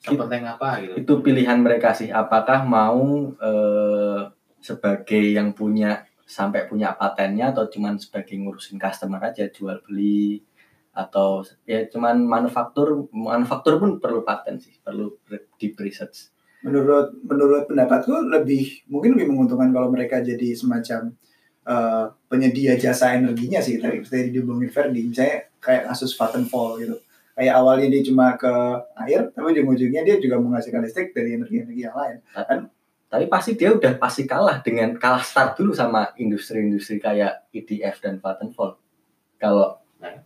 Sepenting 0.04 0.44
apa 0.44 0.84
gitu. 0.84 0.94
itu 1.00 1.14
pilihan 1.24 1.64
mereka 1.64 1.96
sih 1.96 2.12
apakah 2.12 2.68
mau 2.68 3.32
eh, 3.40 4.22
sebagai 4.60 5.24
yang 5.32 5.56
punya 5.56 6.04
sampai 6.28 6.68
punya 6.68 6.92
patennya 6.92 7.56
atau 7.56 7.72
cuman 7.72 7.96
sebagai 7.96 8.36
ngurusin 8.36 8.76
customer 8.76 9.24
aja 9.24 9.48
jual 9.48 9.80
beli 9.88 10.44
atau 10.92 11.48
ya 11.64 11.88
cuman 11.88 12.20
manufaktur 12.20 13.08
manufaktur 13.16 13.80
pun 13.80 14.04
perlu 14.04 14.28
paten 14.28 14.60
sih 14.60 14.76
perlu 14.84 15.16
deep 15.56 15.80
research 15.80 16.33
menurut 16.64 17.14
menurut 17.28 17.64
pendapatku 17.68 18.32
lebih 18.32 18.88
mungkin 18.88 19.20
lebih 19.20 19.30
menguntungkan 19.32 19.70
kalau 19.76 19.92
mereka 19.92 20.24
jadi 20.24 20.56
semacam 20.56 21.14
eh, 21.68 22.06
penyedia 22.32 22.80
jasa 22.80 23.14
energinya 23.16 23.60
sih. 23.60 23.78
Tadi 23.78 24.04
tadi 24.04 24.30
diomongin 24.34 24.72
Ferdi 24.72 25.04
misalnya 25.06 25.52
kayak 25.60 25.92
kasus 25.92 26.16
Vattenfall 26.16 26.80
gitu. 26.82 26.96
Kayak 27.34 27.54
awalnya 27.60 27.88
dia 27.90 28.02
cuma 28.06 28.38
ke 28.38 28.54
air 29.06 29.30
tapi 29.34 29.46
ujung-ujungnya 29.58 30.02
dia 30.06 30.16
juga 30.22 30.38
menghasilkan 30.38 30.86
listrik 30.86 31.12
dari 31.12 31.36
energi-energi 31.38 31.82
yang 31.82 31.98
lain. 31.98 32.18
Tapi 33.14 33.30
pasti 33.30 33.54
dia 33.54 33.70
udah 33.70 33.94
pasti 34.02 34.26
kalah 34.26 34.62
dengan 34.66 34.98
kalah 34.98 35.22
start 35.22 35.54
dulu 35.58 35.74
sama 35.74 36.14
industri-industri 36.18 36.98
kayak 36.98 37.46
EDF 37.54 38.02
dan 38.02 38.18
Vattenfall 38.18 38.78
kalau 39.38 39.84
Nah. 40.04 40.20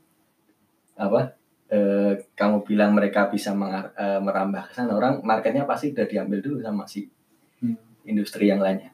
apa 0.97 1.36
eh, 1.67 2.13
kamu 2.31 2.63
bilang 2.63 2.95
mereka 2.95 3.27
bisa 3.27 3.51
mengar- 3.51 3.91
eh, 3.93 4.19
merambah 4.19 4.71
ke 4.71 4.73
sana 4.73 4.95
orang 4.95 5.19
marketnya 5.21 5.63
pasti 5.63 5.91
udah 5.91 6.05
diambil 6.05 6.39
dulu 6.39 6.57
sama 6.59 6.87
si 6.87 7.07
Hmm. 7.57 7.73
industri 8.05 8.47
yang 8.47 8.61
lainnya 8.61 8.93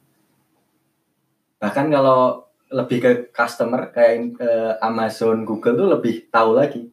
bahkan 1.60 1.88
kalau 1.88 2.48
lebih 2.74 2.98
ke 3.00 3.12
customer 3.30 3.92
kayak 3.92 4.40
eh, 4.40 4.74
Amazon 4.82 5.44
Google 5.44 5.76
tuh 5.78 5.90
lebih 5.94 6.28
tahu 6.28 6.58
lagi 6.58 6.90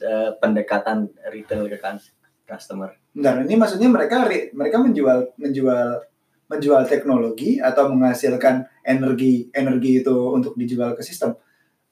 eh, 0.00 0.30
pendekatan 0.36 1.08
retail 1.30 1.68
ke 1.68 1.78
kan- 1.78 2.00
customer 2.44 2.96
Bentar, 3.12 3.42
ini 3.44 3.54
maksudnya 3.54 3.90
mereka 3.90 4.24
mereka 4.54 4.76
menjual 4.78 5.36
menjual 5.36 6.00
menjual 6.48 6.82
teknologi 6.88 7.60
atau 7.60 7.92
menghasilkan 7.92 8.64
energi 8.80 9.52
energi 9.52 10.00
itu 10.00 10.16
untuk 10.32 10.56
dijual 10.56 10.96
ke 10.96 11.04
sistem. 11.04 11.36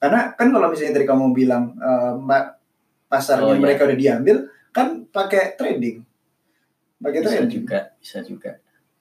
Karena 0.00 0.32
kan 0.32 0.48
kalau 0.48 0.72
misalnya 0.72 0.96
tadi 0.96 1.04
kamu 1.04 1.36
bilang 1.36 1.76
ma- 2.16 2.56
pasarnya 3.06 3.46
Oh, 3.46 3.54
iya. 3.54 3.62
mereka 3.62 3.84
udah 3.84 3.94
diambil, 3.94 4.36
kan 4.70 5.06
pakai 5.06 5.54
trading, 5.54 6.02
pakai 6.98 7.20
bisa 7.20 7.30
trading. 7.36 7.50
juga 7.56 7.78
bisa 7.96 8.18
juga 8.20 8.52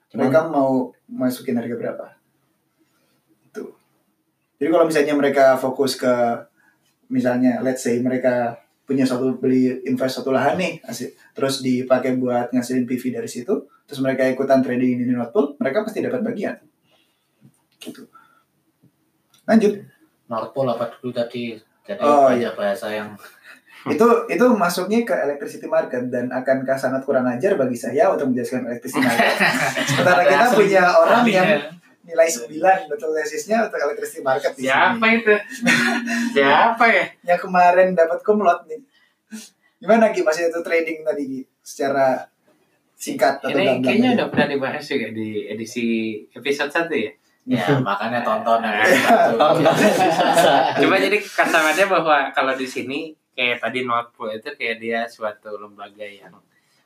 Cuman- 0.07 0.29
Mereka 0.29 0.39
mau 0.47 0.71
masukin 1.05 1.53
harga 1.53 1.75
berapa? 1.75 2.05
Itu. 3.43 3.75
Jadi 4.55 4.69
kalau 4.69 4.85
misalnya 4.85 5.13
mereka 5.13 5.55
fokus 5.55 5.93
ke 5.93 6.13
misalnya 7.07 7.59
let's 7.59 7.81
say 7.81 7.99
mereka 7.99 8.55
punya 8.81 9.03
satu 9.03 9.35
beli 9.35 9.81
invest 9.83 10.21
satu 10.21 10.29
lahan 10.29 10.55
nih 10.55 10.77
asik, 10.83 11.17
terus 11.31 11.59
dipakai 11.59 12.15
buat 12.15 12.49
ngasilin 12.49 12.85
PV 12.85 13.03
dari 13.11 13.25
situ 13.25 13.53
terus 13.83 13.97
mereka 13.99 14.23
ikutan 14.23 14.61
trading 14.61 14.97
di 14.99 15.09
Nord 15.09 15.29
Pool 15.29 15.53
mereka 15.55 15.81
pasti 15.81 15.99
dapat 15.99 16.21
bagian 16.21 16.53
gitu 17.79 18.05
lanjut 19.43 19.73
North 20.25 20.51
Pole 20.51 20.69
apa 20.71 20.89
dulu 20.95 21.11
tadi 21.11 21.57
jadi 21.81 21.97
Oh, 21.99 22.25
banyak 22.27 22.53
bahasa 22.53 22.89
yang 22.89 23.13
itu 23.85 24.07
itu 24.25 24.45
masuknya 24.51 25.05
ke 25.05 25.13
electricity 25.13 25.69
market 25.69 26.09
dan 26.09 26.25
akankah 26.29 26.73
sangat 26.73 27.05
kurang 27.05 27.29
ajar 27.29 27.53
bagi 27.53 27.77
saya 27.77 28.09
untuk 28.09 28.33
menjelaskan 28.33 28.65
electricity 28.65 28.97
market 28.99 29.33
sementara 29.93 30.21
kita 30.25 30.45
Asli. 30.49 30.57
punya 30.57 30.83
orang 30.89 31.21
yang 31.29 31.45
Ahlinya. 31.45 31.69
nilai 32.01 32.27
9 32.29 32.89
betul 32.89 33.13
tesisnya 33.13 33.65
untuk 33.65 33.77
electricity 33.77 34.21
market 34.21 34.51
di 34.53 34.65
Siapa 34.65 34.97
sini. 34.97 35.17
itu? 35.21 35.33
Siapa 36.33 36.85
ya? 36.89 37.05
yang 37.29 37.39
kemarin 37.39 37.93
dapat 37.93 38.19
kumlot 38.21 38.65
nih 38.65 38.81
gimana 39.77 40.09
Gi 40.09 40.21
masih 40.21 40.49
itu 40.49 40.59
trading 40.61 41.05
tadi 41.05 41.23
Gi 41.25 41.41
secara 41.61 42.25
singkat 42.95 43.37
atau 43.37 43.51
Ini 43.53 43.83
kayaknya 43.83 44.09
aja? 44.13 44.17
udah 44.17 44.27
pernah 44.31 44.47
dibahas 44.49 44.81
juga 44.81 45.11
di 45.11 45.45
edisi 45.45 45.85
episode 46.31 46.71
1 46.73 46.89
ya. 46.89 47.11
ya 47.45 47.65
makanya 47.85 48.25
tonton 48.25 48.65
yang 48.65 48.81
Coba 50.81 50.95
jadi 50.97 51.17
kasarannya 51.19 51.85
bahwa 51.85 52.17
kalau 52.31 52.53
di 52.55 52.65
sini 52.65 53.13
kayak 53.35 53.61
tadi 53.61 53.83
Nordpool 53.83 54.31
itu 54.31 54.49
kayak 54.55 54.77
dia 54.79 54.99
suatu 55.11 55.59
lembaga 55.59 56.07
yang 56.07 56.33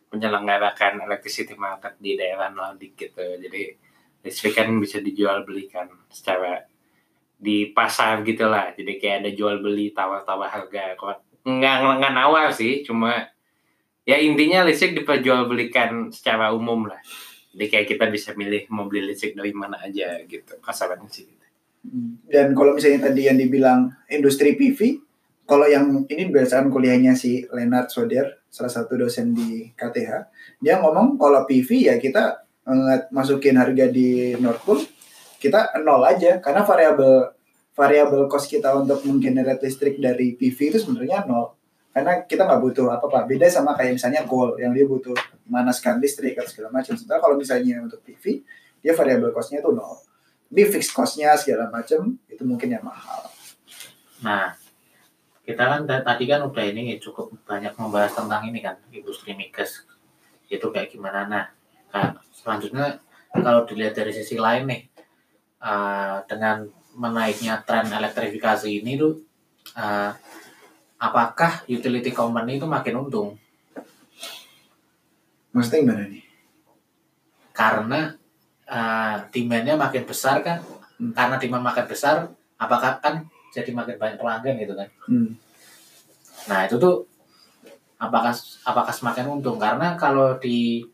menyelenggarakan 0.09 1.05
electricity 1.05 1.53
market 1.53 1.95
di 2.01 2.17
daerah 2.17 2.49
Nordik 2.49 2.97
gitu. 2.97 3.21
Jadi 3.21 3.77
listrik 4.25 4.57
kan 4.57 4.67
bisa 4.81 4.99
dijual 4.99 5.45
belikan 5.45 5.87
secara 6.09 6.65
di 7.39 7.71
pasar 7.71 8.25
gitulah. 8.25 8.73
Jadi 8.75 8.99
kayak 8.99 9.17
ada 9.23 9.31
jual 9.31 9.61
beli 9.61 9.93
tawar-tawar 9.93 10.49
harga. 10.49 10.97
Kok 10.97 11.45
nggak 11.45 11.75
nggak 12.01 12.13
nawar 12.13 12.51
sih, 12.51 12.83
cuma 12.83 13.29
ya 14.03 14.17
intinya 14.19 14.65
listrik 14.65 14.97
diperjualbelikan 14.97 16.09
secara 16.11 16.51
umum 16.51 16.89
lah. 16.89 16.99
Jadi 17.53 17.65
kayak 17.69 17.87
kita 17.93 18.05
bisa 18.09 18.29
milih 18.33 18.65
mau 18.73 18.89
beli 18.89 19.13
listrik 19.13 19.37
dari 19.37 19.53
mana 19.53 19.77
aja 19.79 20.19
gitu. 20.25 20.57
Kasarannya 20.59 21.07
sih. 21.07 21.29
gitu. 21.29 21.45
Dan 22.27 22.51
kalau 22.57 22.75
misalnya 22.75 23.07
tadi 23.07 23.31
yang 23.31 23.39
dibilang 23.39 23.93
industri 24.11 24.59
PV, 24.59 25.08
kalau 25.49 25.65
yang 25.65 26.05
ini 26.05 26.29
berdasarkan 26.29 26.69
kuliahnya 26.69 27.17
si 27.17 27.41
Leonard 27.49 27.89
Soder, 27.89 28.45
salah 28.53 28.69
satu 28.69 28.93
dosen 29.01 29.33
di 29.33 29.73
KTH, 29.73 30.29
dia 30.61 30.77
ngomong 30.77 31.17
kalau 31.17 31.41
PV 31.49 31.89
ya 31.89 31.97
kita 31.97 32.45
eh, 32.69 33.09
masukin 33.09 33.57
harga 33.57 33.89
di 33.89 34.37
Nord 34.37 34.61
Pool, 34.61 34.85
kita 35.41 35.73
nol 35.81 36.05
aja 36.05 36.37
karena 36.37 36.61
variabel 36.61 37.33
variabel 37.73 38.29
cost 38.29 38.45
kita 38.45 38.77
untuk 38.77 39.01
menggenerate 39.09 39.65
listrik 39.65 39.97
dari 39.97 40.37
PV 40.37 40.75
itu 40.75 40.77
sebenarnya 40.85 41.25
nol. 41.25 41.57
Karena 41.89 42.21
kita 42.21 42.45
nggak 42.45 42.61
butuh 42.61 42.85
apa-apa. 42.93 43.25
Beda 43.25 43.49
sama 43.49 43.73
kayak 43.73 43.97
misalnya 43.97 44.21
coal 44.29 44.53
yang 44.61 44.69
dia 44.77 44.85
butuh 44.85 45.17
manaskan 45.49 45.97
listrik 45.97 46.37
atau 46.37 46.45
segala 46.45 46.69
macam. 46.69 46.93
Sementara 46.93 47.17
kalau 47.17 47.33
misalnya 47.33 47.81
untuk 47.81 48.05
PV, 48.05 48.45
dia 48.85 48.93
variabel 48.93 49.33
cost-nya 49.33 49.65
itu 49.65 49.73
nol. 49.73 49.97
Tapi 50.51 50.61
fixed 50.69 50.93
cost-nya 50.93 51.33
segala 51.33 51.71
macam 51.73 52.13
itu 52.29 52.43
mungkin 52.45 52.69
yang 52.69 52.85
mahal. 52.85 53.31
Nah, 54.19 54.58
kita 55.49 55.63
kan 55.65 55.81
tadi 55.89 56.29
kan 56.29 56.45
udah 56.45 56.61
ini 56.61 57.01
cukup 57.01 57.33
banyak 57.41 57.73
membahas 57.73 58.13
tentang 58.13 58.45
ini 58.45 58.61
kan 58.61 58.77
industri 58.93 59.33
migas 59.33 59.81
itu 60.45 60.67
kayak 60.69 60.93
gimana. 60.93 61.25
Nah, 61.25 61.45
kan 61.89 62.21
selanjutnya 62.29 63.01
kalau 63.33 63.65
dilihat 63.65 63.97
dari 63.97 64.13
sisi 64.13 64.37
lain 64.37 64.69
nih 64.69 64.81
eh, 65.65 66.17
dengan 66.29 66.69
menaiknya 66.93 67.65
tren 67.65 67.89
elektrifikasi 67.89 68.69
ini 68.69 68.93
tuh 69.01 69.17
eh, 69.73 70.11
apakah 71.01 71.65
utility 71.65 72.13
company 72.13 72.61
itu 72.61 72.69
makin 72.69 73.01
untung 73.01 73.33
Maksudnya 75.49 75.81
gimana 75.81 76.03
nih? 76.05 76.23
karena 77.57 78.13
eh, 78.69 79.17
demandnya 79.33 79.75
makin 79.75 80.05
besar 80.05 80.45
kan 80.45 80.61
Hmm. 80.99 81.15
karena 81.15 81.39
demand 81.39 81.63
makin 81.63 81.87
besar 81.87 82.27
apakah 82.59 82.99
kan 82.99 83.23
jadi 83.53 83.69
makin 83.73 83.97
banyak 83.97 84.17
pelanggan 84.17 84.55
gitu 84.57 84.73
kan 84.77 84.89
Hmm. 85.09 85.33
Nah 86.47 86.65
itu 86.65 86.79
tuh 86.79 87.03
apakah 87.99 88.31
apakah 88.63 88.93
semakin 88.95 89.27
untung 89.27 89.59
karena 89.59 89.99
kalau 89.99 90.39
di 90.39 90.87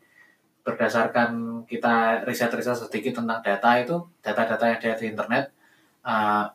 berdasarkan 0.66 1.62
kita 1.70 2.26
riset-riset 2.26 2.74
sedikit 2.74 3.22
tentang 3.22 3.38
data 3.38 3.70
itu 3.78 4.02
data-data 4.18 4.64
yang 4.66 4.78
ada 4.82 4.98
di 4.98 5.06
internet 5.06 5.44
uh, 6.02 6.50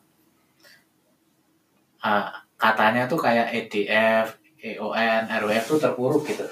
uh, 2.04 2.28
katanya 2.60 3.08
tuh 3.08 3.18
kayak 3.18 3.48
EDF, 3.50 4.36
EON, 4.60 5.22
RWF 5.42 5.64
tuh 5.66 5.80
terpuruk 5.80 6.22
gitu. 6.28 6.46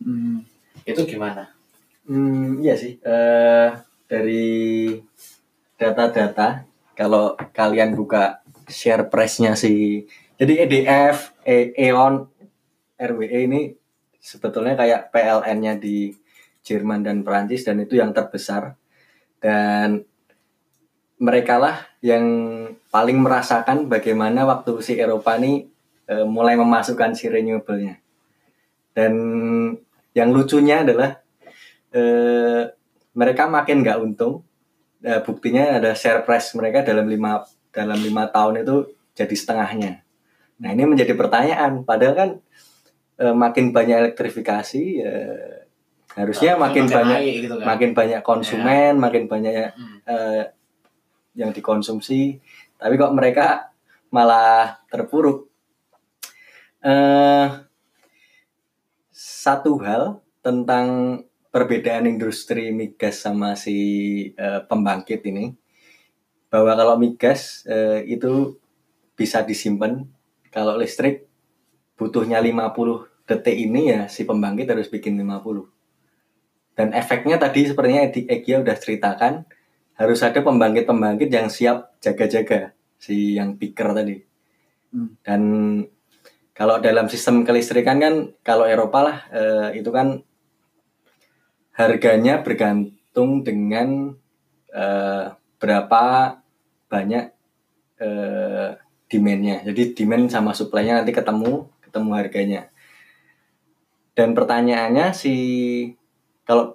Hmm. 0.00 0.42
Itu 0.82 1.04
gimana? 1.04 1.52
Hmm, 2.08 2.58
iya 2.64 2.74
sih. 2.74 2.98
Eh 3.04 3.70
dari 4.10 4.90
data-data, 5.78 6.66
kalau 6.98 7.38
kalian 7.54 7.94
buka 7.94 8.42
share 8.70 9.10
price-nya 9.10 9.58
si, 9.58 10.06
jadi 10.40 10.64
EDF, 10.64 11.36
E- 11.44 11.74
E.ON, 11.76 12.24
RWE 12.96 13.38
ini 13.44 13.60
sebetulnya 14.20 14.76
kayak 14.76 15.08
PLN-nya 15.12 15.80
di 15.80 16.12
Jerman 16.60 17.00
dan 17.00 17.24
Perancis 17.24 17.64
dan 17.64 17.80
itu 17.80 17.96
yang 17.96 18.12
terbesar. 18.12 18.76
Dan 19.40 20.04
mereka 21.20 21.56
lah 21.56 21.76
yang 22.04 22.24
paling 22.92 23.20
merasakan 23.20 23.88
bagaimana 23.88 24.44
waktu 24.44 24.80
si 24.80 24.96
Eropa 24.96 25.36
ini 25.40 25.68
eh, 26.08 26.24
mulai 26.24 26.56
memasukkan 26.56 27.16
si 27.16 27.28
renewable-nya. 27.28 28.00
Dan 28.92 29.12
yang 30.12 30.30
lucunya 30.32 30.84
adalah 30.84 31.20
eh, 31.92 32.68
mereka 33.16 33.48
makin 33.48 33.80
nggak 33.84 34.00
untung. 34.00 34.44
Eh, 35.00 35.20
buktinya 35.24 35.80
ada 35.80 35.96
share 35.96 36.24
price 36.24 36.52
mereka 36.52 36.84
dalam 36.84 37.08
lima 37.08 37.40
dalam 37.70 37.98
lima 38.02 38.26
tahun 38.30 38.62
itu 38.66 38.76
jadi 39.14 39.34
setengahnya. 39.34 39.92
Nah 40.60 40.68
ini 40.74 40.84
menjadi 40.86 41.14
pertanyaan. 41.16 41.82
Padahal 41.86 42.14
kan 42.14 42.30
eh, 43.20 43.34
makin 43.36 43.70
banyak 43.70 43.96
elektrifikasi, 44.10 44.84
eh, 45.04 45.58
harusnya 46.16 46.56
makin, 46.58 46.88
banyak 46.88 47.18
naik 47.20 47.34
gitu 47.46 47.54
kan. 47.60 47.66
makin 47.76 47.90
banyak 47.94 48.20
konsumen, 48.24 48.92
makin 48.98 49.24
banyak 49.28 49.70
Hmm. 49.76 49.98
eh, 50.08 50.44
yang 51.38 51.54
dikonsumsi. 51.54 52.40
Tapi 52.80 52.94
kok 52.96 53.14
mereka 53.14 53.70
malah 54.10 54.80
terpuruk. 54.90 55.46
Eh, 56.80 57.46
satu 59.12 59.76
hal 59.84 60.24
tentang 60.40 61.20
perbedaan 61.52 62.08
industri 62.08 62.72
migas 62.72 63.20
sama 63.20 63.52
si 63.52 63.76
eh, 64.32 64.60
pembangkit 64.64 65.20
ini 65.28 65.59
bahwa 66.50 66.74
kalau 66.74 66.94
migas 66.98 67.62
eh, 67.64 68.04
itu 68.10 68.58
bisa 69.14 69.46
disimpan. 69.46 70.04
Kalau 70.50 70.74
listrik 70.74 71.30
butuhnya 71.94 72.42
50 72.42 73.10
detik 73.30 73.54
ini 73.54 73.94
ya 73.94 74.00
si 74.10 74.26
pembangkit 74.26 74.66
harus 74.66 74.90
bikin 74.90 75.14
50 75.14 75.70
dan 76.74 76.96
efeknya 76.96 77.36
tadi 77.36 77.68
sepertinya 77.68 78.08
di 78.08 78.24
Egia 78.24 78.64
udah 78.64 78.72
ceritakan 78.72 79.44
harus 80.00 80.24
ada 80.24 80.40
pembangkit-pembangkit 80.40 81.28
yang 81.28 81.52
siap 81.52 82.00
jaga-jaga 82.00 82.72
si 82.96 83.36
yang 83.36 83.60
piker 83.60 83.92
tadi. 83.92 84.16
Hmm. 84.90 85.14
dan 85.22 85.42
kalau 86.50 86.82
dalam 86.82 87.06
sistem 87.06 87.46
kelistrikan 87.46 88.02
kan 88.02 88.34
kalau 88.42 88.66
Eropa 88.66 89.06
lah 89.06 89.16
eh, 89.30 89.78
itu 89.78 89.94
kan 89.94 90.18
harganya 91.78 92.42
bergantung 92.42 93.46
dengan 93.46 94.18
eh, 94.74 95.30
berapa 95.62 96.39
banyak 96.90 97.24
eh, 98.02 98.70
demandnya. 99.06 99.62
Jadi 99.62 99.94
demand 99.94 100.26
sama 100.26 100.50
supply-nya 100.50 101.00
nanti 101.00 101.14
ketemu, 101.14 101.70
ketemu 101.86 102.10
harganya. 102.18 102.62
Dan 104.12 104.34
pertanyaannya 104.34 105.14
si 105.14 105.34
kalau 106.42 106.74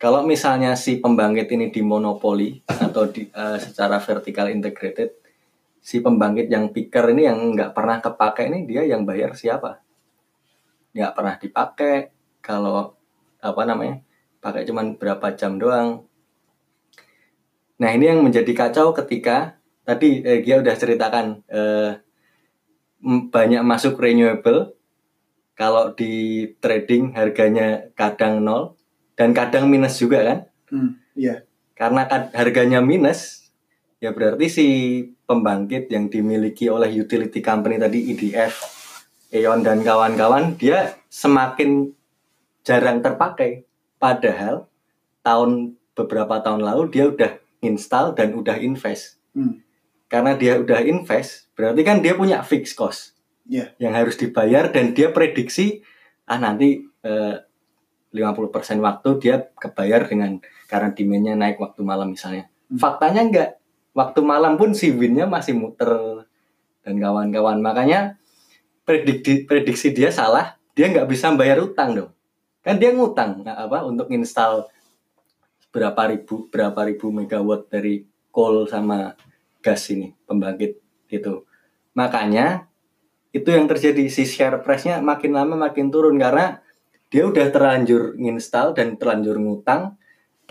kalau 0.00 0.26
misalnya 0.26 0.74
si 0.74 0.98
pembangkit 0.98 1.46
ini 1.54 1.70
dimonopoli 1.70 2.58
atau 2.90 3.06
di, 3.06 3.30
eh, 3.30 3.58
secara 3.62 4.02
vertical 4.02 4.50
integrated, 4.50 5.14
si 5.78 6.02
pembangkit 6.02 6.50
yang 6.50 6.74
picker 6.74 7.14
ini 7.14 7.30
yang 7.30 7.54
nggak 7.54 7.70
pernah 7.70 8.02
kepake 8.02 8.50
ini 8.50 8.66
dia 8.66 8.82
yang 8.82 9.06
bayar 9.06 9.38
siapa? 9.38 9.78
Nggak 10.92 11.12
pernah 11.14 11.34
dipakai. 11.38 11.96
Kalau 12.40 12.96
apa 13.40 13.62
namanya? 13.68 14.02
pakai 14.40 14.64
cuman 14.64 14.96
berapa 14.96 15.36
jam 15.36 15.60
doang. 15.60 16.08
Nah 17.80 17.90
ini 17.96 18.12
yang 18.12 18.20
menjadi 18.20 18.52
kacau 18.52 18.92
ketika 18.92 19.56
tadi 19.88 20.20
eh, 20.20 20.44
dia 20.44 20.60
udah 20.60 20.74
ceritakan 20.76 21.40
eh, 21.48 21.90
banyak 23.32 23.64
masuk 23.64 23.96
renewable. 23.96 24.76
Kalau 25.56 25.92
di 25.92 26.44
trading 26.60 27.12
harganya 27.12 27.92
kadang 27.92 28.40
nol 28.40 28.76
dan 29.16 29.36
kadang 29.36 29.68
minus 29.68 30.00
juga 30.00 30.24
kan? 30.24 30.38
Hmm. 30.72 30.96
Iya. 31.12 31.44
Karena 31.76 32.08
harganya 32.32 32.80
minus, 32.80 33.52
ya 34.00 34.12
berarti 34.12 34.48
si 34.48 34.66
pembangkit 35.28 35.92
yang 35.92 36.08
dimiliki 36.08 36.68
oleh 36.72 36.88
utility 36.92 37.44
company 37.44 37.76
tadi 37.76 38.12
EDF, 38.12 38.56
E.ON 39.32 39.60
dan 39.60 39.84
kawan-kawan, 39.84 40.56
dia 40.56 40.96
semakin 41.12 41.92
jarang 42.64 43.04
terpakai. 43.04 43.68
Padahal 44.00 44.68
tahun 45.20 45.76
beberapa 45.92 46.40
tahun 46.40 46.64
lalu 46.64 46.82
dia 46.88 47.04
udah 47.08 47.32
install 47.60 48.16
dan 48.16 48.32
udah 48.34 48.56
invest. 48.60 49.20
Hmm. 49.36 49.60
Karena 50.10 50.34
dia 50.34 50.58
udah 50.58 50.82
invest, 50.82 51.52
berarti 51.54 51.86
kan 51.86 52.02
dia 52.02 52.18
punya 52.18 52.42
fixed 52.42 52.74
cost 52.74 53.14
Iya. 53.50 53.74
yang 53.82 53.94
harus 53.94 54.14
dibayar 54.14 54.70
dan 54.70 54.94
dia 54.94 55.10
prediksi 55.10 55.82
ah 56.26 56.38
nanti 56.38 56.86
eh, 57.02 57.36
50% 58.10 58.82
waktu 58.82 59.08
dia 59.22 59.50
kebayar 59.54 60.06
dengan 60.06 60.42
karena 60.66 60.90
demandnya 60.94 61.34
naik 61.38 61.62
waktu 61.62 61.82
malam 61.86 62.14
misalnya. 62.14 62.50
Hmm. 62.70 62.78
Faktanya 62.78 63.22
enggak. 63.22 63.50
Waktu 63.90 64.20
malam 64.22 64.54
pun 64.54 64.70
si 64.74 64.94
winnya 64.94 65.26
masih 65.26 65.58
muter 65.58 65.90
dan 66.86 66.94
kawan-kawan. 66.98 67.58
Makanya 67.58 68.18
prediksi 68.86 69.46
prediksi 69.46 69.90
dia 69.94 70.10
salah. 70.14 70.58
Dia 70.74 70.90
nggak 70.90 71.10
bisa 71.10 71.34
bayar 71.34 71.58
utang 71.62 71.94
dong. 71.94 72.10
Kan 72.62 72.78
dia 72.78 72.94
ngutang 72.94 73.42
nggak 73.42 73.58
apa 73.66 73.78
untuk 73.86 74.06
install 74.14 74.70
berapa 75.70 76.10
ribu 76.10 76.50
berapa 76.50 76.80
ribu 76.86 77.14
megawatt 77.14 77.70
dari 77.70 78.06
coal 78.30 78.66
sama 78.66 79.14
gas 79.62 79.90
ini 79.90 80.14
pembangkit 80.26 80.78
itu. 81.10 81.46
Makanya 81.94 82.66
itu 83.30 83.46
yang 83.50 83.70
terjadi 83.70 84.10
si 84.10 84.26
share 84.26 84.58
price-nya 84.62 84.98
makin 84.98 85.34
lama 85.34 85.54
makin 85.54 85.90
turun 85.90 86.18
karena 86.18 86.58
dia 87.10 87.26
udah 87.26 87.46
terlanjur 87.50 88.18
nginstal 88.18 88.74
dan 88.74 88.98
terlanjur 88.98 89.38
ngutang 89.38 89.94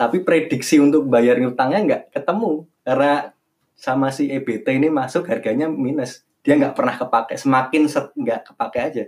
tapi 0.00 0.24
prediksi 0.24 0.80
untuk 0.80 1.04
bayar 1.08 1.36
ngutangnya 1.36 1.80
nggak 1.84 2.02
ketemu 2.16 2.64
karena 2.80 3.36
sama 3.76 4.08
si 4.08 4.32
EBT 4.32 4.64
ini 4.80 4.88
masuk 4.88 5.28
harganya 5.28 5.68
minus 5.68 6.24
dia 6.40 6.56
nggak 6.56 6.72
pernah 6.72 6.96
kepake 6.96 7.36
semakin 7.36 7.84
set 7.84 8.08
nggak 8.16 8.48
kepake 8.48 8.80
aja 8.80 9.04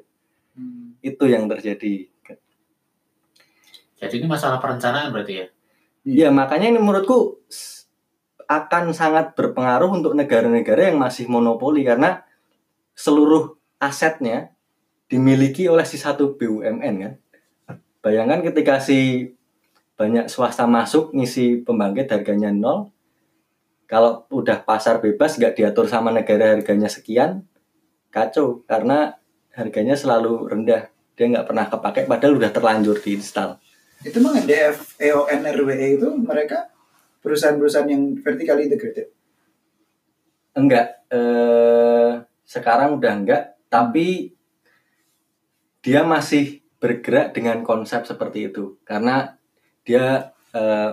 Hmm. 0.53 1.01
itu 1.01 1.25
yang 1.29 1.49
terjadi 1.49 2.13
Jadi 4.03 4.19
ini 4.19 4.27
masalah 4.27 4.59
perencanaan 4.59 5.15
berarti 5.15 5.35
ya. 5.39 5.47
Ya 6.03 6.29
makanya 6.35 6.75
ini 6.75 6.81
menurutku 6.83 7.43
akan 8.47 8.93
sangat 8.93 9.33
berpengaruh 9.39 9.89
untuk 9.89 10.13
negara-negara 10.13 10.93
yang 10.93 10.99
masih 11.01 11.31
monopoli 11.31 11.87
karena 11.87 12.27
seluruh 12.93 13.57
asetnya 13.81 14.53
dimiliki 15.09 15.67
oleh 15.67 15.87
si 15.89 15.97
satu 15.97 16.37
BUMN 16.37 16.95
kan? 17.01 17.15
Bayangkan 18.03 18.43
ketika 18.53 18.83
si 18.83 19.31
banyak 19.97 20.27
swasta 20.27 20.67
masuk 20.67 21.15
ngisi 21.15 21.63
pembangkit 21.63 22.11
harganya 22.11 22.51
nol 22.51 22.91
kalau 23.87 24.25
udah 24.33 24.65
pasar 24.65 24.99
bebas 24.99 25.37
nggak 25.37 25.55
diatur 25.55 25.87
sama 25.87 26.11
negara 26.11 26.57
harganya 26.57 26.89
sekian 26.89 27.47
kacau. 28.11 28.65
Karena 28.67 29.17
harganya 29.53 29.95
selalu 29.95 30.49
rendah 30.49 30.89
dia 31.13 31.27
nggak 31.29 31.47
pernah 31.47 31.67
kepake 31.69 32.01
padahal 32.09 32.41
udah 32.41 32.51
terlanjur 32.51 32.97
diinstal 33.05 33.61
Itu 34.03 34.19
emang 34.19 34.43
DF, 34.43 34.99
EON, 34.99 35.41
RWE 35.49 35.89
itu 35.97 36.09
mereka 36.17 36.69
perusahaan-perusahaan 37.21 37.87
yang 37.87 38.19
vertically 38.19 38.67
integrated. 38.67 39.09
enggak 40.53 41.09
eh 41.09 42.13
sekarang 42.45 43.01
udah 43.01 43.15
enggak 43.17 43.43
tapi 43.67 44.37
dia 45.81 46.05
masih 46.05 46.61
bergerak 46.77 47.33
dengan 47.33 47.65
konsep 47.65 48.05
seperti 48.05 48.53
itu 48.53 48.77
karena 48.83 49.33
dia 49.81 50.29
eh, 50.53 50.91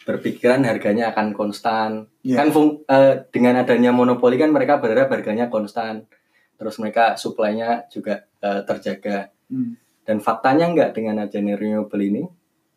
berpikiran 0.00 0.62
harganya 0.62 1.10
akan 1.10 1.34
konstan 1.34 2.06
Iya. 2.22 2.38
kan 2.38 2.48
fung- 2.48 2.86
eh, 2.86 3.26
dengan 3.28 3.58
adanya 3.58 3.90
monopoli 3.90 4.38
kan 4.38 4.48
mereka 4.48 4.78
berharap 4.78 5.10
harganya 5.10 5.50
konstan 5.50 6.06
terus 6.54 6.78
mereka 6.78 7.16
suplainya 7.16 7.90
juga 7.90 8.30
eh, 8.38 8.62
terjaga 8.62 9.34
Hmm. 9.50 9.74
dan 10.06 10.22
faktanya 10.22 10.70
enggak 10.70 10.94
dengan 10.94 11.18
adanya 11.20 11.58
renewable 11.58 11.98
ini 11.98 12.22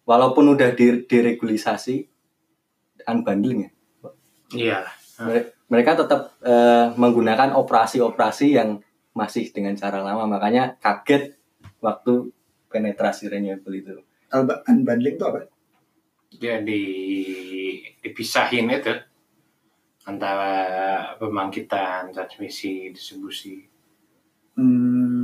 walaupun 0.04 0.56
udah 0.56 0.76
di- 0.76 1.06
diregulisasi 1.08 2.08
unbundling 3.08 3.68
ya? 3.68 3.72
Iya. 4.54 4.80
Mere- 5.24 5.54
mereka 5.68 5.98
tetap 5.98 6.38
eh, 6.46 6.88
menggunakan 6.94 7.58
operasi-operasi 7.58 8.56
yang 8.56 8.84
masih 9.18 9.50
dengan 9.50 9.74
cara 9.78 10.02
lama. 10.02 10.28
Makanya 10.30 10.78
kaget 10.78 11.38
waktu 11.82 12.30
penetrasi 12.70 13.30
renewable 13.30 13.74
itu. 13.74 13.96
Unbundling 14.70 15.18
itu 15.18 15.26
apa? 15.26 15.54
dia 16.38 16.62
di 16.66 16.82
dipisahin 18.02 18.70
itu 18.74 18.94
antara 20.04 21.16
pembangkitan 21.22 22.12
transmisi 22.12 22.92
distribusi. 22.92 23.64
Hmm, 24.60 25.23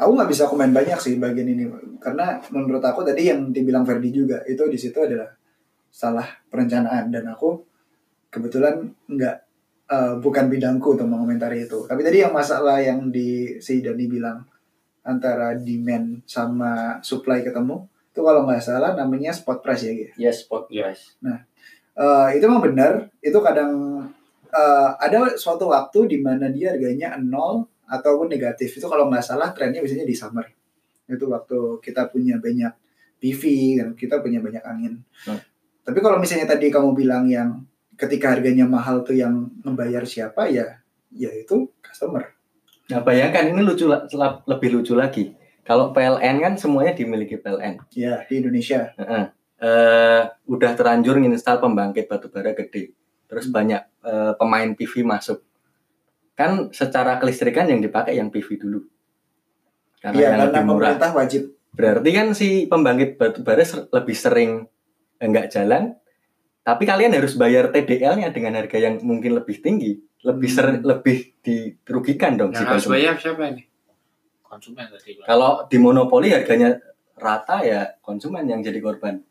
aku 0.00 0.10
nggak 0.16 0.30
bisa 0.32 0.48
komen 0.48 0.72
banyak 0.72 0.96
sih 0.96 1.20
bagian 1.20 1.44
ini 1.44 1.68
karena 2.00 2.40
menurut 2.48 2.80
aku 2.80 3.04
tadi 3.04 3.28
yang 3.28 3.52
dibilang 3.52 3.84
Ferdi 3.84 4.08
juga 4.08 4.40
itu 4.48 4.64
di 4.72 4.78
situ 4.80 4.96
adalah 4.96 5.28
salah 5.92 6.24
perencanaan 6.48 7.12
dan 7.12 7.28
aku 7.28 7.60
kebetulan 8.32 8.80
nggak 9.10 9.36
eh, 9.90 10.14
bukan 10.22 10.46
bidangku 10.48 10.96
untuk 10.96 11.04
mengomentari 11.10 11.66
itu. 11.66 11.84
Tapi 11.84 12.00
tadi 12.00 12.22
yang 12.22 12.32
masalah 12.32 12.78
yang 12.80 13.10
di 13.12 13.58
si 13.60 13.82
Dani 13.84 14.06
bilang 14.06 14.40
antara 15.02 15.52
demand 15.58 16.22
sama 16.24 17.02
supply 17.02 17.42
ketemu 17.44 17.84
itu 18.10 18.20
kalau 18.22 18.46
nggak 18.46 18.62
salah 18.62 18.92
namanya 18.94 19.30
spot 19.30 19.62
price 19.62 19.86
ya 19.86 19.92
gitu. 19.94 20.12
yes 20.18 20.46
spot 20.46 20.66
Iya. 20.70 20.92
price 20.92 21.04
Eh, 22.00 22.28
itu 22.38 22.44
memang 22.48 22.64
benar 22.64 22.92
itu 23.20 23.36
kadang 23.42 23.72
eh, 24.50 24.90
ada 24.96 25.34
suatu 25.36 25.68
waktu 25.68 26.06
di 26.08 26.18
mana 26.22 26.48
dia 26.48 26.72
harganya 26.72 27.18
nol 27.20 27.66
ataupun 27.90 28.30
negatif. 28.30 28.78
Itu 28.78 28.86
kalau 28.86 29.10
nggak 29.10 29.24
salah 29.26 29.50
trennya 29.50 29.82
biasanya 29.82 30.06
di 30.06 30.14
summer. 30.14 30.46
Itu 31.10 31.26
waktu 31.26 31.82
kita 31.82 32.06
punya 32.08 32.38
banyak 32.38 32.70
PV 33.18 33.42
dan 33.82 33.88
kita 33.98 34.22
punya 34.22 34.38
banyak 34.40 34.62
angin. 34.64 35.02
Hmm. 35.26 35.40
tapi 35.80 35.98
kalau 36.04 36.22
misalnya 36.22 36.46
tadi 36.46 36.70
kamu 36.70 36.94
bilang 36.94 37.26
yang 37.26 37.66
ketika 37.98 38.30
harganya 38.36 38.62
mahal 38.62 39.02
tuh 39.02 39.16
yang 39.16 39.50
membayar 39.66 40.06
siapa 40.06 40.46
ya 40.46 40.78
ya 41.10 41.28
itu 41.34 41.66
customer. 41.82 42.30
Nah 42.94 43.02
bayangkan 43.02 43.50
ini 43.50 43.60
lucu 43.66 43.90
lebih 44.46 44.70
lucu 44.70 44.94
lagi. 44.94 45.34
Kalau 45.66 45.90
PLN 45.90 46.36
kan 46.38 46.54
semuanya 46.54 46.94
dimiliki 46.94 47.42
PLN 47.42 47.90
ya 47.90 48.22
di 48.22 48.38
Indonesia. 48.38 48.94
Heeh. 48.94 49.24
Eh, 49.60 50.22
udah 50.46 50.72
terlanjur 50.78 51.18
nginstal 51.18 51.58
pembangkit 51.58 52.06
batubara 52.06 52.54
gede. 52.54 52.94
Terus 53.26 53.50
Hmm. 53.50 53.54
banyak 53.58 53.82
eh, 54.06 54.32
pemain 54.38 54.70
PV 54.72 54.94
masuk 55.02 55.42
kan 56.40 56.72
secara 56.72 57.20
kelistrikan 57.20 57.68
yang 57.68 57.84
dipakai 57.84 58.16
yang 58.16 58.32
PV 58.32 58.48
dulu 58.56 58.80
karena 60.00 60.16
Iya 60.16 60.24
yang 60.24 60.32
karena 60.32 60.46
lebih 60.48 60.62
murah 60.64 60.96
pemerintah 60.96 61.12
wajib 61.12 61.42
Berarti 61.70 62.10
kan 62.10 62.34
si 62.34 62.66
pembangkit 62.66 63.14
batubara 63.14 63.62
ser- 63.62 63.86
lebih 63.88 64.10
sering 64.10 64.66
enggak 65.22 65.54
jalan, 65.54 65.94
tapi 66.60 66.82
kalian 66.82 67.14
harus 67.14 67.38
bayar 67.38 67.70
TDL-nya 67.70 68.34
dengan 68.34 68.58
harga 68.58 68.74
yang 68.74 68.98
mungkin 69.00 69.38
lebih 69.38 69.62
tinggi, 69.62 70.02
lebih 70.26 70.50
ser- 70.50 70.82
Hmm. 70.82 70.82
lebih 70.82 71.38
dirugikan 71.40 72.34
dong 72.34 72.50
si 72.50 72.58
yang 72.58 72.74
harus 72.74 72.84
konsumen. 72.84 72.94
bayar 72.98 73.14
siapa 73.16 73.42
ini 73.46 73.62
Konsumen 74.42 74.82
tadi. 74.82 75.14
Kalau 75.22 75.62
di 75.70 75.78
monopoli 75.78 76.34
harganya 76.34 76.74
rata 77.14 77.62
ya 77.62 77.86
konsumen 78.02 78.42
yang 78.44 78.60
jadi 78.60 78.82
korban. 78.82 79.22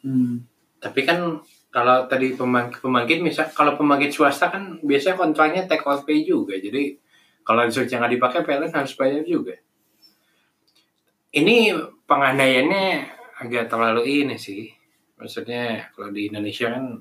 Hmm. 0.00 0.40
tapi 0.76 1.04
kan 1.04 1.44
kalau 1.76 2.08
tadi 2.08 2.32
pembangkit, 2.32 2.80
pembangkit 2.80 3.20
misal 3.20 3.52
kalau 3.52 3.76
pembangkit 3.76 4.08
swasta 4.08 4.48
kan 4.48 4.80
biasanya 4.80 5.20
kontraknya 5.20 5.68
take 5.68 5.84
or 5.84 6.00
pay 6.08 6.24
juga. 6.24 6.56
Jadi 6.56 6.96
kalau 7.44 7.68
listrik 7.68 7.92
yang 7.92 8.08
dipakai 8.08 8.40
PLN 8.48 8.72
harus 8.72 8.96
bayar 8.96 9.20
juga. 9.28 9.60
Ini 11.36 11.76
pengandaiannya 12.08 13.12
agak 13.44 13.68
terlalu 13.68 14.24
ini 14.24 14.40
sih. 14.40 14.72
Maksudnya 15.20 15.92
kalau 15.92 16.08
di 16.16 16.32
Indonesia 16.32 16.72
kan 16.72 16.96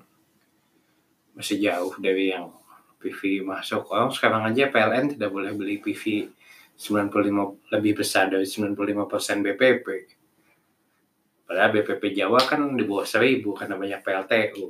masih 1.39 1.63
jauh 1.63 1.95
dari 1.95 2.35
yang 2.35 2.51
PV 2.99 3.47
masuk. 3.47 3.87
Orang 3.95 4.11
sekarang 4.11 4.43
aja 4.43 4.67
PLN 4.67 5.15
tidak 5.15 5.31
boleh 5.31 5.55
beli 5.55 5.79
PV 5.79 6.27
95 6.75 7.71
lebih 7.71 8.03
besar 8.03 8.27
dari 8.27 8.43
95% 8.43 9.39
BPP 9.39 9.87
Padahal 11.45 11.69
BPP 11.71 12.03
Jawa 12.11 12.41
kan 12.41 12.73
di 12.73 12.83
bawah 12.83 13.05
seribu 13.05 13.53
karena 13.53 13.77
banyak 13.77 14.01
PLTU. 14.01 14.67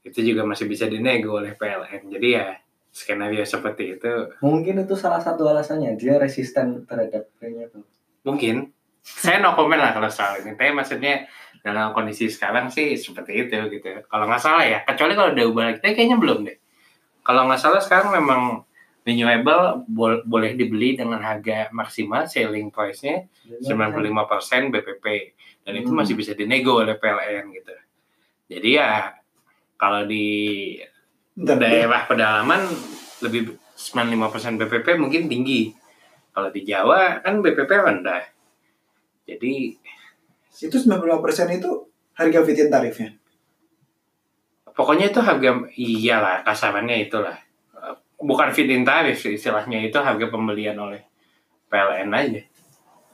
Itu 0.00 0.18
juga 0.22 0.46
masih 0.46 0.64
bisa 0.64 0.86
dinego 0.86 1.36
oleh 1.36 1.52
PLN. 1.52 2.06
Jadi 2.06 2.28
ya 2.30 2.54
skenario 2.88 3.44
seperti 3.44 3.98
itu 3.98 4.08
Mungkin 4.40 4.80
itu 4.80 4.94
salah 4.96 5.20
satu 5.20 5.44
alasannya 5.44 5.98
dia 5.98 6.16
resisten 6.16 6.86
terhadap 6.86 7.28
renewable. 7.36 7.82
mungkin. 8.22 8.70
Saya 9.02 9.38
no 9.38 9.54
comment 9.54 9.78
lah 9.78 9.90
kalau 9.90 10.06
soal 10.08 10.40
ini. 10.40 10.54
Tapi 10.54 10.70
maksudnya 10.70 11.26
dalam 11.60 11.90
kondisi 11.90 12.26
sekarang 12.26 12.70
sih 12.70 12.94
seperti 12.94 13.46
itu 13.46 13.54
gitu. 13.70 14.02
Kalau 14.06 14.26
nggak 14.26 14.42
salah 14.42 14.62
ya. 14.62 14.82
Kecuali 14.82 15.14
kalau 15.14 15.30
udah 15.30 15.44
ubah 15.46 15.62
lagi. 15.64 15.78
Tapi 15.78 15.92
kayaknya 15.94 16.18
belum 16.18 16.38
deh. 16.42 16.58
Kalau 17.22 17.46
nggak 17.46 17.58
salah 17.58 17.78
sekarang 17.78 18.14
memang 18.14 18.62
renewable 19.02 19.86
bol- 19.86 20.22
boleh 20.22 20.54
dibeli 20.54 20.94
dengan 20.94 21.22
harga 21.22 21.70
maksimal 21.70 22.26
selling 22.26 22.70
price-nya 22.70 23.26
95% 23.62 24.02
BPP 24.70 25.06
dan 25.66 25.74
itu 25.74 25.90
Hmm. 25.90 25.98
masih 25.98 26.14
bisa 26.14 26.32
dinego 26.32 26.78
oleh 26.78 26.94
PLN 26.94 27.50
gitu. 27.50 27.74
Jadi 28.46 28.78
ya 28.78 29.10
kalau 29.74 30.06
di 30.06 30.78
Bentar, 31.34 31.58
daerah 31.58 32.06
pedalaman 32.06 32.62
lebih 33.20 33.58
95% 33.74 34.56
BPP 34.56 34.94
mungkin 34.96 35.26
tinggi. 35.26 35.74
Kalau 36.30 36.48
di 36.48 36.62
Jawa 36.62 37.20
kan 37.20 37.42
BPP 37.42 37.68
rendah. 37.68 38.22
Jadi 39.26 39.74
itu 40.56 40.76
95% 40.78 41.52
itu 41.52 41.70
harga 42.14 42.38
fit-in 42.46 42.70
tarifnya. 42.70 43.10
pokoknya 44.72 45.08
itu 45.08 45.20
harga 45.20 45.50
iyalah 45.72 46.44
kasarannya 46.44 47.08
itulah 47.08 47.36
bukan 48.16 48.52
fit 48.52 48.68
in 48.68 48.84
tarif 48.84 49.20
istilahnya 49.24 49.80
itu 49.80 49.96
harga 49.96 50.28
pembelian 50.28 50.76
oleh 50.76 51.00
PLN 51.68 52.12
aja 52.12 52.42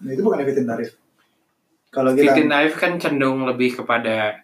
Nah, 0.02 0.10
itu 0.10 0.22
bukan 0.26 0.42
fit 0.42 0.58
in 0.58 0.66
tarif. 0.66 0.90
Kalau 1.92 2.16
kita 2.16 2.32
fit 2.32 2.40
in 2.40 2.48
tarif 2.48 2.74
kan 2.74 2.96
cenderung 2.96 3.44
lebih 3.44 3.76
kepada 3.76 4.40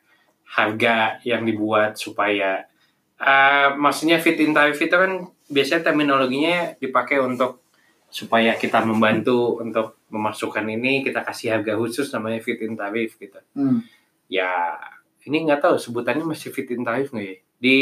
harga 0.47 1.17
yang 1.25 1.43
dibuat 1.43 1.97
supaya 1.97 2.69
eh, 3.17 3.69
maksudnya 3.75 4.21
fit 4.21 4.37
in 4.37 4.53
tarif 4.53 4.77
itu 4.77 4.93
kan 4.93 5.13
biasanya 5.49 5.83
terminologinya 5.83 6.77
dipakai 6.77 7.19
untuk 7.19 7.65
supaya 8.09 8.53
kita 8.53 8.85
membantu 8.85 9.61
untuk 9.61 10.01
memasukkan 10.09 10.65
ini 10.65 11.01
kita 11.01 11.21
kasih 11.21 11.57
harga 11.57 11.77
khusus 11.77 12.09
namanya 12.09 12.41
fit 12.41 12.61
in 12.61 12.73
tarif 12.73 13.17
gitu 13.17 13.37
Hmm. 13.53 13.85
ya 14.27 14.77
ini 15.25 15.45
nggak 15.45 15.61
tahu 15.61 15.77
sebutannya 15.77 16.25
masih 16.25 16.49
fit 16.49 16.69
in 16.69 16.85
tarif 16.85 17.13
nggak 17.13 17.27
ya 17.27 17.37
di 17.59 17.77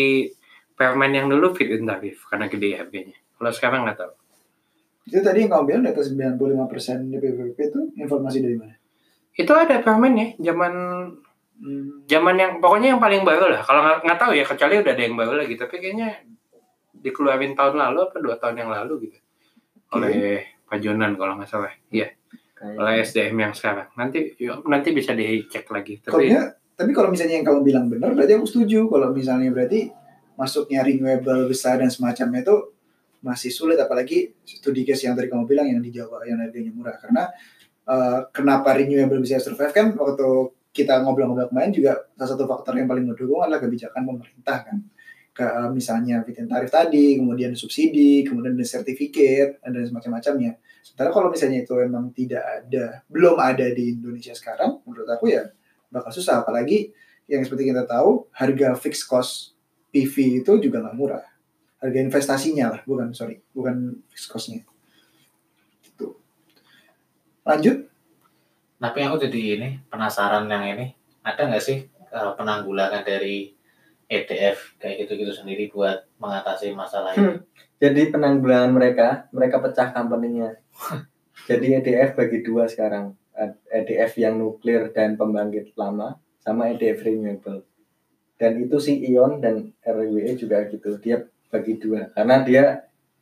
permen 0.72 1.10
yang 1.10 1.26
dulu 1.26 1.54
fit 1.54 1.70
in 1.70 1.86
tarif 1.86 2.26
karena 2.26 2.46
gede 2.46 2.74
harganya 2.74 3.14
kalau 3.34 3.50
sekarang 3.50 3.82
nggak 3.82 3.98
tahu 3.98 4.12
Itu 5.06 5.22
tadi 5.22 5.46
yang 5.46 5.50
kamu 5.54 5.62
bilang 5.70 5.82
data 5.86 6.02
95% 6.02 7.14
DPP 7.14 7.58
itu 7.62 7.80
informasi 7.94 8.42
dari 8.42 8.58
mana? 8.58 8.74
Itu 9.36 9.52
ada 9.52 9.76
permen 9.84 10.14
ya 10.16 10.28
zaman 10.52 10.72
zaman 12.04 12.34
yang 12.36 12.52
pokoknya 12.60 12.96
yang 12.96 13.00
paling 13.00 13.24
baru 13.24 13.48
lah. 13.48 13.62
Kalau 13.64 13.80
nggak 14.00 14.18
tahu 14.20 14.32
ya 14.36 14.44
kecuali 14.44 14.80
udah 14.80 14.92
ada 14.92 15.02
yang 15.02 15.16
baru 15.16 15.32
lagi. 15.40 15.54
Tapi 15.56 15.74
kayaknya 15.80 16.08
dikeluarin 16.92 17.56
tahun 17.56 17.76
lalu 17.76 17.98
apa 18.08 18.16
dua 18.20 18.36
tahun 18.36 18.56
yang 18.64 18.70
lalu 18.72 19.08
gitu. 19.08 19.18
Oleh 19.92 20.44
Pak 20.66 20.78
Jonan 20.82 21.16
kalau 21.16 21.36
nggak 21.40 21.48
salah. 21.48 21.72
Iya. 21.88 22.12
Oleh 22.56 23.04
SDM 23.04 23.36
yang 23.36 23.52
sekarang. 23.52 23.92
Nanti 23.94 24.32
yuk, 24.40 24.64
nanti 24.66 24.90
bisa 24.92 25.12
dicek 25.12 25.68
lagi. 25.68 26.00
Tapi 26.00 26.32
dia- 26.32 26.56
tapi 26.76 26.92
kalau 26.92 27.08
misalnya 27.08 27.40
yang 27.40 27.46
kamu 27.48 27.60
bilang 27.64 27.86
benar, 27.88 28.12
berarti 28.12 28.36
aku 28.36 28.44
setuju. 28.44 28.84
Kalau 28.88 29.08
misalnya 29.12 29.48
berarti 29.48 29.88
masuknya 30.36 30.84
renewable 30.84 31.48
besar 31.48 31.80
dan 31.80 31.88
semacamnya 31.88 32.44
itu 32.44 32.56
masih 33.24 33.48
sulit, 33.48 33.80
apalagi 33.80 34.36
studi 34.44 34.84
case 34.84 35.08
yang 35.08 35.16
tadi 35.16 35.32
kamu 35.32 35.48
bilang 35.48 35.64
yang 35.64 35.80
di 35.80 35.88
Jawa 35.88 36.20
yang 36.28 36.36
harganya 36.36 36.68
murah. 36.76 36.92
Karena 37.00 37.32
eh, 37.86 38.20
kenapa 38.34 38.76
renewable 38.76 39.22
bisa 39.22 39.38
survive 39.38 39.72
kan 39.72 39.94
waktu 39.94 40.52
kita 40.76 41.00
ngobrol-ngobrol 41.00 41.48
kemarin 41.48 41.72
juga 41.72 42.04
salah 42.20 42.30
satu 42.36 42.44
faktor 42.44 42.76
yang 42.76 42.84
paling 42.84 43.08
mendukung 43.08 43.40
adalah 43.40 43.62
kebijakan 43.62 44.02
pemerintah 44.04 44.58
kan. 44.66 44.78
Ke, 45.32 45.44
eh, 45.44 45.68
misalnya 45.72 46.24
fit 46.24 46.36
in 46.40 46.48
tarif 46.48 46.68
tadi, 46.72 47.16
kemudian 47.16 47.52
subsidi, 47.56 48.24
kemudian 48.24 48.56
sertifikat, 48.60 49.60
dan 49.64 49.84
semacam-macamnya. 49.84 50.60
Sementara 50.84 51.08
kalau 51.12 51.28
misalnya 51.32 51.64
itu 51.64 51.72
memang 51.76 52.12
tidak 52.12 52.44
ada, 52.44 53.04
belum 53.08 53.36
ada 53.40 53.66
di 53.72 53.96
Indonesia 53.96 54.32
sekarang, 54.32 54.80
menurut 54.84 55.08
aku 55.08 55.32
ya 55.32 55.44
bakal 55.90 56.10
susah 56.12 56.44
apalagi 56.44 56.92
yang 57.26 57.42
seperti 57.42 57.70
kita 57.70 57.86
tahu 57.86 58.30
harga 58.34 58.78
fixed 58.78 59.06
cost 59.08 59.56
PV 59.90 60.44
itu 60.44 60.52
juga 60.62 60.82
nggak 60.82 60.96
murah 60.96 61.24
harga 61.82 61.98
investasinya 61.98 62.66
lah 62.76 62.80
bukan 62.86 63.16
sorry 63.16 63.42
bukan 63.50 64.02
fixed 64.10 64.30
costnya 64.30 64.62
lanjut 67.46 67.86
Tapi 68.76 68.98
aku 69.00 69.16
jadi 69.16 69.40
ini 69.56 69.68
penasaran 69.88 70.44
yang 70.52 70.66
ini 70.76 70.92
ada 71.24 71.48
nggak 71.48 71.64
sih 71.64 71.88
eh, 71.88 72.30
penanggulangan 72.36 73.06
dari 73.06 73.56
EDF 74.06 74.78
kayak 74.78 75.06
gitu-gitu 75.06 75.32
sendiri 75.34 75.66
buat 75.70 76.06
mengatasi 76.22 76.70
masalah 76.76 77.10
ini? 77.18 77.42
Jadi 77.82 78.14
penanggulangan 78.14 78.70
mereka, 78.72 79.08
mereka 79.34 79.58
pecah 79.58 79.90
company-nya. 79.90 80.56
Jadi 81.50 81.76
EDF 81.82 82.14
bagi 82.16 82.40
dua 82.40 82.70
sekarang. 82.70 83.12
EDF 83.68 84.16
yang 84.16 84.40
nuklir 84.40 84.94
dan 84.96 85.20
pembangkit 85.20 85.76
lama, 85.76 86.16
sama 86.40 86.72
EDF 86.72 87.04
renewable. 87.04 87.68
Dan 88.40 88.64
itu 88.64 88.80
si 88.80 88.96
Ion 89.12 89.44
dan 89.44 89.76
RWE 89.84 90.32
juga 90.40 90.64
gitu. 90.70 90.96
Dia 90.96 91.20
bagi 91.52 91.76
dua. 91.76 92.08
Karena 92.16 92.40
dia 92.40 92.64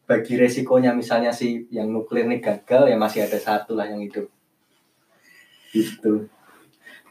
bagi 0.05 0.37
resikonya 0.37 0.93
misalnya 0.93 1.33
si 1.33 1.65
yang 1.73 1.89
nuklir 1.89 2.29
nih 2.29 2.41
gagal, 2.41 2.93
ya 2.93 2.97
masih 2.97 3.25
ada 3.25 3.39
satu 3.41 3.73
lah 3.77 3.89
yang 3.89 4.05
hidup. 4.05 4.29
Gitu. 5.73 6.29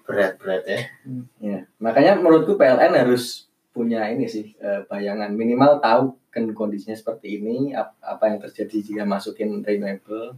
Berat-berat 0.06 0.64
ya. 0.68 0.80
Ya, 1.40 1.60
makanya 1.80 2.20
menurutku 2.20 2.60
PLN 2.60 2.94
harus 2.94 3.48
punya 3.74 4.06
ini 4.14 4.30
sih 4.30 4.54
eh, 4.62 4.86
bayangan 4.86 5.34
minimal 5.34 5.82
tahu 5.82 6.14
kan 6.30 6.46
kondisinya 6.54 6.94
seperti 6.94 7.42
ini 7.42 7.74
ap- 7.74 7.98
apa 8.06 8.30
yang 8.30 8.38
terjadi 8.38 8.78
jika 8.86 9.02
masukin 9.02 9.66
renewable 9.66 10.38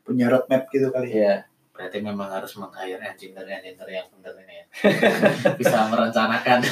punya 0.00 0.32
roadmap 0.32 0.64
gitu 0.72 0.88
kali 0.88 1.20
ya 1.20 1.44
Berarti 1.76 2.00
memang 2.00 2.32
harus 2.32 2.56
meng-hire 2.56 2.96
engineer-engineer 3.04 3.88
yang 4.00 4.08
benar 4.08 4.32
ini 4.40 4.64
ya. 4.64 4.66
Bisa 5.60 5.84
merencanakan 5.92 6.64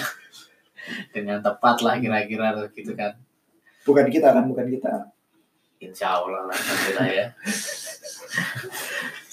dengan 1.14 1.44
tepat 1.44 1.76
lah 1.84 2.00
kira-kira 2.00 2.56
gitu 2.72 2.96
kan. 2.96 3.12
Bukan 3.84 4.08
kita 4.08 4.32
kan 4.32 4.48
bukan 4.48 4.66
kita 4.68 5.14
Insya 5.84 6.16
Allah 6.16 6.48
lah 6.48 6.56
alhamdulillah 6.56 7.08
ya. 7.12 7.26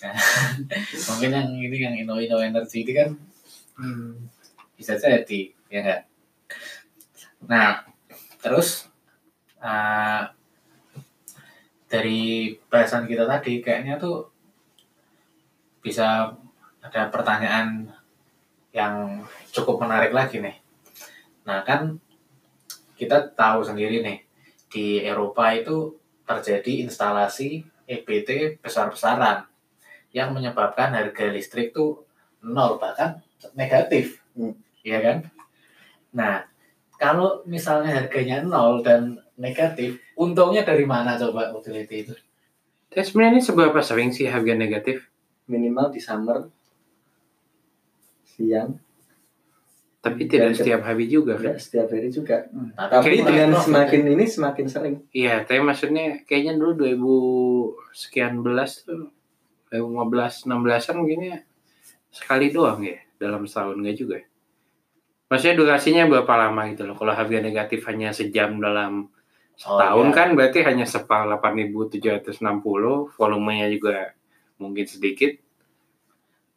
Nah, 0.02 0.16
mungkin 1.08 1.30
yang 1.32 1.49
ini 1.56 1.78
yang 1.80 1.95
Ino 1.95 2.20
Ino 2.20 2.38
Energy 2.43 2.84
ini 2.84 2.91
kan 2.91 3.10
hmm, 3.80 4.28
bisa 4.76 4.99
jadi 4.99 5.41
ya 5.72 5.80
enggak. 5.80 6.02
Nah 7.47 7.88
terus 8.43 8.89
uh, 9.64 10.28
dari 11.88 12.52
bahasan 12.68 13.08
kita 13.08 13.24
tadi 13.30 13.64
kayaknya 13.64 13.95
tuh 14.02 14.28
bisa 15.80 16.36
ada 16.82 17.08
pertanyaan 17.14 17.88
yang 18.76 19.24
cukup 19.54 19.80
menarik 19.86 20.12
lagi 20.12 20.41
nih. 20.41 20.58
Nah 21.47 21.64
kan 21.64 22.02
kita 22.97 23.34
tahu 23.34 23.64
sendiri 23.64 24.02
nih 24.04 24.31
di 24.72 25.03
Eropa 25.03 25.51
itu 25.51 25.99
terjadi 26.24 26.88
instalasi 26.88 27.67
EBT 27.86 28.63
besar-besaran 28.63 29.43
yang 30.15 30.32
menyebabkan 30.32 30.95
harga 30.95 31.28
listrik 31.28 31.76
tuh 31.76 32.07
nol 32.41 32.80
bahkan 32.80 33.19
negatif, 33.53 34.24
Hmm. 34.32 34.55
ya 34.82 35.03
kan? 35.03 35.28
Nah, 36.15 36.47
kalau 36.95 37.43
misalnya 37.43 37.99
harganya 37.99 38.39
nol 38.39 38.80
dan 38.80 39.19
negatif, 39.36 39.99
untungnya 40.15 40.63
dari 40.63 40.88
mana 40.88 41.19
coba 41.19 41.51
utility 41.51 42.07
itu? 42.07 42.15
tapi 42.91 43.07
sebenarnya 43.07 43.39
ini 43.39 43.43
seberapa 43.47 43.80
sering 43.80 44.11
sih 44.11 44.28
harga 44.28 44.51
negatif 44.51 45.07
minimal 45.47 45.95
di 45.95 46.03
summer 46.03 46.51
siang 48.28 48.76
tapi 50.02 50.26
tidak 50.26 50.58
setiap 50.58 50.82
hari 50.82 51.06
juga 51.06 51.38
kan 51.38 51.54
enggak 51.54 51.62
setiap 51.62 51.88
hari 51.93 52.10
juga 52.10 52.49
Tapi, 52.49 52.89
tapi 52.89 53.06
Kayaknya 53.06 53.26
dengan 53.30 53.49
semakin 53.62 54.02
ini 54.18 54.26
semakin 54.26 54.66
sering 54.66 54.95
Iya, 55.14 55.45
tapi 55.45 55.62
maksudnya 55.62 56.26
kayaknya 56.26 56.58
dulu 56.58 56.72
2000 57.93 57.93
sekian 57.93 58.41
belas 58.41 58.82
tuh 58.82 59.14
2015 59.70 60.49
16-an 60.49 60.95
mungkin 60.97 61.20
ya 61.22 61.38
sekali 62.12 62.49
doang 62.52 62.82
ya 62.84 62.97
dalam 63.22 63.45
setahun 63.45 63.78
enggak 63.78 63.95
juga. 63.95 64.16
ya? 64.20 64.26
Maksudnya 65.32 65.56
durasinya 65.56 66.04
berapa 66.12 66.34
lama 66.36 66.62
gitu 66.74 66.84
loh. 66.84 66.97
Kalau 66.99 67.14
harga 67.16 67.38
negatif 67.39 67.86
hanya 67.88 68.12
sejam 68.12 68.60
dalam 68.60 69.08
Oh, 69.62 69.78
setahun 69.78 70.08
iya. 70.10 70.16
kan 70.18 70.28
berarti 70.34 70.60
hanya 70.66 70.86
sepal 70.89 71.30
8760, 71.38 73.14
volumenya 73.14 73.70
juga 73.70 74.18
mungkin 74.58 74.89
sedikit. 74.89 75.38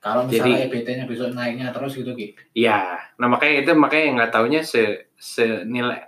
Kalau 0.05 0.29
misalnya 0.29 0.69
Jadi- 0.69 0.85
EBT-nya 0.85 1.05
besok 1.09 1.33
naiknya 1.33 1.73
terus 1.73 1.97
gitu 1.97 2.13
Ki. 2.13 2.37
Iya, 2.53 3.01
nah 3.17 3.25
makanya 3.33 3.65
itu 3.65 3.73
makanya 3.73 4.07
nggak 4.21 4.33
taunya 4.37 4.61
se 4.61 5.09
senilai 5.17 6.05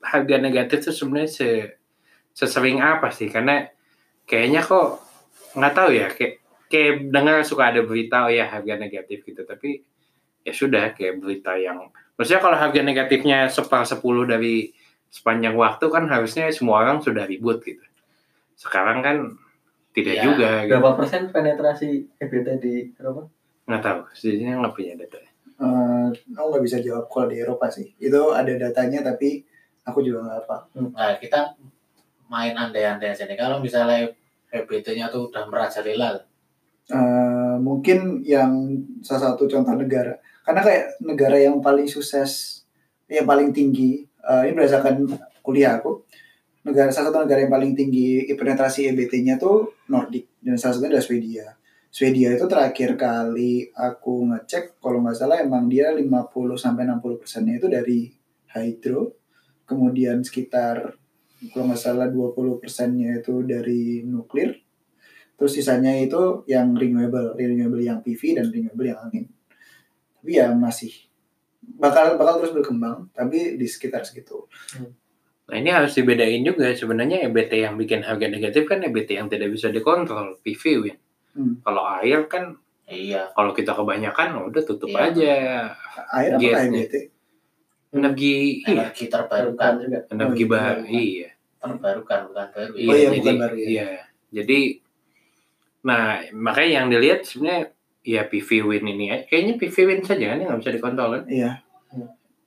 harga 0.00 0.36
negatif 0.40 0.88
tuh 0.88 0.96
sebenarnya 0.96 1.28
se 1.28 1.48
sesering 2.32 2.80
apa 2.80 3.12
sih? 3.12 3.28
Karena 3.28 3.68
kayaknya 4.24 4.64
kok 4.64 5.04
nggak 5.60 5.74
tahu 5.76 5.90
ya, 5.92 6.08
kayak 6.08 6.40
kayak 6.72 7.12
dengar 7.12 7.44
suka 7.44 7.68
ada 7.68 7.84
berita 7.84 8.24
oh 8.24 8.32
ya 8.32 8.48
harga 8.48 8.80
negatif 8.80 9.28
gitu, 9.28 9.44
tapi 9.44 9.84
ya 10.40 10.52
sudah 10.56 10.96
kayak 10.96 11.20
berita 11.20 11.52
yang 11.60 11.92
maksudnya 12.16 12.40
kalau 12.40 12.56
harga 12.56 12.80
negatifnya 12.80 13.52
separ 13.52 13.84
sepuluh 13.84 14.24
dari 14.24 14.72
sepanjang 15.12 15.52
waktu 15.52 15.84
kan 15.92 16.08
harusnya 16.08 16.48
semua 16.48 16.80
orang 16.80 17.04
sudah 17.04 17.28
ribut 17.28 17.60
gitu. 17.60 17.84
Sekarang 18.56 19.04
kan 19.04 19.16
tidak 19.94 20.14
Iya. 20.14 20.22
juga 20.24 20.48
gitu. 20.60 20.70
berapa 20.74 20.90
persen 20.94 21.22
penetrasi 21.30 21.88
EBT 22.16 22.48
di 22.58 22.74
Eropa 22.94 23.30
Nggak 23.64 23.80
tahu, 23.80 24.00
sejujurnya 24.12 24.60
nggak 24.60 24.74
punya 24.74 24.92
data. 24.94 25.16
Eh, 25.54 26.06
aku 26.34 26.46
nggak 26.50 26.64
bisa 26.66 26.78
jawab 26.78 27.06
kalau 27.06 27.30
di 27.30 27.38
Eropa 27.38 27.70
sih 27.70 27.88
itu 27.96 28.20
ada 28.30 28.52
datanya 28.52 29.00
tapi 29.02 29.40
aku 29.82 30.02
juga 30.02 30.20
nggak 30.20 30.38
apa 30.44 30.56
Nah, 30.90 31.14
kita 31.16 31.54
main 32.26 32.52
andai-andai 32.52 33.08
aja 33.08 33.24
nih. 33.24 33.38
Kalau 33.38 33.58
misalnya 33.58 34.10
EBT-nya 34.50 35.08
tuh 35.08 35.28
udah 35.28 35.46
merajalela, 35.46 36.20
Eh, 36.84 37.56
mungkin 37.56 38.20
yang 38.20 38.52
salah 39.00 39.32
satu 39.32 39.48
contoh 39.48 39.72
negara 39.72 40.20
karena 40.44 40.60
kayak 40.60 40.84
negara 41.00 41.40
yang 41.40 41.56
paling 41.58 41.88
sukses 41.88 42.60
yang 43.08 43.24
paling 43.24 43.56
tinggi 43.56 44.04
eh, 44.20 44.42
ini 44.44 44.52
berdasarkan 44.52 45.08
kuliah 45.40 45.80
aku 45.80 46.04
negara 46.64 46.88
salah 46.88 47.12
satu 47.12 47.28
negara 47.28 47.44
yang 47.44 47.52
paling 47.52 47.72
tinggi 47.76 48.24
penetrasi 48.32 48.88
EBT-nya 48.90 49.36
tuh 49.36 49.84
Nordic 49.92 50.40
dan 50.40 50.56
salah 50.56 50.74
satunya 50.76 50.96
adalah 50.96 51.06
Swedia 51.06 51.46
Swedia 51.94 52.34
itu 52.34 52.50
terakhir 52.50 52.98
kali 52.98 53.70
aku 53.70 54.26
ngecek 54.26 54.82
kalau 54.82 54.98
nggak 54.98 55.14
salah 55.14 55.38
emang 55.38 55.70
dia 55.70 55.94
50 55.94 56.02
sampai 56.58 56.90
60 56.90 57.22
persennya 57.22 57.54
itu 57.62 57.70
dari 57.70 58.10
hydro, 58.50 59.14
kemudian 59.62 60.26
sekitar 60.26 60.90
kalau 61.54 61.70
nggak 61.70 61.78
salah 61.78 62.10
20 62.10 62.58
persennya 62.58 63.22
itu 63.22 63.46
dari 63.46 64.02
nuklir, 64.02 64.58
terus 65.38 65.54
sisanya 65.54 65.94
itu 65.94 66.42
yang 66.50 66.74
renewable, 66.74 67.38
renewable 67.38 67.78
yang 67.78 68.02
PV 68.02 68.42
dan 68.42 68.50
renewable 68.50 68.90
yang 68.90 68.98
angin. 68.98 69.30
Tapi 70.18 70.30
ya 70.34 70.50
masih 70.50 70.90
bakal 71.62 72.18
bakal 72.18 72.42
terus 72.42 72.58
berkembang, 72.58 73.06
tapi 73.14 73.54
di 73.54 73.70
sekitar 73.70 74.02
segitu. 74.02 74.50
Nah 75.44 75.56
ini 75.56 75.68
harus 75.68 75.92
dibedain 75.92 76.40
juga 76.40 76.70
sebenarnya 76.70 77.24
EBT 77.24 77.52
yang 77.60 77.74
bikin 77.74 78.00
harga 78.00 78.26
negatif 78.26 78.64
kan 78.64 78.80
EBT 78.80 79.10
yang 79.14 79.28
tidak 79.28 79.48
bisa 79.48 79.68
dikontrol 79.68 80.40
PV 80.40 80.62
Win. 80.78 80.96
Hmm. 81.32 81.54
Kalau 81.60 81.82
air 81.94 82.24
kan 82.26 82.56
Iya. 82.84 83.32
kalau 83.32 83.50
kita 83.50 83.72
kebanyakan 83.72 84.44
udah 84.44 84.62
tutup 84.62 84.88
Iya. 84.90 85.00
aja 85.06 85.32
Air 86.14 86.30
apa 86.30 86.42
Yes, 86.42 86.52
kayak 86.54 86.68
nih. 86.68 86.82
BT? 86.82 86.94
energi 87.94 88.36
iya 88.60 88.72
Energi 88.84 89.04
terbarukan. 89.06 89.72
juga. 89.78 89.98
energi 90.06 90.20
Oh, 90.36 90.46
iya, 90.46 90.50
baru 90.50 90.64
terbarukan. 90.74 90.92
iya 90.92 91.28
Terbarukan 91.56 92.20
bukan 92.26 92.46
baru. 92.50 92.72
Oh 92.74 92.76
iya, 92.76 92.92
jadi 93.06 93.18
bukan 93.18 93.36
baru 93.38 93.54
ya. 93.56 93.66
iya 93.66 93.88
jadi 94.30 94.58
nah 95.80 96.02
makanya 96.34 96.70
yang 96.74 96.86
dilihat 96.88 97.20
sebenarnya 97.22 97.62
ya 98.02 98.22
PV 98.22 98.48
Win 98.62 98.84
ini 98.86 99.04
kayaknya 99.24 99.54
PV 99.56 99.76
Win 99.82 100.00
saja 100.00 100.24
kan 100.26 100.38
yang 100.38 100.48
nggak 100.50 100.60
bisa 100.60 100.72
dikontrol 100.72 101.10
kan 101.14 101.24
Iya. 101.26 101.50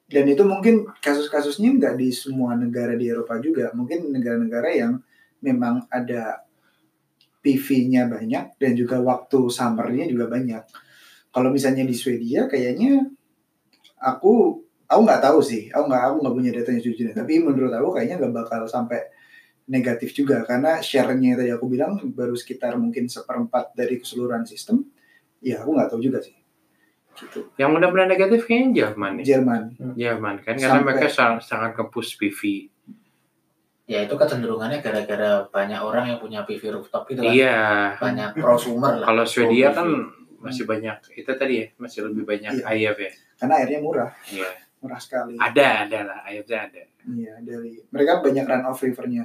Dan 0.07 0.23
itu 0.31 0.43
mungkin 0.47 0.87
kasus-kasusnya 1.03 1.75
nggak 1.75 1.99
di 1.99 2.15
semua 2.15 2.55
negara 2.55 2.95
di 2.95 3.11
Eropa 3.11 3.35
juga. 3.43 3.75
Mungkin 3.75 4.07
negara-negara 4.07 4.71
yang 4.71 5.03
memang 5.43 5.83
ada 5.91 6.47
PV-nya 7.43 8.07
banyak 8.07 8.55
dan 8.55 8.71
juga 8.75 9.03
waktu 9.03 9.51
summer-nya 9.51 10.07
juga 10.07 10.31
banyak. 10.31 10.63
Kalau 11.35 11.51
misalnya 11.51 11.83
di 11.83 11.91
Swedia 11.91 12.47
kayaknya 12.47 13.03
aku 13.99 14.63
aku 14.87 14.99
nggak 15.03 15.21
tahu 15.27 15.39
sih. 15.43 15.67
Aku 15.75 15.91
nggak 15.91 16.03
aku 16.07 16.15
nggak 16.23 16.35
punya 16.39 16.51
datanya 16.55 16.81
jujur. 16.81 17.11
Tapi 17.11 17.33
menurut 17.43 17.75
aku 17.75 17.99
kayaknya 17.99 18.15
nggak 18.23 18.33
bakal 18.47 18.63
sampai 18.63 19.11
negatif 19.67 20.15
juga 20.15 20.47
karena 20.47 20.79
share-nya 20.79 21.35
tadi 21.35 21.51
aku 21.51 21.67
bilang 21.67 21.99
baru 22.15 22.31
sekitar 22.31 22.79
mungkin 22.79 23.11
seperempat 23.11 23.75
dari 23.75 23.99
keseluruhan 23.99 24.47
sistem. 24.47 24.87
Ya 25.43 25.59
aku 25.61 25.75
nggak 25.75 25.91
tahu 25.91 25.99
juga 25.99 26.23
sih. 26.23 26.36
Gitu. 27.17 27.39
yang 27.55 27.71
benar-benar 27.71 28.05
negatif 28.07 28.43
kayaknya 28.43 28.69
Jerman 28.85 29.11
nih 29.17 29.25
Jerman. 29.27 29.61
Jerman 29.93 30.35
kan 30.39 30.53
karena 30.53 30.69
Sampai- 30.71 30.85
mereka 30.93 31.07
sangat, 31.07 31.41
sangat 31.43 31.71
nge-push 31.73 32.15
PV 32.15 32.41
Ya 33.87 34.03
itu 34.03 34.13
kecenderungannya 34.13 34.77
gara-gara 34.77 35.47
banyak 35.47 35.79
orang 35.79 36.05
yang 36.05 36.19
punya 36.19 36.43
PV 36.43 36.59
rooftop 36.73 37.07
gitu 37.07 37.19
kan. 37.19 37.31
iya 37.31 37.95
Banyak 37.95 38.35
prosumer 38.35 38.99
lah. 38.99 39.07
kalau 39.07 39.23
Swedia 39.23 39.71
Pro 39.71 39.77
kan 39.77 39.87
masih 40.39 40.63
banyak 40.63 40.97
itu 41.15 41.31
tadi 41.31 41.53
ya 41.57 41.67
masih 41.77 42.05
lebih 42.05 42.23
banyak 42.23 42.51
Iya. 42.53 42.67
air 42.67 42.93
ya 42.93 43.11
Karena 43.37 43.53
airnya 43.57 43.79
murah, 43.79 44.11
iya 44.27 44.49
murah 44.77 44.99
sekali. 44.99 45.33
ada 45.35 45.87
ada 45.87 45.99
lah 46.03 46.19
airnya 46.23 46.59
ada 46.63 46.83
Iya, 47.07 47.33
dari 47.39 47.79
mereka 47.87 48.19
banyak 48.19 48.43
run 48.43 48.63
off 48.65 48.83
rivernya. 48.83 49.23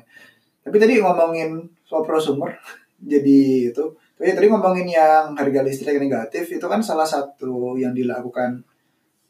Tapi 0.62 0.76
tadi 0.78 0.94
ngomongin 0.96 1.50
soal 1.82 2.06
prosumer, 2.06 2.54
jadi 3.02 3.38
itu. 3.68 3.84
Tapi 4.22 4.38
tadi 4.38 4.46
ngomongin 4.46 4.86
yang 4.86 5.34
harga 5.34 5.66
listrik 5.66 5.98
negatif 5.98 6.46
itu 6.46 6.62
kan 6.70 6.78
salah 6.78 7.02
satu 7.02 7.74
yang 7.74 7.90
dilakukan 7.90 8.62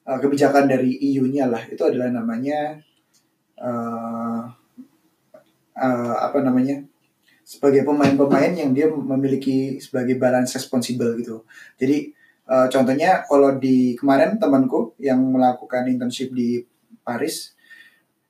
uh, 0.04 0.20
kebijakan 0.20 0.68
dari 0.68 1.00
EU-nya 1.00 1.48
lah. 1.48 1.64
Itu 1.64 1.88
adalah 1.88 2.12
namanya 2.12 2.76
uh, 3.56 4.52
uh, 5.80 6.16
apa 6.20 6.44
namanya? 6.44 6.84
sebagai 7.40 7.88
pemain-pemain 7.88 8.52
yang 8.52 8.76
dia 8.76 8.92
memiliki 8.92 9.80
sebagai 9.80 10.20
balance 10.20 10.60
responsible 10.60 11.16
gitu. 11.16 11.48
Jadi 11.80 12.12
uh, 12.52 12.68
contohnya 12.68 13.24
kalau 13.24 13.56
di 13.56 13.96
kemarin 13.96 14.36
temanku 14.36 14.92
yang 15.00 15.24
melakukan 15.24 15.88
internship 15.88 16.36
di 16.36 16.60
Paris, 17.00 17.56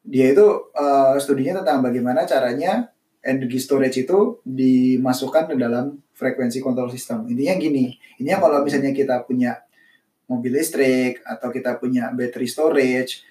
dia 0.07 0.31
itu 0.31 0.47
uh, 0.79 1.19
studinya 1.19 1.59
tentang 1.63 1.83
bagaimana 1.83 2.23
caranya 2.23 2.95
energi 3.23 3.59
storage 3.63 4.03
itu 4.03 4.43
dimasukkan 4.43 5.51
ke 5.51 5.55
dalam 5.59 6.03
frekuensi 6.23 6.63
control 6.63 6.95
system. 6.95 7.27
Intinya 7.27 7.59
gini, 7.59 7.99
intinya 8.23 8.47
kalau 8.47 8.63
misalnya 8.63 8.95
kita 8.95 9.27
punya 9.27 9.59
mobil 10.31 10.55
listrik 10.55 11.19
atau 11.27 11.51
kita 11.51 11.83
punya 11.83 12.15
battery 12.15 12.47
storage, 12.47 13.27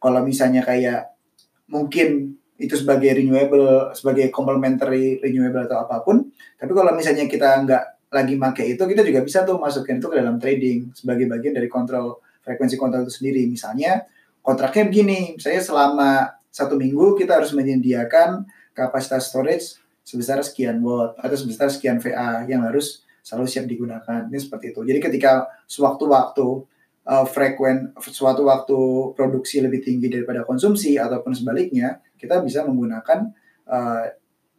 kalau 0.00 0.24
misalnya 0.24 0.64
kayak 0.64 1.12
mungkin 1.68 2.40
itu 2.56 2.74
sebagai 2.80 3.20
renewable, 3.20 3.92
sebagai 3.92 4.32
complementary 4.32 5.20
renewable 5.20 5.68
atau 5.68 5.84
apa 5.84 6.00
pun, 6.00 6.32
tapi 6.56 6.72
kalau 6.72 6.96
misalnya 6.96 7.28
kita 7.28 7.62
nggak 7.68 7.84
lagi 8.12 8.34
make 8.40 8.64
itu, 8.64 8.82
kita 8.82 9.02
juga 9.04 9.20
bisa 9.20 9.44
tuh 9.44 9.60
masukin 9.60 10.00
itu 10.00 10.08
ke 10.08 10.16
dalam 10.16 10.36
trading 10.40 10.92
sebagai 10.96 11.28
bagian 11.28 11.52
dari 11.52 11.68
kontrol 11.68 12.20
frekuensi 12.42 12.76
kontrol 12.76 13.06
itu 13.06 13.14
sendiri. 13.22 13.46
Misalnya 13.46 14.04
kontraknya 14.42 14.90
begini, 14.90 15.38
misalnya 15.38 15.62
selama 15.62 16.10
satu 16.52 16.76
minggu 16.76 17.16
kita 17.16 17.40
harus 17.40 17.54
menyediakan 17.56 18.44
kapasitas 18.76 19.32
storage 19.32 19.81
sebesar 20.02 20.42
sekian 20.42 20.82
watt 20.82 21.18
atau 21.18 21.36
sebesar 21.38 21.70
sekian 21.70 22.02
VA 22.02 22.44
yang 22.50 22.66
harus 22.66 23.06
selalu 23.22 23.46
siap 23.46 23.66
digunakan. 23.70 24.26
Ini 24.26 24.38
seperti 24.38 24.74
itu. 24.74 24.82
Jadi 24.82 24.98
ketika 24.98 25.46
sewaktu-waktu 25.70 26.46
uh, 27.06 27.24
frekuen 27.26 27.94
suatu 28.02 28.42
waktu 28.46 28.78
produksi 29.14 29.62
lebih 29.62 29.80
tinggi 29.80 30.10
daripada 30.10 30.42
konsumsi 30.42 30.98
ataupun 30.98 31.32
sebaliknya, 31.32 32.02
kita 32.18 32.42
bisa 32.42 32.66
menggunakan 32.66 33.30
uh, 33.70 34.04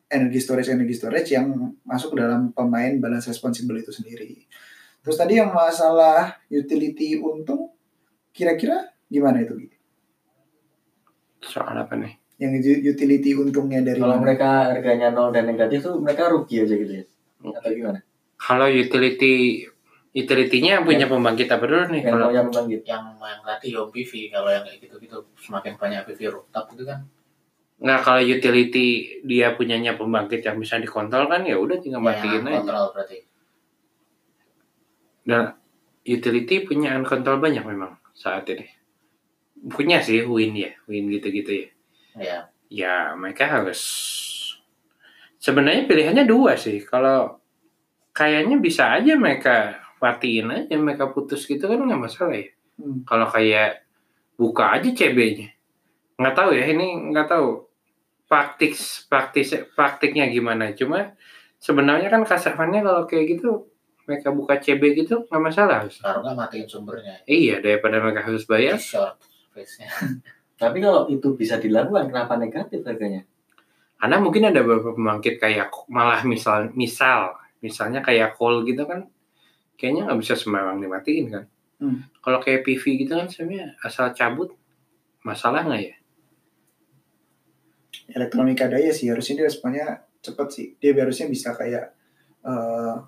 energi 0.08 0.39
storage 0.39 0.72
energi 0.72 0.96
storage 0.96 1.30
yang 1.36 1.76
masuk 1.84 2.16
ke 2.16 2.18
dalam 2.24 2.56
pemain 2.56 2.96
balance 3.04 3.28
responsible 3.28 3.76
itu 3.76 3.91
sendiri. 3.91 4.48
Terus 5.04 5.20
tadi 5.20 5.36
yang 5.36 5.52
masalah 5.52 6.39
utility 6.48 7.20
untung, 7.20 7.76
kira-kira 8.32 8.96
gimana 9.12 9.44
itu? 9.44 9.68
Soal 11.44 11.76
apa 11.76 12.00
nih 12.00 12.22
Yang 12.42 12.52
utility 12.96 13.38
untungnya 13.38 13.80
dari 13.86 14.02
Kalau 14.02 14.18
mana? 14.18 14.24
mereka 14.26 14.50
harganya 14.74 15.14
nol 15.14 15.30
dan 15.30 15.46
negatif 15.48 15.86
tuh 15.86 16.02
mereka 16.02 16.28
rugi 16.34 16.66
aja 16.66 16.76
gitu 16.76 16.94
ya. 17.02 17.06
Atau 17.44 17.72
gimana? 17.72 18.00
kalau 18.44 18.68
utility 18.68 19.64
utility-nya 20.14 20.84
punya 20.84 21.08
pembangkit 21.08 21.48
apa 21.48 21.64
dulu 21.64 21.90
nih 21.96 22.04
Yang 22.04 22.12
kalau 22.12 22.28
yang 22.30 22.48
bangkit. 22.52 22.82
yang 22.86 23.04
yang 23.18 23.40
tadi 23.42 23.68
home 23.74 23.90
PV 23.90 24.12
kalau 24.30 24.50
yang 24.52 24.64
kayak 24.68 24.78
gitu-gitu 24.84 25.18
semakin 25.40 25.74
banyak 25.80 26.04
PV 26.06 26.20
rooftop 26.30 26.70
itu 26.76 26.84
kan 26.84 27.08
nggak 27.80 28.00
kalau 28.04 28.22
utility 28.22 28.88
dia 29.26 29.56
punyanya 29.56 29.98
pembangkit 29.98 30.44
yang 30.46 30.60
bisa 30.60 30.78
dikontrol 30.78 31.26
kan 31.26 31.42
ya 31.42 31.56
udah 31.58 31.82
tinggal 31.82 32.04
matiin 32.04 32.44
yang 32.44 32.46
aja 32.46 32.60
kontrol 32.62 32.86
berarti 32.94 33.18
dan 35.24 35.44
utility 36.04 36.56
punya 36.68 36.94
uncontrol 37.00 37.40
banyak 37.40 37.64
memang 37.64 37.96
saat 38.14 38.46
ini 38.52 38.68
punya 39.72 40.04
sih 40.04 40.22
win 40.28 40.54
ya 40.54 40.72
win 40.86 41.10
gitu-gitu 41.10 41.52
ya 41.64 41.68
ya. 42.18 42.49
Ya 42.70 43.14
mereka 43.14 43.45
harus 43.45 43.82
sebenarnya 45.38 45.86
pilihannya 45.86 46.26
dua 46.26 46.57
sih. 46.57 46.82
Kalau 46.82 47.38
kayaknya 48.14 48.57
bisa 48.61 48.93
aja 48.93 49.14
mereka 49.18 49.82
matiin 49.97 50.51
aja 50.51 50.76
mereka 50.76 51.09
putus 51.09 51.47
gitu 51.47 51.64
kan 51.64 51.80
nggak 51.80 52.01
masalah 52.01 52.36
ya. 52.36 52.51
Hmm. 52.74 53.05
kalau 53.05 53.30
kayak 53.30 53.86
buka 54.34 54.74
aja 54.74 54.89
CB-nya 54.89 55.53
nggak 56.18 56.36
tahu 56.36 56.57
ya 56.57 56.66
ini 56.74 57.14
nggak 57.14 57.30
tahu 57.30 57.70
praktik 58.30 58.74
praktis 59.09 59.53
praktiknya 59.78 60.26
gimana. 60.30 60.74
Cuma 60.74 61.14
sebenarnya 61.61 62.09
kan 62.09 62.26
kasarannya 62.26 62.82
kalau 62.82 63.03
kayak 63.05 63.38
gitu 63.38 63.70
mereka 64.03 64.34
buka 64.34 64.57
CB 64.57 65.05
gitu 65.05 65.26
nggak 65.30 65.43
masalah. 65.43 65.86
Kalau 65.86 66.26
nggak 66.26 66.38
matiin 66.38 66.66
sumbernya. 66.66 67.22
Iya 67.30 67.61
daripada 67.61 68.01
mereka 68.01 68.26
harus 68.26 68.45
bayar. 68.49 68.82
Short 68.82 69.22
face-nya 69.53 69.89
Tapi 70.64 70.78
kalau 70.80 71.11
itu 71.11 71.36
bisa 71.36 71.59
dilakukan, 71.59 72.07
kenapa 72.07 72.39
negatif 72.39 72.88
harganya? 72.88 73.28
karena 74.03 74.20
mungkin 74.20 74.43
ada 74.51 74.59
beberapa 74.68 74.91
pembangkit 74.99 75.39
kayak 75.39 75.72
malah 75.88 76.28
misal 76.28 76.68
misal 76.76 77.39
misalnya 77.64 78.03
kayak 78.03 78.36
coal 78.36 78.68
gitu 78.68 78.84
kan 78.84 79.07
kayaknya 79.80 80.11
nggak 80.11 80.20
bisa 80.20 80.36
sembarang 80.36 80.84
dimatiin 80.84 81.28
kan. 81.32 81.47
Hmm. 81.80 82.03
kalau 82.20 82.43
kayak 82.43 82.68
PV 82.68 82.84
gitu 82.99 83.16
kan 83.16 83.32
sebenarnya 83.32 83.80
asal 83.80 84.11
cabut 84.11 84.51
masalah 85.24 85.64
nggak 85.64 85.82
ya? 85.88 85.95
Elektronika 88.11 88.68
daya 88.68 88.91
sih 88.91 89.07
harusnya 89.07 89.39
dia 89.39 89.47
responnya 89.47 89.88
cepet 90.20 90.47
sih. 90.51 90.68
Dia 90.84 90.91
harusnya 90.99 91.32
bisa 91.32 91.55
kayak 91.55 91.95
uh, 92.43 93.07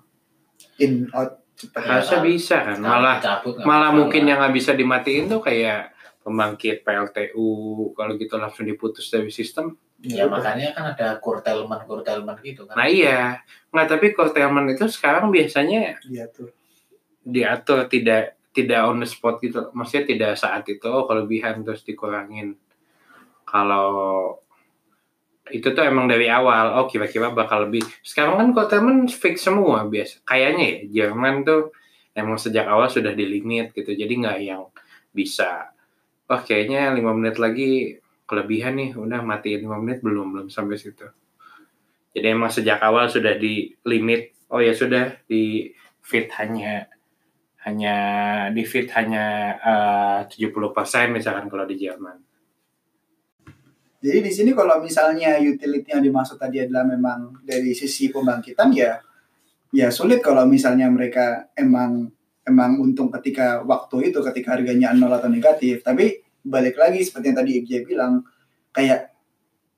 in 0.80 1.12
out 1.12 1.44
cepet 1.60 1.76
harusnya 1.76 2.20
bisa 2.24 2.56
kan 2.72 2.80
malah 2.80 3.20
Cabut, 3.20 3.60
malah 3.68 3.92
mungkin 3.92 4.24
yang 4.24 4.40
nggak 4.40 4.56
bisa 4.56 4.72
dimatiin 4.72 5.28
tuh 5.28 5.44
kayak 5.44 5.92
pembangkit 6.26 6.82
PLTU 6.82 7.50
kalau 7.94 8.18
gitu 8.18 8.34
langsung 8.34 8.66
diputus 8.66 9.06
dari 9.14 9.30
sistem. 9.30 9.78
Ya 10.02 10.26
udah. 10.26 10.42
makanya 10.42 10.74
kan 10.74 10.84
ada 10.90 11.22
curtailment 11.22 11.86
curtailment 11.86 12.42
gitu 12.42 12.66
kan. 12.66 12.74
Nah 12.74 12.90
iya. 12.90 13.38
Nggak 13.70 13.86
tapi 13.86 14.06
curtailment 14.10 14.74
itu 14.74 14.90
sekarang 14.90 15.30
biasanya 15.30 16.02
diatur. 16.02 16.50
diatur 17.22 17.86
tidak 17.86 18.34
tidak 18.50 18.80
on 18.82 18.98
the 18.98 19.06
spot 19.06 19.38
gitu. 19.38 19.70
Maksudnya 19.70 20.04
tidak 20.10 20.32
saat 20.34 20.66
itu 20.66 20.82
oh 20.90 21.06
kelebihan 21.06 21.62
terus 21.62 21.86
dikurangin. 21.86 22.58
Kalau 23.46 24.34
itu 25.46 25.70
tuh 25.70 25.86
emang 25.86 26.10
dari 26.10 26.26
awal 26.26 26.74
oh 26.82 26.90
kira-kira 26.90 27.30
bakal 27.30 27.70
lebih. 27.70 27.86
Sekarang 28.02 28.42
kan 28.42 28.48
curtailment 28.50 29.14
fix 29.14 29.46
semua 29.46 29.86
biasa 29.86 30.26
kayaknya 30.26 30.64
ya 30.66 31.06
Jerman 31.06 31.46
tuh 31.46 31.70
emang 32.18 32.34
sejak 32.34 32.66
awal 32.66 32.90
sudah 32.90 33.14
di 33.14 33.22
limit 33.30 33.70
gitu. 33.78 33.94
Jadi 33.94 34.12
nggak 34.18 34.38
yang 34.42 34.66
bisa 35.14 35.75
wah 36.26 36.42
kayaknya 36.42 36.92
lima 36.94 37.14
menit 37.14 37.38
lagi 37.38 37.98
kelebihan 38.26 38.76
nih. 38.76 38.90
Udah 38.98 39.22
matiin 39.22 39.66
lima 39.66 39.78
menit 39.78 40.02
belum 40.02 40.34
belum 40.34 40.46
sampai 40.50 40.76
situ. 40.78 41.06
Jadi 42.16 42.26
emang 42.26 42.50
sejak 42.50 42.82
awal 42.82 43.08
sudah 43.08 43.38
di 43.38 43.74
limit. 43.86 44.34
Oh 44.50 44.62
ya 44.62 44.74
sudah 44.74 45.18
di 45.26 45.74
fit 46.02 46.30
hanya 46.38 46.86
hanya 47.66 47.96
di 48.54 48.62
fit 48.62 48.86
hanya 48.94 49.24
eh, 50.30 50.48
puluh 50.54 50.70
persen 50.70 51.10
misalkan 51.10 51.50
kalau 51.50 51.66
di 51.66 51.74
Jerman. 51.74 52.22
Jadi 54.06 54.18
di 54.22 54.30
sini 54.30 54.50
kalau 54.54 54.78
misalnya 54.78 55.34
utility 55.40 55.90
yang 55.90 56.04
dimaksud 56.04 56.38
tadi 56.38 56.62
adalah 56.62 56.86
memang 56.86 57.42
dari 57.42 57.74
sisi 57.74 58.06
pembangkitan 58.12 58.70
ya 58.70 59.02
ya 59.74 59.90
sulit 59.90 60.22
kalau 60.22 60.46
misalnya 60.46 60.86
mereka 60.86 61.50
emang 61.58 62.06
emang 62.46 62.78
untung 62.78 63.10
ketika 63.10 63.60
waktu 63.66 64.14
itu 64.14 64.22
ketika 64.22 64.54
harganya 64.54 64.94
nol 64.94 65.12
atau 65.12 65.26
negatif. 65.26 65.82
Tapi 65.82 66.22
balik 66.46 66.78
lagi 66.78 67.02
seperti 67.02 67.34
yang 67.34 67.38
tadi 67.42 67.50
Ibj 67.60 67.70
bilang 67.82 68.22
kayak 68.70 69.12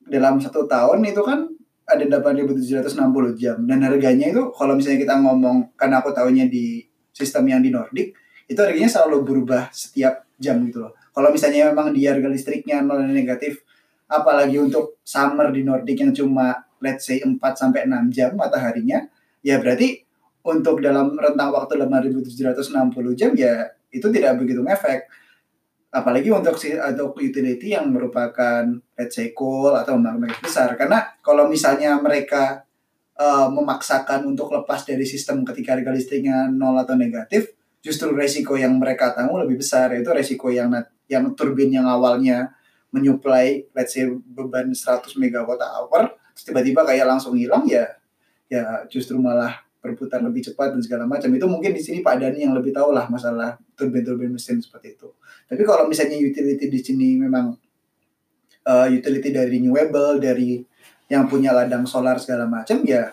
dalam 0.05 0.37
satu 0.39 0.69
tahun 0.69 1.01
itu 1.09 1.21
kan 1.25 1.49
ada 1.89 2.05
8.760 2.05 3.41
jam 3.41 3.57
dan 3.65 3.81
harganya 3.81 4.29
itu 4.29 4.53
kalau 4.53 4.77
misalnya 4.77 5.01
kita 5.01 5.15
ngomong 5.25 5.73
karena 5.73 6.05
aku 6.05 6.13
tahunya 6.13 6.53
di 6.53 6.85
sistem 7.17 7.49
yang 7.49 7.65
di 7.65 7.73
Nordic 7.73 8.13
itu 8.45 8.61
harganya 8.61 8.89
selalu 8.93 9.25
berubah 9.25 9.73
setiap 9.73 10.29
jam 10.37 10.61
gitu 10.69 10.85
loh. 10.85 10.93
Kalau 11.17 11.33
misalnya 11.33 11.73
memang 11.73 11.97
di 11.97 12.05
harga 12.05 12.29
listriknya 12.29 12.85
nol 12.85 13.01
dan 13.01 13.17
negatif 13.17 13.65
apalagi 14.09 14.61
untuk 14.61 15.01
summer 15.05 15.49
di 15.49 15.65
Nordic 15.65 15.97
yang 15.97 16.13
cuma 16.13 16.69
let's 16.81 17.09
say 17.09 17.21
4 17.21 17.37
sampai 17.57 17.85
6 17.91 18.15
jam 18.15 18.31
mataharinya, 18.39 19.05
ya 19.43 19.59
berarti 19.59 20.08
untuk 20.49 20.81
dalam 20.81 21.13
rentang 21.13 21.53
waktu 21.53 21.77
8760 21.77 23.21
jam 23.21 23.33
ya 23.37 23.69
itu 23.93 24.09
tidak 24.09 24.41
begitu 24.41 24.65
ngefek. 24.65 25.05
Apalagi 25.89 26.29
untuk 26.29 26.57
si 26.61 26.77
untuk 26.77 27.17
utility 27.17 27.73
yang 27.73 27.89
merupakan 27.89 28.65
let's 28.97 29.17
say 29.17 29.33
coal 29.33 29.73
atau 29.77 29.97
pembangkit 29.97 30.41
besar 30.45 30.77
karena 30.77 31.05
kalau 31.25 31.49
misalnya 31.49 31.97
mereka 32.01 32.65
eh, 33.17 33.49
memaksakan 33.49 34.25
untuk 34.29 34.53
lepas 34.53 34.85
dari 34.85 35.05
sistem 35.05 35.45
ketika 35.45 35.77
harga 35.77 35.93
listriknya 35.93 36.49
nol 36.53 36.77
atau 36.77 36.93
negatif, 36.97 37.57
justru 37.81 38.13
resiko 38.13 38.59
yang 38.59 38.77
mereka 38.77 39.17
tanggung 39.17 39.41
lebih 39.41 39.61
besar 39.65 39.93
yaitu 39.97 40.13
resiko 40.13 40.53
yang 40.53 40.73
yang 41.09 41.25
turbin 41.33 41.73
yang 41.73 41.89
awalnya 41.89 42.53
menyuplai 42.93 43.69
let's 43.77 43.97
say 43.97 44.09
beban 44.09 44.73
100 44.73 45.09
megawatt 45.17 45.61
hour 45.61 46.17
tiba-tiba 46.37 46.85
kayak 46.85 47.09
langsung 47.09 47.37
hilang 47.37 47.65
ya 47.69 47.85
ya 48.49 48.85
justru 48.89 49.21
malah 49.21 49.68
berputar 49.79 50.19
lebih 50.21 50.43
cepat 50.43 50.75
dan 50.75 50.81
segala 50.83 51.05
macam. 51.07 51.31
Itu 51.31 51.47
mungkin 51.47 51.71
di 51.71 51.79
sini 51.79 52.03
Pak 52.03 52.19
Dani 52.19 52.43
yang 52.43 52.55
lebih 52.55 52.75
tahu 52.75 52.91
lah 52.91 53.07
masalah 53.07 53.55
turbin-turbin 53.79 54.31
mesin 54.31 54.59
seperti 54.59 54.99
itu. 54.99 55.09
Tapi 55.47 55.63
kalau 55.63 55.87
misalnya 55.87 56.19
utility 56.19 56.67
di 56.67 56.81
sini 56.83 57.09
memang 57.17 57.55
eh, 58.65 58.87
utility 58.93 59.31
dari 59.31 59.49
renewable 59.57 60.19
dari 60.19 60.61
yang 61.09 61.25
punya 61.25 61.57
ladang 61.57 61.89
solar 61.89 62.21
segala 62.21 62.45
macam 62.45 62.85
ya 62.85 63.09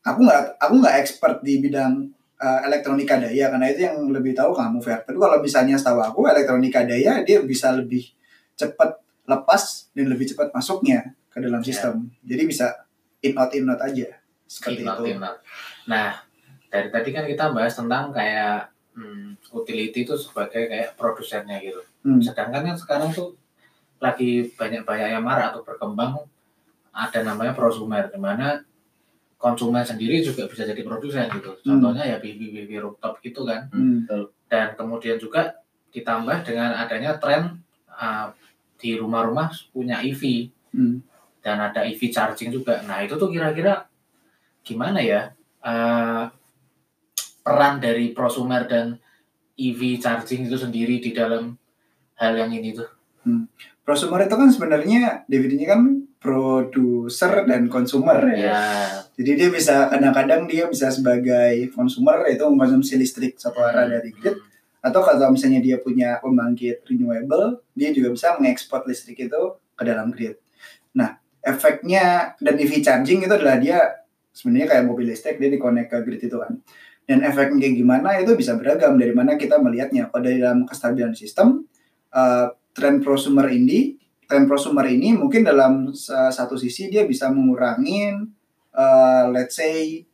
aku 0.00 0.22
nggak 0.22 0.62
aku 0.62 0.74
nggak 0.78 0.94
expert 1.02 1.42
di 1.42 1.58
bidang 1.58 2.06
eh, 2.38 2.60
elektronika 2.68 3.16
daya. 3.16 3.50
Karena 3.50 3.66
itu 3.66 3.80
yang 3.82 3.96
lebih 4.12 4.36
tahu 4.36 4.52
kamu 4.52 4.78
Fer. 4.78 5.00
Tapi 5.02 5.16
kalau 5.16 5.40
misalnya 5.40 5.74
setahu 5.74 6.00
aku 6.00 6.28
elektronika 6.28 6.84
daya 6.84 7.24
dia 7.24 7.40
bisa 7.42 7.72
lebih 7.72 8.04
cepat 8.54 9.00
lepas 9.24 9.88
dan 9.96 10.06
lebih 10.10 10.28
cepat 10.28 10.52
masuknya 10.52 11.16
ke 11.30 11.38
dalam 11.40 11.62
Ya. 11.62 11.66
sistem. 11.72 12.10
Jadi 12.20 12.42
bisa 12.44 12.66
in 13.22 13.32
out 13.34 13.52
in 13.54 13.64
out 13.64 13.78
aja 13.78 14.10
seperti 14.50 14.82
Ingat, 14.82 14.98
itu. 14.98 15.04
ingat. 15.14 15.34
Nah, 15.88 16.20
dari 16.68 16.88
tadi 16.92 17.10
kan 17.14 17.24
kita 17.24 17.54
bahas 17.54 17.74
tentang 17.74 18.12
kayak 18.12 18.68
hmm, 18.96 19.38
utility 19.54 20.04
itu 20.04 20.14
sebagai 20.18 20.68
kayak 20.68 20.98
produsennya 20.98 21.60
gitu. 21.62 21.80
Hmm. 22.04 22.20
Sedangkan 22.20 22.66
kan 22.66 22.76
sekarang 22.76 23.10
tuh 23.14 23.36
lagi 24.00 24.48
banyak-banyak 24.56 25.08
yang 25.12 25.24
marah 25.24 25.52
atau 25.52 25.60
berkembang 25.60 26.24
ada 26.90 27.20
namanya 27.22 27.52
prosumer 27.52 28.08
di 28.08 28.18
mana 28.18 28.64
konsumen 29.40 29.84
sendiri 29.84 30.20
juga 30.20 30.48
bisa 30.48 30.68
jadi 30.68 30.84
produsen 30.84 31.28
gitu. 31.32 31.56
Contohnya 31.64 32.04
ya 32.04 32.16
BB-BB 32.20 32.80
rooftop 32.80 33.20
gitu 33.24 33.48
kan. 33.48 33.68
Hmm. 33.72 34.04
Dan 34.50 34.74
kemudian 34.76 35.16
juga 35.16 35.60
ditambah 35.90 36.44
dengan 36.44 36.76
adanya 36.76 37.16
tren 37.18 37.60
uh, 37.88 38.30
di 38.80 38.96
rumah-rumah 38.96 39.52
punya 39.72 40.00
EV 40.00 40.50
Hmm. 40.70 41.02
dan 41.42 41.58
ada 41.58 41.82
EV 41.82 42.14
charging 42.14 42.54
juga. 42.54 42.78
Nah 42.86 43.02
itu 43.02 43.18
tuh 43.18 43.26
kira-kira 43.26 43.90
gimana 44.62 45.02
ya 45.02 45.34
eh, 45.64 46.24
peran 47.40 47.80
dari 47.80 48.12
prosumer 48.12 48.68
dan 48.68 48.96
EV 49.60 50.00
charging 50.00 50.48
itu 50.48 50.56
sendiri 50.56 51.00
di 51.00 51.12
dalam 51.12 51.56
hal 52.16 52.32
yang 52.36 52.52
ini 52.52 52.72
tuh. 52.72 52.88
prosumer 53.84 54.24
itu 54.24 54.32
kan 54.32 54.48
sebenarnya 54.48 55.28
definisinya 55.28 55.76
kan 55.76 55.82
produser 56.20 57.44
dan 57.48 57.68
konsumer 57.68 58.16
ya. 58.32 58.40
Ya, 58.52 58.64
jadi 59.16 59.30
dia 59.36 59.48
bisa 59.48 59.88
kadang-kadang 59.88 60.44
dia 60.44 60.68
bisa 60.68 60.92
sebagai 60.92 61.68
konsumer 61.72 62.28
yaitu 62.28 62.44
mengkonsumsi 62.44 63.00
listrik 63.00 63.40
satu 63.40 63.60
arah 63.60 63.88
dari 63.88 64.12
grid. 64.12 64.36
Atau 64.80 65.04
kalau 65.04 65.32
misalnya 65.32 65.60
dia 65.60 65.76
punya 65.80 66.16
pembangkit 66.20 66.84
renewable 66.88 67.60
dia 67.76 67.92
juga 67.92 68.12
bisa 68.12 68.36
mengekspor 68.36 68.84
listrik 68.88 69.28
itu 69.28 69.42
ke 69.76 69.82
dalam 69.84 70.12
grid. 70.12 70.36
Nah 70.96 71.20
efeknya 71.40 72.36
dan 72.36 72.56
EV 72.60 72.84
charging 72.84 73.24
itu 73.24 73.32
adalah 73.32 73.56
dia 73.56 73.80
sebenarnya 74.30 74.66
kayak 74.76 74.84
mobil 74.86 75.10
listrik 75.10 75.36
dia 75.36 75.50
dikonek 75.50 75.90
ke 75.90 75.96
grid 76.06 76.22
itu 76.22 76.36
kan. 76.38 76.58
Dan 77.04 77.26
efeknya 77.26 77.66
kayak 77.66 77.74
gimana 77.74 78.08
itu 78.22 78.32
bisa 78.38 78.54
beragam 78.54 78.94
dari 78.94 79.10
mana 79.10 79.34
kita 79.34 79.58
melihatnya. 79.58 80.08
Kalau 80.08 80.22
dari 80.22 80.38
dalam 80.38 80.62
kestabilan 80.64 81.12
sistem 81.14 81.66
eh, 82.14 82.46
tren 82.70 83.02
prosumer 83.02 83.50
ini 83.50 83.98
tren 84.30 84.46
prosumer 84.46 84.86
ini 84.86 85.18
mungkin 85.18 85.42
dalam 85.42 85.90
sa- 85.90 86.30
satu 86.30 86.54
sisi 86.54 86.86
dia 86.86 87.02
bisa 87.02 87.28
mengurangi 87.34 88.14
eh, 88.74 89.24
let's 89.34 89.58
say 89.58 90.06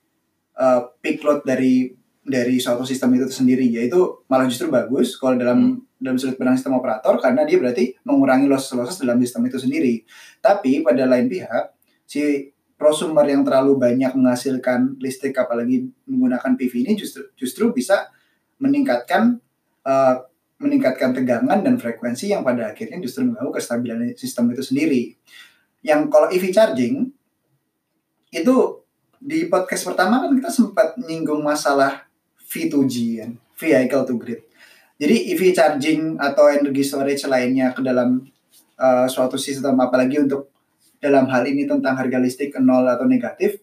eh, 0.56 0.80
peak 1.04 1.20
load 1.20 1.44
dari 1.44 1.92
dari 2.26 2.58
suatu 2.58 2.82
sistem 2.82 3.14
itu 3.14 3.30
sendiri 3.30 3.70
yaitu 3.70 4.26
malah 4.26 4.50
justru 4.50 4.66
bagus 4.66 5.14
kalau 5.14 5.38
dalam 5.38 5.78
dalam 5.96 6.16
sudut 6.20 6.36
pandang 6.36 6.58
sistem 6.58 6.76
operator 6.76 7.16
karena 7.22 7.46
dia 7.48 7.56
berarti 7.56 7.96
mengurangi 8.04 8.50
losses-losses 8.50 9.00
dalam 9.00 9.16
sistem 9.22 9.48
itu 9.48 9.56
sendiri. 9.56 9.94
Tapi 10.44 10.84
pada 10.84 11.08
lain 11.08 11.30
pihak 11.30 11.72
si 12.04 12.52
prosumer 12.76 13.24
yang 13.24 13.42
terlalu 13.42 13.80
banyak 13.80 14.12
menghasilkan 14.12 15.00
listrik 15.00 15.36
apalagi 15.36 15.88
menggunakan 16.04 16.54
PV 16.54 16.72
ini 16.86 16.92
justru 16.94 17.24
justru 17.36 17.72
bisa 17.72 18.12
meningkatkan 18.60 19.40
eh, 19.84 20.16
meningkatkan 20.56 21.12
tegangan 21.12 21.60
dan 21.60 21.76
frekuensi 21.76 22.32
yang 22.32 22.40
pada 22.40 22.72
akhirnya 22.72 22.96
justru 23.00 23.28
mengganggu 23.28 23.52
kestabilan 23.52 24.16
sistem 24.16 24.48
itu 24.52 24.64
sendiri. 24.64 25.02
Yang 25.84 26.00
kalau 26.08 26.28
EV 26.32 26.44
charging 26.48 27.12
itu 28.32 28.56
di 29.20 29.48
podcast 29.52 29.84
pertama 29.84 30.24
kan 30.24 30.32
kita 30.32 30.48
sempat 30.48 30.96
nyinggung 30.96 31.44
masalah 31.44 32.08
V2G 32.40 32.96
kan, 33.20 33.30
vehicle 33.56 34.04
to 34.08 34.14
grid. 34.16 34.40
Jadi 34.96 35.36
EV 35.36 35.52
charging 35.52 36.16
atau 36.16 36.48
energy 36.48 36.80
storage 36.80 37.28
lainnya 37.28 37.76
ke 37.76 37.84
dalam 37.84 38.24
uh, 38.80 39.04
suatu 39.04 39.36
sistem 39.36 39.76
apalagi 39.76 40.24
untuk 40.24 40.55
dalam 40.99 41.28
hal 41.28 41.44
ini 41.47 41.68
tentang 41.68 41.94
harga 41.94 42.18
listrik 42.18 42.57
nol 42.59 42.86
atau 42.88 43.05
negatif, 43.05 43.61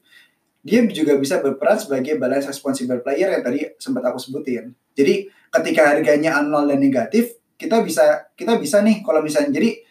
dia 0.64 0.80
juga 0.88 1.20
bisa 1.20 1.44
berperan 1.44 1.76
sebagai 1.76 2.16
balance 2.16 2.48
responsible 2.48 3.04
player 3.04 3.36
yang 3.36 3.44
tadi 3.44 3.68
sempat 3.76 4.08
aku 4.08 4.18
sebutin. 4.22 4.72
Jadi 4.96 5.28
ketika 5.52 5.92
harganya 5.92 6.40
nol 6.40 6.72
dan 6.72 6.80
negatif, 6.80 7.36
kita 7.60 7.84
bisa 7.84 8.32
kita 8.34 8.56
bisa 8.58 8.80
nih 8.80 9.04
kalau 9.04 9.20
misalnya 9.20 9.52
jadi 9.52 9.84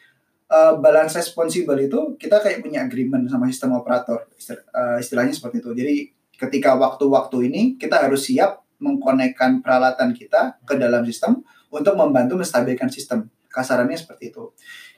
uh, 0.49 0.74
balance 0.80 1.16
responsible 1.16 1.76
itu 1.76 2.16
kita 2.16 2.40
kayak 2.40 2.61
punya 2.61 2.84
agreement 2.84 3.28
sama 3.28 3.49
sistem 3.49 3.76
operator 3.76 4.28
uh, 4.72 4.97
istilahnya 4.97 5.36
seperti 5.36 5.61
itu. 5.61 5.70
Jadi 5.76 5.95
ketika 6.36 6.74
waktu-waktu 6.74 7.53
ini 7.53 7.62
kita 7.76 8.03
harus 8.03 8.28
siap 8.28 8.64
mengkonekkan 8.82 9.62
peralatan 9.62 10.11
kita 10.11 10.59
ke 10.66 10.74
dalam 10.74 11.07
sistem 11.07 11.47
untuk 11.70 11.95
membantu 11.95 12.40
menstabilkan 12.43 12.90
sistem. 12.90 13.30
Kasarannya 13.53 13.95
seperti 13.95 14.32
itu. 14.32 14.51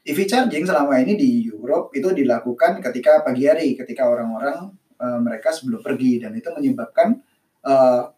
EV 0.04 0.28
charging 0.28 0.68
selama 0.68 1.00
ini 1.00 1.16
di 1.16 1.48
Europe 1.48 1.88
itu 1.96 2.12
dilakukan 2.12 2.84
ketika 2.84 3.24
pagi 3.24 3.48
hari, 3.48 3.72
ketika 3.72 4.04
orang-orang 4.04 4.68
uh, 5.00 5.18
mereka 5.20 5.48
sebelum 5.48 5.80
pergi 5.80 6.20
dan 6.20 6.36
itu 6.36 6.52
menyebabkan 6.52 7.24
uh, 7.64 8.12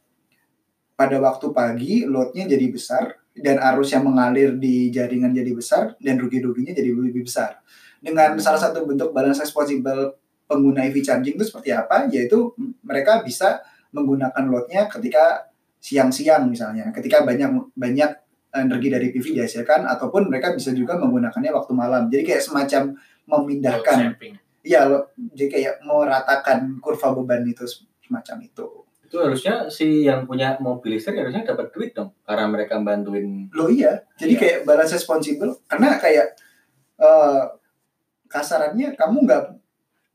pada 0.99 1.17
waktu 1.23 1.47
pagi 1.55 2.03
loadnya 2.03 2.51
jadi 2.51 2.67
besar 2.75 3.15
dan 3.37 3.63
arus 3.63 3.95
yang 3.95 4.03
mengalir 4.03 4.59
di 4.59 4.91
jaringan 4.91 5.31
jadi 5.31 5.53
besar 5.55 5.95
dan 6.03 6.19
rugi-ruginya 6.19 6.75
jadi 6.75 6.91
lebih 6.91 7.23
besar. 7.23 7.63
Dengan 8.03 8.35
salah 8.43 8.59
satu 8.59 8.83
bentuk 8.83 9.15
balance 9.15 9.39
responsible 9.45 10.19
pengguna 10.51 10.89
EV 10.91 11.07
charging 11.07 11.39
itu 11.39 11.47
seperti 11.47 11.71
apa? 11.71 12.11
Yaitu 12.11 12.51
mereka 12.83 13.23
bisa 13.23 13.63
menggunakan 13.95 14.43
loadnya 14.51 14.91
ketika 14.91 15.55
siang-siang 15.79 16.51
misalnya, 16.51 16.91
ketika 16.91 17.23
banyak 17.23 17.71
banyak 17.79 18.11
energi 18.59 18.89
dari 18.89 19.09
PV 19.11 19.27
dihasilkan 19.37 19.85
ataupun 19.85 20.29
mereka 20.29 20.53
bisa 20.53 20.71
juga 20.71 20.97
menggunakannya 20.97 21.51
waktu 21.51 21.73
malam. 21.73 22.09
Jadi 22.09 22.23
kayak 22.25 22.43
semacam 22.43 22.83
memindahkan. 23.27 24.17
Iya, 24.61 24.87
lo- 24.87 25.11
jadi 25.15 25.47
kayak 25.47 25.75
meratakan 25.81 26.79
kurva 26.79 27.15
beban 27.15 27.43
itu 27.43 27.63
semacam 28.03 28.37
itu. 28.43 28.67
Itu 29.07 29.23
harusnya 29.23 29.71
si 29.71 30.03
yang 30.03 30.27
punya 30.27 30.59
mobil 30.59 30.99
listrik 30.99 31.15
harusnya 31.17 31.47
dapat 31.47 31.71
duit 31.71 31.95
dong 31.95 32.11
karena 32.27 32.51
mereka 32.51 32.75
bantuin. 32.79 33.47
Loh 33.55 33.71
iya, 33.71 34.03
jadi 34.19 34.35
Iya. 34.35 34.41
kayak 34.43 34.59
balance 34.67 34.93
responsible 34.93 35.55
karena 35.67 35.95
kayak 35.97 36.35
eh, 36.99 37.43
kasarannya 38.27 38.99
kamu 38.99 39.17
nggak 39.23 39.43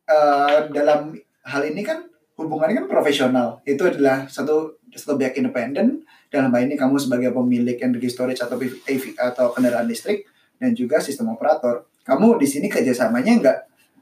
eh, 0.08 0.60
dalam 0.76 1.16
hal 1.48 1.64
ini 1.64 1.82
kan 1.82 2.11
hubungannya 2.44 2.84
kan 2.84 2.88
profesional. 2.90 3.62
Itu 3.64 3.88
adalah 3.88 4.26
satu 4.28 4.82
satu 4.92 5.16
pihak 5.16 5.40
independen 5.40 6.04
dalam 6.28 6.52
hal 6.52 6.68
ini 6.68 6.76
kamu 6.76 7.00
sebagai 7.00 7.32
pemilik 7.32 7.78
energy 7.80 8.08
storage 8.12 8.42
atau 8.44 8.60
PV 8.60 9.16
atau 9.16 9.56
kendaraan 9.56 9.88
listrik 9.88 10.28
dan 10.60 10.76
juga 10.76 11.00
sistem 11.00 11.32
operator. 11.32 11.88
Kamu 12.02 12.36
di 12.42 12.48
sini 12.50 12.68
kerjasamanya 12.68 13.34
nggak 13.40 13.58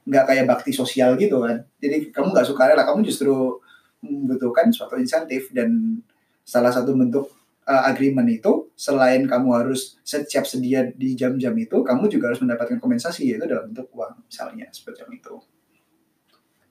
nggak 0.09 0.25
kayak 0.25 0.45
bakti 0.49 0.71
sosial 0.73 1.13
gitu 1.19 1.45
kan. 1.45 1.61
Jadi 1.77 2.09
kamu 2.09 2.33
nggak 2.33 2.47
suka 2.47 2.71
rela, 2.71 2.83
kamu 2.87 3.05
justru 3.05 3.61
membutuhkan 4.01 4.71
suatu 4.71 4.95
insentif 4.95 5.51
dan 5.51 5.99
salah 6.47 6.71
satu 6.71 6.95
bentuk 6.95 7.29
uh, 7.69 7.83
agreement 7.85 8.25
itu 8.25 8.71
selain 8.73 9.27
kamu 9.29 9.49
harus 9.53 10.01
siap 10.01 10.47
sedia 10.49 10.89
di 10.89 11.13
jam-jam 11.13 11.53
itu, 11.53 11.85
kamu 11.85 12.09
juga 12.09 12.33
harus 12.33 12.41
mendapatkan 12.41 12.81
kompensasi 12.81 13.29
yaitu 13.29 13.45
dalam 13.45 13.69
bentuk 13.69 13.91
uang 13.93 14.25
misalnya 14.25 14.65
seperti 14.73 15.05
itu. 15.13 15.35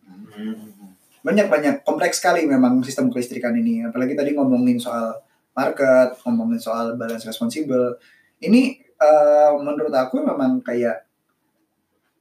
Hmm. 0.09 0.98
Banyak-banyak 1.23 1.83
kompleks 1.83 2.23
sekali 2.23 2.47
memang 2.47 2.81
sistem 2.87 3.11
kelistrikan 3.11 3.55
ini. 3.57 3.83
Apalagi 3.87 4.15
tadi 4.15 4.35
ngomongin 4.35 4.79
soal 4.79 5.19
market, 5.57 6.15
ngomongin 6.23 6.61
soal 6.63 6.95
balance 6.95 7.27
responsible. 7.27 7.99
Ini 8.39 8.79
uh, 9.03 9.59
menurut 9.59 9.91
aku 9.91 10.23
memang 10.23 10.63
kayak 10.63 11.09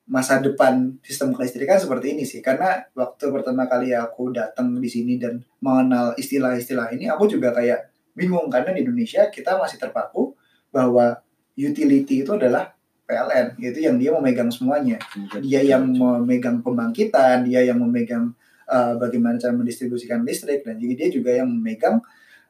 masa 0.08 0.40
depan 0.40 0.96
sistem 1.04 1.36
kelistrikan 1.36 1.78
seperti 1.78 2.16
ini 2.16 2.24
sih. 2.24 2.40
Karena 2.40 2.80
waktu 2.96 3.28
pertama 3.30 3.68
kali 3.68 3.92
aku 3.92 4.32
datang 4.32 4.80
di 4.80 4.88
sini 4.88 5.20
dan 5.20 5.44
mengenal 5.60 6.16
istilah-istilah 6.16 6.96
ini, 6.96 7.12
aku 7.12 7.28
juga 7.28 7.52
kayak 7.52 7.92
bingung 8.18 8.50
karena 8.50 8.74
di 8.74 8.82
Indonesia 8.82 9.30
kita 9.30 9.60
masih 9.62 9.78
terpaku 9.78 10.34
bahwa 10.74 11.22
utility 11.54 12.26
itu 12.26 12.32
adalah 12.34 12.74
PLN, 13.08 13.56
yaitu 13.62 13.88
yang 13.88 13.96
dia 13.96 14.12
memegang 14.12 14.52
semuanya. 14.52 15.00
Dia 15.40 15.64
yang 15.64 15.88
memegang 15.96 16.60
pembangkitan, 16.60 17.48
dia 17.48 17.64
yang 17.64 17.80
memegang 17.80 18.36
uh, 18.68 18.94
bagaimana 19.00 19.40
cara 19.40 19.56
mendistribusikan 19.56 20.22
listrik 20.28 20.68
dan 20.68 20.78
juga 20.78 20.94
dia 21.00 21.10
juga 21.10 21.32
yang 21.34 21.50
memegang 21.50 22.04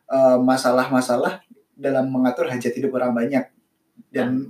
uh, 0.09 0.38
masalah-masalah 0.41 1.45
dalam 1.78 2.09
mengatur 2.09 2.49
hajat 2.49 2.74
hidup 2.74 2.97
orang 2.97 3.13
banyak. 3.13 3.45
Dan 4.09 4.49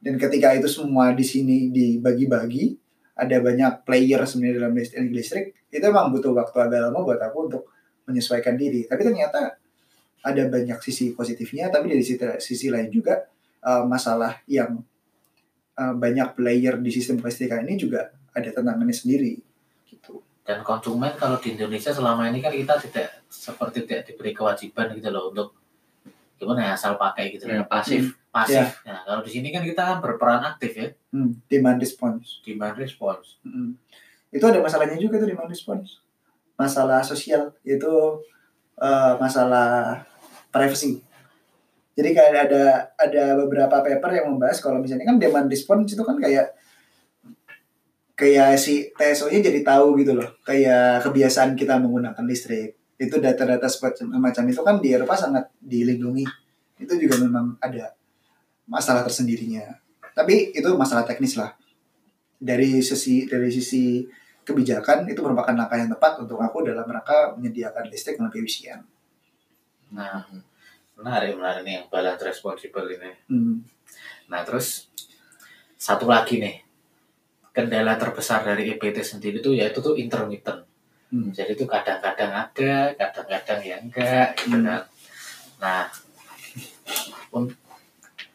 dan 0.00 0.16
ketika 0.16 0.56
itu 0.56 0.64
semua 0.64 1.12
di 1.12 1.20
sini 1.20 1.68
dibagi-bagi, 1.68 2.72
ada 3.12 3.36
banyak 3.36 3.84
player 3.84 4.24
sebenarnya 4.24 4.64
dalam 4.64 4.72
listrik, 4.72 5.12
listrik 5.12 5.44
itu 5.68 5.84
emang 5.84 6.08
butuh 6.08 6.32
waktu 6.32 6.56
agak 6.56 6.88
lama 6.88 7.04
buat 7.04 7.20
aku 7.20 7.38
untuk 7.52 7.62
menyesuaikan 8.08 8.56
diri. 8.56 8.88
Tapi 8.88 9.04
ternyata 9.04 9.60
ada 10.24 10.42
banyak 10.48 10.80
sisi 10.80 11.12
positifnya, 11.12 11.68
tapi 11.68 11.92
dari 11.92 12.00
sisi, 12.00 12.16
sisi 12.40 12.66
lain 12.72 12.88
juga 12.88 13.28
uh, 13.60 13.84
masalah 13.84 14.40
yang 14.48 14.80
uh, 15.76 15.94
banyak 15.96 16.32
player 16.32 16.80
di 16.80 16.90
sistem 16.92 17.20
kelistrikan 17.20 17.64
ini 17.68 17.76
juga 17.76 18.08
ada 18.32 18.48
tantangannya 18.48 18.96
sendiri. 18.96 19.49
Dan 20.40 20.62
konsumen 20.62 21.12
kalau 21.14 21.36
di 21.36 21.54
Indonesia 21.54 21.90
selama 21.90 22.26
ini 22.26 22.38
kan 22.38 22.50
kita 22.50 22.74
tidak 22.76 23.22
seperti 23.26 23.84
tidak 23.84 24.02
diberi 24.04 24.32
kewajiban 24.32 24.90
gitu 24.92 25.08
loh 25.08 25.30
untuk 25.30 25.54
gimana 26.34 26.64
ya 26.64 26.72
asal 26.72 26.96
pakai 26.96 27.30
gitu 27.30 27.44
Ya, 27.44 27.60
pasif. 27.62 28.16
pasif. 28.28 28.80
Nah 28.82 29.04
kalau 29.04 29.20
di 29.20 29.30
sini 29.30 29.48
kan 29.48 29.60
kita 29.60 30.00
berperan 30.00 30.40
aktif 30.42 30.72
ya 30.74 30.88
Hmm, 31.12 31.36
demand 31.46 31.76
response. 31.76 32.40
demand 32.40 32.74
response. 32.74 33.36
Mm. 33.42 33.76
Itu 34.30 34.46
ada 34.46 34.58
masalahnya 34.58 34.96
juga 34.96 35.18
tuh 35.18 35.28
demand 35.28 35.50
response. 35.50 36.00
Masalah 36.56 37.02
sosial 37.02 37.52
yaitu 37.60 37.90
uh, 38.76 39.12
masalah 39.18 40.00
privacy. 40.48 41.04
Jadi 41.92 42.16
kayak 42.16 42.48
ada 42.48 42.64
ada 42.96 43.24
beberapa 43.36 43.76
paper 43.84 44.10
yang 44.14 44.32
membahas 44.32 44.56
kalau 44.58 44.80
misalnya 44.80 45.04
kan 45.04 45.20
demand 45.20 45.46
response 45.46 45.92
itu 45.92 46.00
kan 46.00 46.16
kayak 46.16 46.56
kayak 48.20 48.60
si 48.60 48.92
TSO-nya 48.92 49.40
jadi 49.40 49.64
tahu 49.64 49.96
gitu 50.04 50.12
loh, 50.12 50.28
kayak 50.44 51.00
kebiasaan 51.08 51.56
kita 51.56 51.80
menggunakan 51.80 52.20
listrik. 52.28 52.76
Itu 53.00 53.16
data-data 53.16 53.64
semacam 53.64 54.44
itu 54.44 54.60
kan 54.60 54.76
di 54.76 54.92
Eropa 54.92 55.16
sangat 55.16 55.48
dilindungi. 55.56 56.28
Itu 56.76 57.00
juga 57.00 57.16
memang 57.24 57.56
ada 57.56 57.96
masalah 58.68 59.00
tersendirinya. 59.00 59.64
Tapi 60.12 60.52
itu 60.52 60.68
masalah 60.76 61.08
teknis 61.08 61.40
lah 61.40 61.56
dari 62.40 62.80
sisi 62.80 63.28
dari 63.28 63.52
sisi 63.52 64.04
kebijakan 64.44 65.04
itu 65.08 65.20
merupakan 65.20 65.52
langkah 65.52 65.76
yang 65.76 65.92
tepat 65.92 66.24
untuk 66.24 66.40
aku 66.40 66.64
dalam 66.64 66.88
rangka 66.88 67.36
menyediakan 67.36 67.92
listrik 67.92 68.16
yang 68.16 68.32
lebih 68.32 68.48
efisien. 68.48 68.80
Nah 69.92 70.24
menarik 70.96 71.36
menarik 71.36 71.62
nih 71.64 71.74
yang 71.80 71.86
balance 71.92 72.24
responsible 72.24 72.88
ini. 72.88 73.12
Hmm. 73.28 73.60
Nah 74.32 74.40
terus 74.44 74.88
satu 75.76 76.08
lagi 76.08 76.40
nih 76.40 76.69
kendala 77.50 77.98
terbesar 77.98 78.46
dari 78.46 78.70
EBT 78.74 79.02
sendiri 79.02 79.42
tuh 79.42 79.54
yaitu 79.54 79.82
tuh 79.82 79.98
intermittent. 79.98 80.62
Hmm. 81.10 81.34
Jadi 81.34 81.58
itu 81.58 81.66
kadang-kadang 81.66 82.30
ada, 82.30 82.94
kadang-kadang 82.94 83.60
ya 83.66 83.76
enggak 83.82 84.28
gitu 84.38 84.54
Hmm. 84.54 84.66
kan. 84.66 84.82
Nah, 85.58 85.82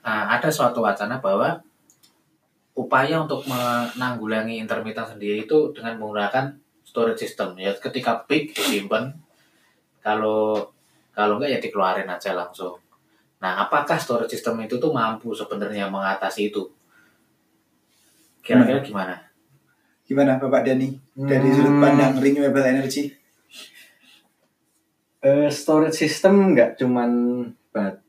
nah, 0.04 0.22
ada 0.36 0.50
suatu 0.52 0.84
wacana 0.84 1.24
bahwa 1.24 1.64
upaya 2.76 3.24
untuk 3.24 3.48
menanggulangi 3.48 4.60
intermittent 4.60 5.16
sendiri 5.16 5.48
itu 5.48 5.72
dengan 5.72 5.96
menggunakan 5.96 6.52
storage 6.84 7.24
system 7.24 7.56
ya 7.56 7.72
ketika 7.80 8.28
peak 8.28 8.52
disimpan 8.52 9.16
kalau 10.04 10.68
kalau 11.16 11.40
enggak 11.40 11.56
ya 11.56 11.60
dikeluarin 11.64 12.12
aja 12.12 12.36
langsung. 12.36 12.76
Nah, 13.40 13.64
apakah 13.64 13.96
storage 13.96 14.36
system 14.36 14.60
itu 14.60 14.76
tuh 14.76 14.92
mampu 14.92 15.32
sebenarnya 15.32 15.88
mengatasi 15.88 16.52
itu? 16.52 16.75
Kira-kira 18.46 18.80
gimana? 18.80 19.16
Gimana 20.06 20.38
Bapak 20.38 20.62
Dani 20.64 20.94
dari 21.18 21.50
Hmm. 21.50 21.56
sudut 21.56 21.76
pandang 21.82 22.14
renewable 22.16 22.62
energy? 22.64 23.10
Eh, 25.20 25.50
storage 25.50 25.98
system 25.98 26.54
nggak 26.54 26.78
cuman 26.78 27.12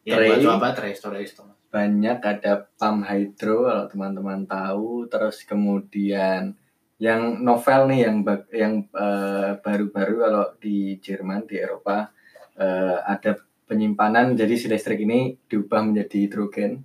Ya 0.05 0.15
baterai, 0.15 0.39
coba 0.39 0.63
baterai 0.63 0.93
storage 0.93 1.33
system. 1.33 1.51
banyak 1.67 2.19
ada 2.19 2.53
pump 2.71 3.03
hydro 3.03 3.65
kalau 3.65 3.85
teman-teman 3.87 4.45
tahu, 4.47 5.09
terus 5.09 5.43
kemudian 5.43 6.55
yang 6.97 7.23
novel 7.43 7.91
nih 7.91 8.07
yang 8.07 8.17
bag- 8.23 8.49
yang 8.51 8.75
eh, 8.87 9.53
baru-baru 9.59 10.15
kalau 10.19 10.47
di 10.57 10.77
Jerman 10.99 11.45
di 11.45 11.57
Eropa 11.57 12.13
eh, 12.55 12.99
ada 13.03 13.37
penyimpanan 13.67 14.33
jadi 14.33 14.55
si 14.55 14.67
listrik 14.67 15.01
ini 15.01 15.35
diubah 15.43 15.83
menjadi 15.83 16.17
hidrogen. 16.23 16.85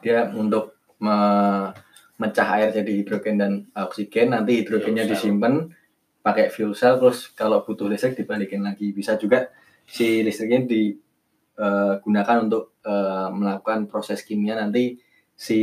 Dia 0.00 0.26
untuk 0.28 0.74
me- 0.98 1.91
mecah 2.22 2.46
air 2.54 2.70
jadi 2.70 3.02
hidrogen 3.02 3.36
dan 3.42 3.52
oksigen 3.74 4.30
nanti 4.30 4.62
hidrogennya 4.62 5.10
disimpan 5.10 5.74
pakai 6.22 6.54
fuel 6.54 6.72
cell 6.72 7.02
terus 7.02 7.34
kalau 7.34 7.66
butuh 7.66 7.90
listrik 7.90 8.14
dibalikin 8.14 8.62
lagi. 8.62 8.94
Bisa 8.94 9.18
juga 9.18 9.50
si 9.82 10.22
listriknya 10.22 10.62
digunakan 10.64 12.36
untuk 12.46 12.78
eh, 12.86 13.28
melakukan 13.34 13.90
proses 13.90 14.22
kimia. 14.22 14.54
Nanti 14.54 14.96
si 15.34 15.60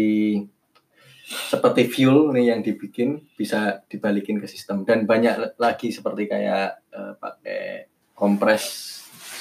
seperti 1.30 1.86
fuel 1.88 2.34
nih 2.36 2.52
yang 2.52 2.60
dibikin 2.60 3.24
bisa 3.40 3.88
dibalikin 3.88 4.44
ke 4.44 4.46
sistem. 4.52 4.84
Dan 4.84 5.08
banyak 5.08 5.56
lagi 5.56 5.96
seperti 5.96 6.28
kayak 6.28 6.84
eh, 6.92 7.14
pakai 7.16 7.88
kompres. 8.12 8.98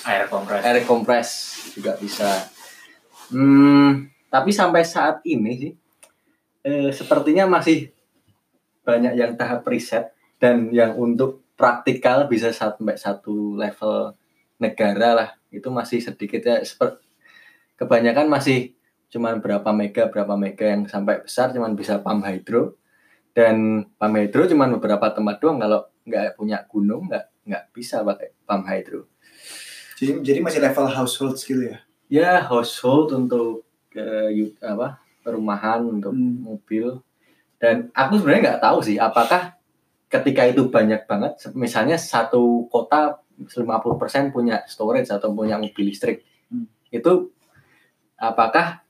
Air 0.06 0.30
kompres. 0.30 0.62
air 0.62 0.86
kompres 0.86 1.28
juga 1.74 1.98
bisa. 1.98 2.30
Hmm, 3.34 4.08
tapi 4.30 4.54
sampai 4.54 4.86
saat 4.86 5.20
ini 5.26 5.52
sih 5.58 5.72
eh, 6.68 6.90
sepertinya 6.92 7.48
masih 7.48 7.88
banyak 8.84 9.16
yang 9.16 9.32
tahap 9.40 9.64
riset 9.68 10.12
dan 10.36 10.68
yang 10.68 10.96
untuk 10.96 11.44
praktikal 11.56 12.28
bisa 12.28 12.52
sampai 12.52 13.00
satu 13.00 13.56
level 13.56 14.12
negara 14.60 15.10
lah. 15.16 15.30
Itu 15.48 15.72
masih 15.72 16.04
sedikit 16.04 16.44
ya. 16.44 16.60
Seper- 16.60 17.00
kebanyakan 17.80 18.28
masih 18.28 18.76
cuman 19.08 19.40
berapa 19.40 19.72
mega 19.72 20.12
berapa 20.12 20.36
mega 20.36 20.68
yang 20.68 20.84
sampai 20.84 21.24
besar 21.24 21.50
cuman 21.56 21.72
bisa 21.72 21.98
pump 22.04 22.24
hydro. 22.28 22.76
Dan 23.32 23.88
pump 23.96 24.14
hydro 24.14 24.44
cuman 24.46 24.76
beberapa 24.78 25.08
tempat 25.10 25.40
doang. 25.40 25.58
Kalau 25.58 25.88
nggak 26.04 26.36
punya 26.36 26.64
gunung 26.68 27.08
nggak 27.08 27.24
nggak 27.48 27.64
bisa 27.72 28.04
pakai 28.04 28.36
pump 28.44 28.64
hydro. 28.68 29.08
Jadi, 29.98 30.22
jadi 30.22 30.38
masih 30.38 30.62
level 30.62 30.86
household 30.86 31.34
gitu 31.42 31.74
ya? 31.74 31.82
ya 32.06 32.40
household 32.46 33.10
untuk 33.12 33.66
yu- 34.30 34.56
apa 34.62 35.07
perumahan 35.28 35.84
untuk 35.84 36.16
Hmm. 36.16 36.40
mobil 36.40 37.04
dan 37.60 37.92
aku 37.92 38.16
sebenarnya 38.16 38.56
nggak 38.56 38.62
tahu 38.64 38.78
sih 38.80 38.96
apakah 38.96 39.52
ketika 40.08 40.48
itu 40.48 40.72
banyak 40.72 41.04
banget 41.04 41.36
misalnya 41.52 42.00
satu 42.00 42.64
kota 42.72 43.20
50% 43.36 44.32
punya 44.32 44.64
storage 44.64 45.12
atau 45.12 45.36
punya 45.36 45.60
mobil 45.60 45.92
listrik 45.92 46.24
Hmm. 46.48 46.64
itu 46.88 47.28
apakah 48.16 48.80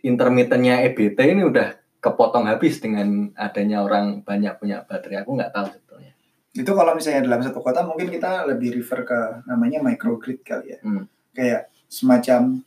intermittennya 0.00 0.84
EBT 0.86 1.18
ini 1.36 1.42
udah 1.44 1.76
kepotong 2.00 2.48
habis 2.48 2.80
dengan 2.80 3.28
adanya 3.36 3.84
orang 3.84 4.24
banyak 4.24 4.56
punya 4.56 4.84
baterai 4.84 5.20
aku 5.24 5.36
nggak 5.36 5.52
tahu 5.52 5.66
sebetulnya 5.72 6.12
Itu 6.50 6.74
kalau 6.74 6.98
misalnya 6.98 7.22
dalam 7.30 7.46
satu 7.46 7.62
kota 7.62 7.86
mungkin 7.86 8.10
kita 8.10 8.42
lebih 8.42 8.74
refer 8.74 9.06
ke 9.06 9.20
namanya 9.46 9.78
microgrid 9.86 10.42
kali 10.42 10.74
ya. 10.74 10.78
Hmm. 10.82 11.06
Kayak 11.30 11.70
semacam 11.86 12.66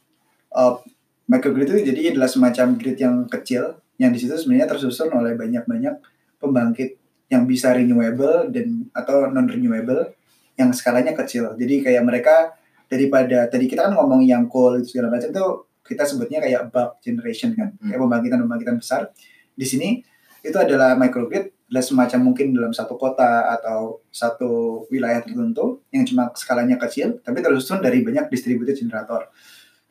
uh, 0.55 0.79
microgrid 1.27 1.71
itu 1.71 1.93
jadi 1.93 2.01
adalah 2.15 2.29
semacam 2.29 2.75
grid 2.75 2.97
yang 2.99 3.25
kecil 3.27 3.79
yang 4.01 4.11
di 4.11 4.19
situ 4.19 4.35
sebenarnya 4.35 4.67
tersusun 4.67 5.13
oleh 5.13 5.37
banyak-banyak 5.37 5.95
pembangkit 6.41 6.99
yang 7.31 7.47
bisa 7.47 7.71
renewable 7.71 8.51
dan 8.51 8.89
atau 8.91 9.31
non 9.31 9.47
renewable 9.47 10.11
yang 10.59 10.69
skalanya 10.69 11.15
kecil. 11.17 11.55
Jadi 11.57 11.81
kayak 11.81 12.03
mereka 12.05 12.53
daripada 12.85 13.49
tadi 13.49 13.65
kita 13.65 13.89
kan 13.89 13.93
ngomong 13.97 14.21
yang 14.21 14.45
coal 14.45 14.77
segala 14.85 15.09
macam 15.09 15.33
itu 15.33 15.45
kita 15.83 16.03
sebutnya 16.05 16.39
kayak 16.39 16.69
bulk 16.69 17.01
generation 17.01 17.51
kan, 17.57 17.73
Hmm. 17.75 17.89
kayak 17.89 17.99
pembangkitan-pembangkitan 17.99 18.77
besar. 18.77 19.09
Di 19.55 19.65
sini 19.65 19.99
itu 20.43 20.57
adalah 20.59 20.93
microgrid 20.99 21.53
adalah 21.73 21.89
semacam 21.89 22.19
mungkin 22.21 22.53
dalam 22.53 22.69
satu 22.69 22.99
kota 23.01 23.49
atau 23.49 24.03
satu 24.13 24.83
wilayah 24.93 25.25
tertentu 25.25 25.81
yang 25.89 26.05
cuma 26.05 26.29
skalanya 26.37 26.77
kecil 26.77 27.17
tapi 27.25 27.41
tersusun 27.41 27.81
dari 27.81 28.05
banyak 28.05 28.29
distributed 28.29 28.77
generator 28.77 29.25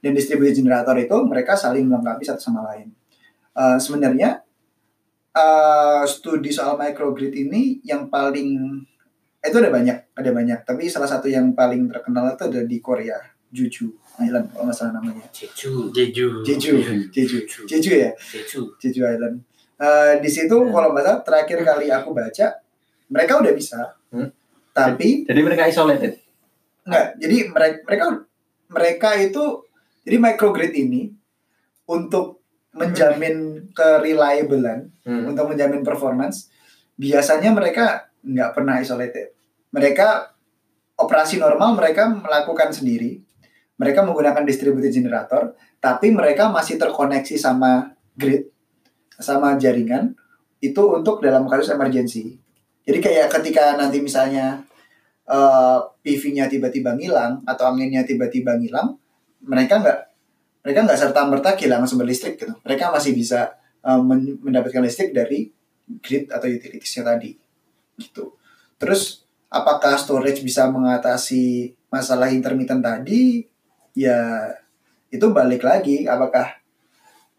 dan 0.02 0.12
distributed 0.12 0.58
generator 0.58 0.92
itu 0.94 1.14
mereka 1.22 1.54
saling 1.54 1.86
melengkapi 1.86 2.22
satu 2.22 2.42
sama 2.42 2.66
lain 2.68 2.90
Eh, 3.52 3.76
sebenarnya 3.76 4.40
eh, 5.30 6.02
studi 6.04 6.48
soal 6.48 6.74
microgrid 6.74 7.32
ini 7.32 7.80
yang 7.82 8.08
paling 8.08 8.80
itu 9.38 9.56
ada 9.58 9.68
banyak 9.68 10.14
ada 10.14 10.30
banyak 10.30 10.58
tapi 10.62 10.86
salah 10.86 11.04
satu 11.04 11.26
yang 11.26 11.52
paling 11.52 11.84
terkenal 11.86 12.32
itu 12.32 12.46
ada 12.46 12.62
di 12.62 12.78
Korea 12.78 13.20
Jeju 13.48 13.92
Island 14.18 14.48
kalau 14.48 14.64
nggak 14.64 14.76
salah 14.76 14.96
namanya 14.96 15.28
Jeju. 15.28 15.90
Jeju. 15.90 16.40
Jeju 16.40 16.72
Jeju 17.10 17.38
Jeju 17.66 17.92
ya 17.92 18.10
Jeju. 18.16 18.72
Jeju 18.78 19.00
Island. 19.02 19.44
Eh, 19.76 20.12
di 20.16 20.30
situ 20.30 20.54
Ya. 20.54 20.70
kalau 20.70 20.88
nggak 20.92 21.04
salah 21.04 21.20
terakhir 21.20 21.58
kali 21.60 21.86
aku 21.88 22.10
baca 22.12 22.46
mereka 23.12 23.32
udah 23.36 23.52
bisa, 23.52 23.80
Hmm. 24.08 24.32
tapi 24.72 25.28
Jadi 25.28 25.40
mereka 25.44 25.68
isolated. 25.68 26.16
nggak. 26.84 27.06
Jadi 27.20 27.36
mereka 27.48 27.76
mereka 27.84 28.04
mereka 28.68 29.08
itu 29.18 29.44
jadi 30.02 30.16
microgrid 30.18 30.74
ini 30.74 31.14
untuk 31.86 32.42
menjamin 32.72 33.68
kereliablean, 33.76 34.88
Hmm. 35.04 35.28
untuk 35.28 35.52
menjamin 35.52 35.84
performance, 35.84 36.48
biasanya 36.96 37.52
mereka 37.52 38.08
nggak 38.22 38.50
pernah 38.54 38.80
isolated. 38.80 39.34
Mereka 39.74 40.32
operasi 40.96 41.42
normal 41.42 41.74
mereka 41.74 42.08
melakukan 42.08 42.70
sendiri. 42.70 43.18
Mereka 43.76 44.06
menggunakan 44.06 44.46
distributed 44.46 44.94
generator, 44.94 45.58
tapi 45.82 46.14
mereka 46.14 46.46
masih 46.46 46.78
terkoneksi 46.78 47.34
sama 47.34 47.90
grid, 48.14 48.46
sama 49.18 49.58
jaringan 49.58 50.14
itu 50.62 50.82
untuk 50.86 51.18
dalam 51.18 51.50
kasus 51.50 51.74
emergency. 51.74 52.38
Jadi 52.86 52.98
kayak 53.02 53.26
ketika 53.40 53.74
nanti 53.74 53.98
misalnya 53.98 54.62
eh, 55.26 55.78
PV-nya 56.02 56.46
tiba-tiba 56.46 56.94
ngilang 56.94 57.42
atau 57.46 57.74
anginnya 57.74 58.06
tiba-tiba 58.06 58.54
ngilang, 58.58 59.01
mereka 59.42 59.82
nggak 59.82 59.98
mereka 60.62 60.78
nggak 60.86 60.98
serta 60.98 61.20
merta 61.26 61.50
kehilangan 61.58 61.86
sumber 61.90 62.06
listrik 62.06 62.38
gitu. 62.38 62.54
Mereka 62.62 62.94
masih 62.94 63.12
bisa 63.18 63.58
men- 63.82 64.38
mendapatkan 64.38 64.82
listrik 64.82 65.10
dari 65.10 65.50
grid 66.00 66.30
atau 66.30 66.46
utilities-nya 66.46 67.02
tadi 67.02 67.34
gitu. 67.98 68.38
Terus 68.78 69.26
apakah 69.50 69.98
storage 69.98 70.40
bisa 70.46 70.70
mengatasi 70.70 71.74
masalah 71.90 72.30
intermittent 72.30 72.80
tadi? 72.82 73.42
Ya 73.92 74.48
itu 75.12 75.28
balik 75.34 75.66
lagi 75.66 76.08
apakah 76.08 76.56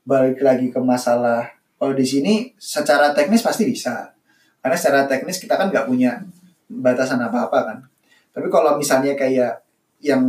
balik 0.04 0.44
lagi 0.44 0.70
ke 0.70 0.78
masalah 0.84 1.48
kalau 1.80 1.96
di 1.96 2.06
sini 2.06 2.52
secara 2.60 3.16
teknis 3.16 3.42
pasti 3.42 3.66
bisa. 3.66 4.12
Karena 4.60 4.76
secara 4.80 5.08
teknis 5.08 5.40
kita 5.40 5.56
kan 5.56 5.72
nggak 5.72 5.88
punya 5.88 6.20
batasan 6.70 7.20
apa-apa 7.20 7.60
kan. 7.68 7.78
Tapi 8.32 8.48
kalau 8.48 8.80
misalnya 8.80 9.16
kayak 9.16 9.64
yang 10.04 10.24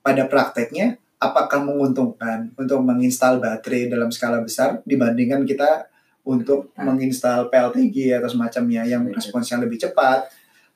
pada 0.00 0.24
prakteknya 0.26 0.96
apakah 1.18 1.62
menguntungkan 1.62 2.54
untuk 2.54 2.78
menginstal 2.80 3.42
baterai 3.42 3.90
dalam 3.90 4.08
skala 4.14 4.38
besar 4.40 4.80
dibandingkan 4.86 5.42
kita 5.42 5.90
untuk 6.22 6.70
menginstal 6.78 7.48
PLTG 7.48 8.20
atau 8.20 8.28
semacamnya 8.28 8.84
yang 8.84 9.08
responsnya 9.10 9.58
lebih 9.64 9.80
cepat 9.80 10.28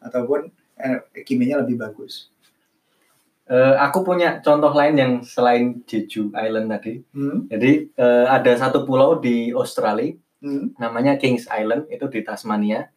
ataupun 0.02 0.48
eh, 0.80 0.98
kimianya 1.22 1.62
lebih 1.62 1.78
bagus. 1.78 2.32
Eh, 3.46 3.74
aku 3.76 4.00
punya 4.00 4.40
contoh 4.40 4.72
lain 4.72 4.94
yang 4.96 5.12
selain 5.20 5.84
Jeju 5.84 6.32
Island 6.32 6.72
tadi. 6.72 7.04
Hmm? 7.12 7.46
Jadi 7.52 7.92
eh, 7.92 8.26
ada 8.26 8.52
satu 8.56 8.82
pulau 8.88 9.20
di 9.20 9.52
Australia 9.52 10.16
Hmm? 10.42 10.74
namanya 10.74 11.22
Kings 11.22 11.46
Island 11.46 11.86
itu 11.86 12.02
di 12.10 12.26
Tasmania. 12.26 12.90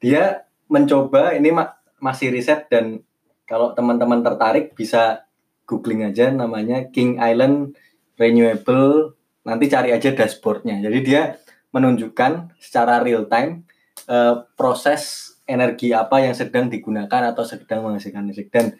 Dia 0.00 0.48
mencoba 0.64 1.36
ini 1.36 1.52
ma- 1.52 1.76
masih 2.00 2.32
riset 2.32 2.72
dan 2.72 3.04
kalau 3.44 3.76
teman-teman 3.76 4.24
tertarik 4.24 4.72
bisa 4.72 5.25
googling 5.66 6.06
aja 6.06 6.30
namanya 6.30 6.88
King 6.94 7.18
Island 7.18 7.74
Renewable 8.16 9.18
nanti 9.42 9.68
cari 9.68 9.92
aja 9.92 10.14
dashboardnya. 10.14 10.80
Jadi 10.80 10.98
dia 11.04 11.36
menunjukkan 11.74 12.56
secara 12.56 13.02
real 13.02 13.28
time 13.28 13.68
eh, 14.08 14.34
proses 14.56 15.34
energi 15.46 15.92
apa 15.92 16.22
yang 16.24 16.34
sedang 16.34 16.66
digunakan 16.72 17.30
atau 17.30 17.46
sedang 17.46 17.86
menghasilkan 17.86 18.26
listrik 18.26 18.50
dan 18.50 18.74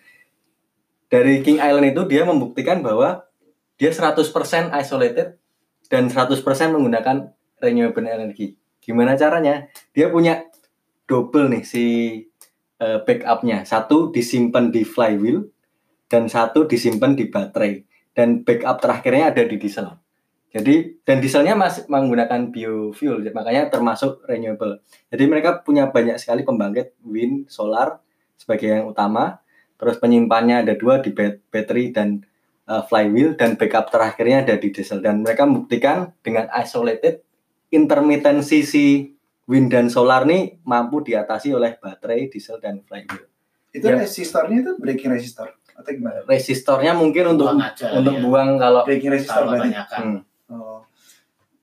dari 1.07 1.43
King 1.47 1.63
Island 1.63 1.95
itu 1.95 2.03
dia 2.11 2.27
membuktikan 2.27 2.83
bahwa 2.83 3.23
dia 3.79 3.95
100% 3.95 4.27
isolated 4.75 5.39
dan 5.87 6.11
100% 6.11 6.43
menggunakan 6.75 7.31
renewable 7.63 8.09
energy. 8.09 8.59
Gimana 8.83 9.15
caranya? 9.15 9.71
Dia 9.95 10.11
punya 10.11 10.43
double 11.07 11.47
nih 11.53 11.63
si 11.63 11.85
eh, 12.83 12.99
backupnya. 13.07 13.63
Satu 13.63 14.11
disimpan 14.11 14.75
di 14.75 14.83
flywheel 14.83 15.47
dan 16.07 16.31
satu 16.31 16.67
disimpan 16.67 17.15
di 17.15 17.27
baterai. 17.31 17.83
Dan 18.17 18.43
backup 18.43 18.81
terakhirnya 18.81 19.35
ada 19.35 19.45
di 19.45 19.61
diesel. 19.61 19.93
Jadi 20.49 21.05
dan 21.05 21.21
dieselnya 21.21 21.53
masih 21.53 21.85
menggunakan 21.85 22.49
biofuel, 22.49 23.21
makanya 23.37 23.69
termasuk 23.69 24.25
renewable. 24.25 24.81
Jadi 25.13 25.25
mereka 25.29 25.61
punya 25.61 25.93
banyak 25.93 26.17
sekali 26.17 26.49
pembangkit 26.49 26.97
wind, 27.05 27.53
solar 27.53 28.01
sebagai 28.41 28.73
yang 28.73 28.89
utama. 28.89 29.45
Terus 29.77 30.01
penyimpannya 30.01 30.65
ada 30.65 30.73
dua 30.73 31.05
di 31.05 31.13
bat- 31.13 31.45
battery 31.53 31.93
dan 31.93 32.25
uh, 32.65 32.81
flywheel 32.89 33.37
dan 33.37 33.61
backup 33.61 33.93
terakhirnya 33.93 34.49
ada 34.49 34.57
di 34.57 34.73
diesel 34.73 35.05
dan 35.05 35.21
mereka 35.21 35.45
membuktikan 35.45 36.17
dengan 36.25 36.49
isolated 36.57 37.21
intermitensi 37.69 38.65
si 38.65 39.13
wind 39.45 39.69
dan 39.69 39.93
solar 39.93 40.25
nih 40.25 40.65
mampu 40.65 41.05
diatasi 41.05 41.53
oleh 41.53 41.77
baterai, 41.77 42.33
diesel 42.33 42.57
dan 42.57 42.81
flywheel. 42.81 43.29
Itu 43.77 43.93
Ya. 43.93 44.01
resistornya 44.01 44.65
itu 44.65 44.73
breaking 44.81 45.13
resistor 45.13 45.53
atau 45.77 45.91
gimana? 45.93 46.25
Resistornya 46.25 46.97
mungkin 46.97 47.37
untuk 47.37 47.53
Buang 47.53 47.61
aja, 47.63 47.87
untuk 47.93 48.15
ya. 48.17 48.21
buang 48.25 48.51
kalau 48.57 48.83
Breaking 48.89 49.13
resistor 49.13 49.45
berarti. 49.47 49.71
hmm, 49.77 50.19
Oh. 50.47 50.79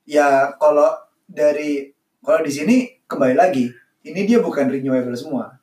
Ya 0.04 0.52
kalau 0.60 0.92
dari 1.24 1.88
kalau 2.20 2.40
di 2.44 2.52
sini 2.52 2.76
kembali 3.08 3.34
lagi, 3.36 3.68
ini 4.04 4.20
dia 4.28 4.38
bukan 4.40 4.68
renewable 4.68 5.16
semua. 5.16 5.56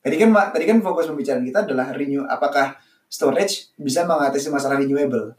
Tadi 0.00 0.16
kan 0.16 0.32
tadi 0.52 0.64
kan 0.64 0.80
fokus 0.80 1.08
pembicaraan 1.08 1.44
kita 1.44 1.64
adalah 1.68 1.92
renew 1.92 2.24
apakah 2.24 2.76
storage 3.08 3.72
bisa 3.76 4.04
mengatasi 4.04 4.48
masalah 4.48 4.80
renewable. 4.80 5.36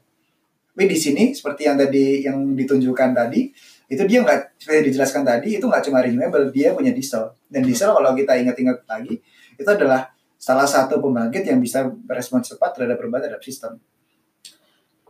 Tapi 0.74 0.86
di 0.90 0.98
sini 0.98 1.24
seperti 1.36 1.70
yang 1.70 1.78
tadi 1.78 2.26
yang 2.26 2.38
ditunjukkan 2.58 3.10
tadi, 3.14 3.54
itu 3.86 4.02
dia 4.10 4.24
nggak 4.26 4.58
seperti 4.58 4.90
dijelaskan 4.90 5.22
tadi 5.22 5.62
itu 5.62 5.66
nggak 5.68 5.84
cuma 5.86 6.02
renewable, 6.02 6.50
dia 6.50 6.74
punya 6.74 6.90
diesel. 6.90 7.38
Dan 7.46 7.62
diesel 7.62 7.94
kalau 7.94 8.18
kita 8.18 8.34
ingat-ingat 8.40 8.82
lagi, 8.90 9.22
itu 9.60 9.70
adalah 9.70 10.10
salah 10.42 10.66
satu 10.66 10.98
pembangkit 10.98 11.46
yang 11.46 11.62
bisa 11.62 11.86
berespons 11.86 12.50
cepat 12.50 12.74
terhadap 12.74 12.98
perubahan 12.98 13.30
terhadap 13.30 13.46
sistem. 13.46 13.78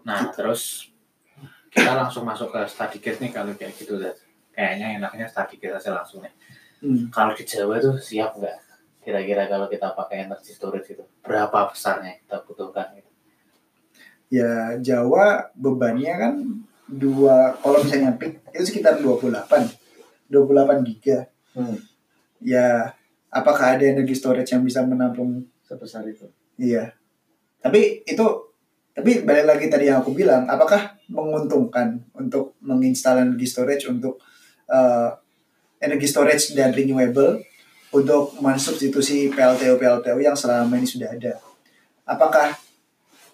Nah, 0.04 0.28
terus 0.36 0.92
kita 1.72 1.96
langsung 1.96 2.28
masuk 2.28 2.52
ke 2.52 2.60
study 2.68 3.00
case 3.00 3.24
nih 3.24 3.32
kalau 3.32 3.56
kayak 3.56 3.72
gitu 3.80 3.96
Dad. 3.96 4.20
Kayaknya 4.52 5.00
enaknya 5.00 5.32
study 5.32 5.56
case 5.56 5.80
aja 5.80 5.96
langsung 5.96 6.20
nih. 6.20 6.34
Hmm. 6.84 7.08
Kalau 7.08 7.32
di 7.32 7.48
Jawa 7.48 7.80
tuh 7.80 7.96
siap 7.96 8.36
nggak? 8.36 8.58
Kira-kira 9.02 9.48
kalau 9.48 9.72
kita 9.72 9.96
pakai 9.96 10.28
energy 10.28 10.52
storage 10.52 10.92
itu 10.92 11.04
berapa 11.24 11.72
besarnya 11.72 12.20
kita 12.22 12.44
butuhkan 12.44 12.92
gitu. 13.00 13.10
ya 14.32 14.76
Jawa 14.80 15.52
bebannya 15.56 16.14
kan 16.16 16.34
dua 16.88 17.56
kalau 17.60 17.84
misalnya 17.84 18.16
peak 18.16 18.40
itu 18.56 18.64
sekitar 18.68 19.00
28 19.00 19.48
28 20.28 20.88
giga 20.88 21.28
Hmm. 21.52 21.76
ya 22.40 22.96
apakah 23.32 23.80
ada 23.80 23.88
energi 23.88 24.14
storage 24.14 24.52
yang 24.52 24.62
bisa 24.62 24.84
menampung 24.84 25.48
sebesar 25.64 26.04
itu. 26.04 26.28
iya 26.60 26.92
tapi 27.64 28.04
itu 28.04 28.26
tapi 28.92 29.24
balik 29.24 29.48
lagi 29.48 29.66
tadi 29.72 29.88
yang 29.88 30.04
aku 30.04 30.12
bilang 30.12 30.44
apakah 30.52 31.00
menguntungkan 31.08 32.04
untuk 32.12 32.60
menginstal 32.60 33.24
energi 33.24 33.48
storage 33.48 33.88
untuk 33.88 34.20
eh, 34.68 35.10
energi 35.80 36.08
storage 36.12 36.52
dan 36.52 36.76
renewable 36.76 37.40
untuk 37.96 38.36
mensubstitusi 38.44 39.32
PLTU 39.32 39.80
PLTU 39.80 40.20
yang 40.20 40.36
selama 40.36 40.76
ini 40.76 40.88
sudah 40.88 41.16
ada 41.16 41.40
apakah 42.04 42.52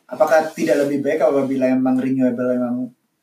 apakah 0.06 0.54
tidak 0.54 0.86
lebih 0.86 1.02
baik 1.02 1.26
apabila 1.26 1.74
memang 1.74 1.98
renewable 1.98 2.54
memang 2.54 2.76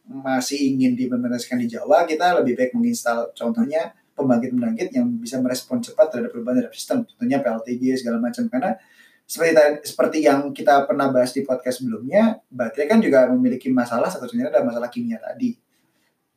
masih 0.04 0.74
ingin 0.74 0.92
diimplementasikan 0.98 1.56
di 1.56 1.70
Jawa 1.70 2.04
kita 2.04 2.36
lebih 2.42 2.58
baik 2.58 2.76
menginstal 2.76 3.32
contohnya 3.32 3.94
pembangkit-pembangkit 4.14 4.94
yang 4.94 5.10
bisa 5.18 5.42
merespon 5.42 5.82
cepat 5.82 6.10
terhadap 6.10 6.30
perubahan 6.30 6.62
terhadap 6.62 6.74
sistem, 6.74 7.02
contohnya 7.02 7.42
PLTG 7.42 7.98
segala 7.98 8.22
macam. 8.22 8.46
Karena 8.46 8.78
seperti 9.26 9.52
seperti 9.84 10.18
yang 10.22 10.54
kita 10.54 10.86
pernah 10.86 11.10
bahas 11.10 11.34
di 11.34 11.42
podcast 11.42 11.82
sebelumnya, 11.82 12.38
baterai 12.48 12.86
kan 12.86 12.98
juga 13.02 13.26
memiliki 13.28 13.68
masalah 13.74 14.06
satu 14.06 14.30
satunya 14.30 14.48
adalah 14.48 14.70
masalah 14.70 14.88
kimia 14.88 15.18
tadi, 15.18 15.56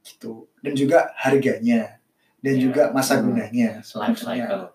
gitu. 0.02 0.50
Dan 0.64 0.74
juga 0.74 1.14
harganya, 1.20 2.02
dan 2.42 2.54
Iya. 2.58 2.62
juga 2.70 2.84
masa 2.96 3.20
Hmm. 3.20 3.30
gunanya, 3.30 3.84
cycle 3.84 4.74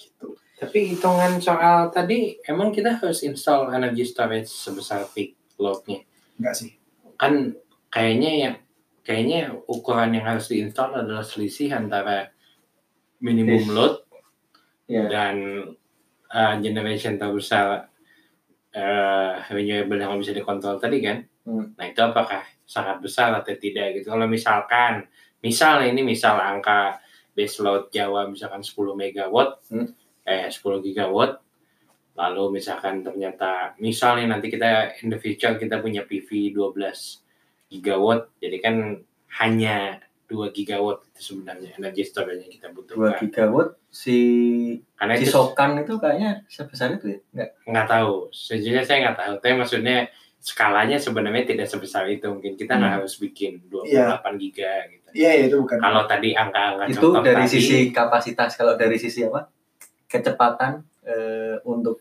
gitu. 0.00 0.28
Tapi 0.60 0.92
hitungan 0.92 1.40
soal 1.40 1.88
tadi, 1.88 2.36
emang 2.44 2.68
kita 2.72 2.96
harus 3.00 3.24
install 3.24 3.72
energy 3.72 4.04
storage 4.04 4.48
sebesar 4.48 5.08
peak 5.12 5.36
load-nya? 5.56 6.04
Enggak 6.36 6.54
sih. 6.56 6.76
Kan 7.16 7.56
kayaknya 7.92 8.32
yang 8.36 8.56
kayaknya 9.00 9.56
ukuran 9.68 10.12
yang 10.16 10.24
harus 10.28 10.52
diinstal 10.52 10.92
adalah 10.92 11.24
selisih 11.24 11.72
antara 11.72 12.32
minimum 13.20 13.60
Yes. 13.60 13.68
load 13.70 13.94
Iya. 14.90 15.04
dan 15.06 15.36
uh, 16.28 16.54
generation 16.58 17.14
terbesar 17.14 17.86
uh, 18.74 19.32
renewable 19.48 19.98
yang 19.98 20.18
bisa 20.18 20.34
dikontrol 20.34 20.82
tadi 20.82 20.98
kan. 20.98 21.22
Hmm. 21.46 21.74
Nah 21.78 21.86
itu 21.86 22.00
apakah 22.02 22.42
sangat 22.66 22.98
besar 22.98 23.30
atau 23.34 23.54
tidak 23.54 23.98
gitu. 23.98 24.10
Kalau 24.10 24.26
misalkan, 24.26 25.06
misal 25.42 25.86
ini 25.86 26.02
misal 26.02 26.38
angka 26.38 26.98
base 27.30 27.62
load 27.62 27.90
Jawa 27.90 28.26
misalkan 28.26 28.62
10 28.62 28.98
megawatt, 28.98 29.62
Hmm. 29.70 29.94
eh 30.26 30.50
10 30.50 30.82
gigawatt, 30.82 31.38
lalu 32.18 32.58
misalkan 32.60 33.06
ternyata 33.06 33.74
misalnya 33.78 34.34
nanti 34.36 34.50
kita 34.50 34.98
in 35.02 35.08
the 35.10 35.18
future 35.18 35.54
kita 35.54 35.78
punya 35.78 36.02
PV 36.02 36.50
12 36.54 37.22
gigawatt, 37.70 38.34
jadi 38.42 38.56
kan 38.58 38.76
hanya 39.38 40.02
2 40.30 40.54
gigawatt 40.54 41.02
itu 41.04 41.20
sebenarnya 41.26 41.74
energi 41.74 42.02
storage 42.02 42.38
yang 42.40 42.52
kita 42.52 42.66
2 42.66 42.76
butuhkan. 42.76 43.18
gigawatt 43.18 43.74
si 43.90 44.18
Karena 44.94 45.14
si 45.14 45.26
itu 45.26 45.32
Sokan 45.32 45.70
itu 45.76 45.98
kayaknya 45.98 46.46
sebesar 46.46 46.94
itu 46.94 47.10
ya? 47.10 47.18
Enggak. 47.34 47.50
nggak 47.66 47.86
tahu 47.88 48.12
sejujurnya 48.30 48.80
saya 48.80 48.98
nggak 49.04 49.18
tahu 49.18 49.32
tapi 49.36 49.54
maksudnya 49.56 49.96
skalanya 50.38 50.96
sebenarnya 50.96 51.44
tidak 51.44 51.66
sebesar 51.66 52.06
itu 52.06 52.24
mungkin 52.24 52.54
kita 52.54 52.72
nggak 52.72 52.86
Hmm. 52.86 52.98
harus 53.02 53.14
bikin 53.16 53.60
28 53.66 54.38
giga 54.38 54.72
gitu 54.86 55.08
Iya, 55.12 55.30
iya, 55.34 55.44
itu 55.44 55.58
bukan. 55.58 55.76
kalau 55.76 56.06
tadi 56.06 56.32
angka-angka 56.32 56.84
itu 56.86 57.02
contoh 57.02 57.20
dari 57.20 57.42
tadi 57.42 57.50
sisi 57.52 57.78
kapasitas 57.90 58.54
kalau 58.54 58.74
dari 58.74 58.94
sisi 58.94 59.20
apa? 59.20 59.50
Kecepatan 60.06 60.72
eh, 61.02 61.58
untuk 61.64 61.98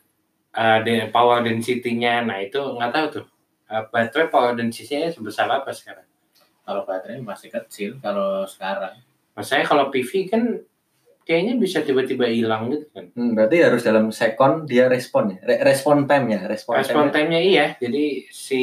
uh, 0.51 0.79
power 1.09 1.41
density-nya 1.41 2.21
nah 2.21 2.37
itu 2.37 2.57
nggak 2.57 2.91
tahu 2.91 3.07
tuh 3.11 3.25
Uh, 3.69 3.85
baterai 3.85 4.33
power 4.33 4.57
density-nya 4.57 5.13
sebesar 5.13 5.45
apa 5.45 5.69
sekarang 5.69 6.01
kalau 6.69 6.85
baterai 6.85 7.17
masih 7.19 7.49
kecil 7.49 7.97
kalau 7.97 8.45
sekarang 8.45 8.93
maksudnya 9.33 9.65
kalau 9.65 9.89
PV 9.89 10.11
kan 10.27 10.43
kayaknya 11.23 11.57
bisa 11.57 11.81
tiba-tiba 11.81 12.25
hilang 12.25 12.69
gitu 12.69 12.85
kan 12.91 13.09
hmm, 13.09 13.33
berarti 13.33 13.57
harus 13.59 13.81
dalam 13.81 14.09
second 14.09 14.65
dia 14.65 14.85
respon 14.85 15.33
ya. 15.33 15.37
Re- 15.43 15.61
respon 15.63 16.05
time 16.05 16.25
ya, 16.27 16.41
respon, 16.43 16.77
respon 16.77 17.09
time 17.09 17.29
time-nya 17.29 17.39
iya 17.39 17.65
jadi 17.75 18.05
si 18.27 18.61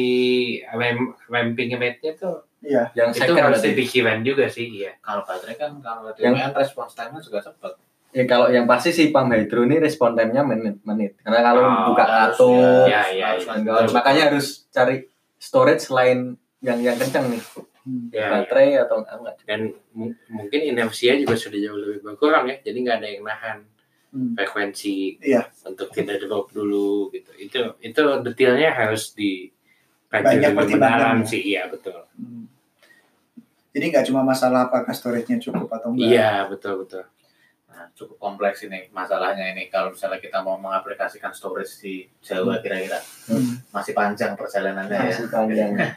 ram 0.65 1.11
ramping 1.27 1.75
rate-nya 1.75 2.15
tuh 2.15 2.47
Iya. 2.57 2.89
yang 2.91 3.13
itu 3.13 3.21
second 3.21 3.37
harus 3.43 3.61
berarti. 3.61 3.69
dipikiran 3.71 4.17
juga 4.21 4.45
sih 4.47 4.65
iya 4.73 4.91
kalau 4.97 5.21
baterai 5.21 5.55
kan 5.55 5.77
kalau 5.77 6.09
Yang- 6.15 6.35
DPN 6.37 6.51
respons 6.55 6.91
time-nya 6.93 7.19
juga 7.19 7.39
cepat 7.41 7.73
Ya 8.07 8.23
kalau 8.23 8.47
yang 8.47 8.63
pasti 8.65 8.89
si 8.89 9.11
pump 9.11 9.29
hydro 9.29 9.61
ini 9.61 9.77
respon 9.77 10.15
time-nya 10.15 10.41
menit 10.41 10.79
menit. 10.81 11.19
Karena 11.19 11.43
kalau 11.43 11.61
Oh, 11.61 11.91
buka 11.91 12.05
kartu 12.07 12.49
ya, 12.87 13.03
ya, 13.05 13.35
ya. 13.35 13.37
kan. 13.37 13.61
enggak, 13.61 13.91
makanya 13.91 14.31
harus 14.31 14.65
cari 14.67 15.05
storage 15.37 15.83
selain 15.83 16.33
yang 16.57 16.79
yang 16.81 16.95
kenceng 16.95 17.27
nih, 17.29 17.43
Hmm. 17.87 18.11
ya, 18.11 18.19
ya. 18.19 18.27
baterai 18.33 18.69
atau 18.77 18.99
enggak. 18.99 19.35
dan 19.41 19.59
mu- 19.91 20.11
mungkin 20.27 20.59
inersia 20.61 21.15
juga 21.15 21.33
sudah 21.33 21.55
jauh 21.57 21.79
lebih 21.79 22.03
berkurang 22.03 22.43
ya 22.45 22.59
jadi 22.59 22.77
nggak 22.77 22.97
ada 22.97 23.07
yang 23.09 23.23
nahan 23.23 23.59
Hmm. 24.07 24.31
frekuensi 24.33 25.19
Iya. 25.21 25.47
untuk 25.63 25.87
tidak 25.89 26.19
drop 26.21 26.47
dulu 26.49 27.07
gitu 27.09 27.31
itu 27.37 27.59
itu 27.77 27.99
detailnya 28.21 28.71
harus 28.73 29.11
di 29.11 29.51
Banyak 30.05 30.23
lebih 30.45 30.55
pertimbangan 30.57 30.99
mendalam 30.99 31.17
ya. 31.17 31.27
sih 31.27 31.41
iya 31.45 31.63
betul 31.65 31.95
Hmm. 32.13 32.47
Jadi 33.69 33.85
nggak 33.87 34.05
cuma 34.05 34.21
masalah 34.21 34.65
apakah 34.65 34.89
storage-nya 34.89 35.37
cukup 35.39 35.69
atau 35.69 35.91
enggak. 35.91 36.07
iya 36.09 36.31
betul 36.43 36.81
betul 36.81 37.03
Nah, 37.67 37.93
cukup 37.93 38.17
kompleks 38.17 38.63
ini 38.63 38.89
masalahnya 38.89 39.53
ini 39.53 39.67
kalau 39.67 39.93
misalnya 39.93 40.17
kita 40.17 40.41
mau 40.41 40.57
mengaplikasikan 40.57 41.29
storage 41.29 41.77
di 41.77 41.93
Jawa 42.19 42.57
kira-kira 42.57 42.97
Hmm. 43.27 43.61
masih 43.69 43.93
panjang 43.93 44.33
perjalanannya 44.33 44.97
ya. 44.97 45.07
Masih 45.07 45.29
panjang. 45.29 45.71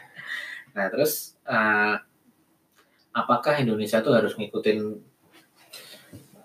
Nah 0.71 0.87
terus 0.87 1.30
eh, 1.47 1.95
apakah 3.11 3.59
Indonesia 3.59 3.99
tuh 3.99 4.13
harus 4.15 4.33
ngikutin 4.37 4.79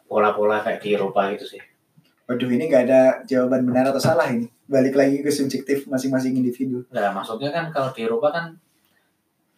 pola-pola 0.07 0.63
kayak 0.63 0.81
di 0.83 0.95
Eropa 0.95 1.31
gitu 1.35 1.57
sih? 1.57 1.63
Waduh, 2.27 2.51
ini 2.51 2.67
nggak 2.67 2.85
ada 2.91 3.03
jawaban 3.23 3.63
benar 3.63 3.91
atau 3.95 4.03
salah 4.03 4.27
ini. 4.31 4.51
Balik 4.67 4.99
lagi 4.99 5.23
ke 5.23 5.31
subjektif 5.31 5.87
masing-masing 5.87 6.35
individu. 6.35 6.83
Nah 6.91 7.15
maksudnya 7.15 7.55
kan 7.55 7.71
kalau 7.71 7.95
di 7.95 8.03
Eropa 8.03 8.35
kan 8.35 8.47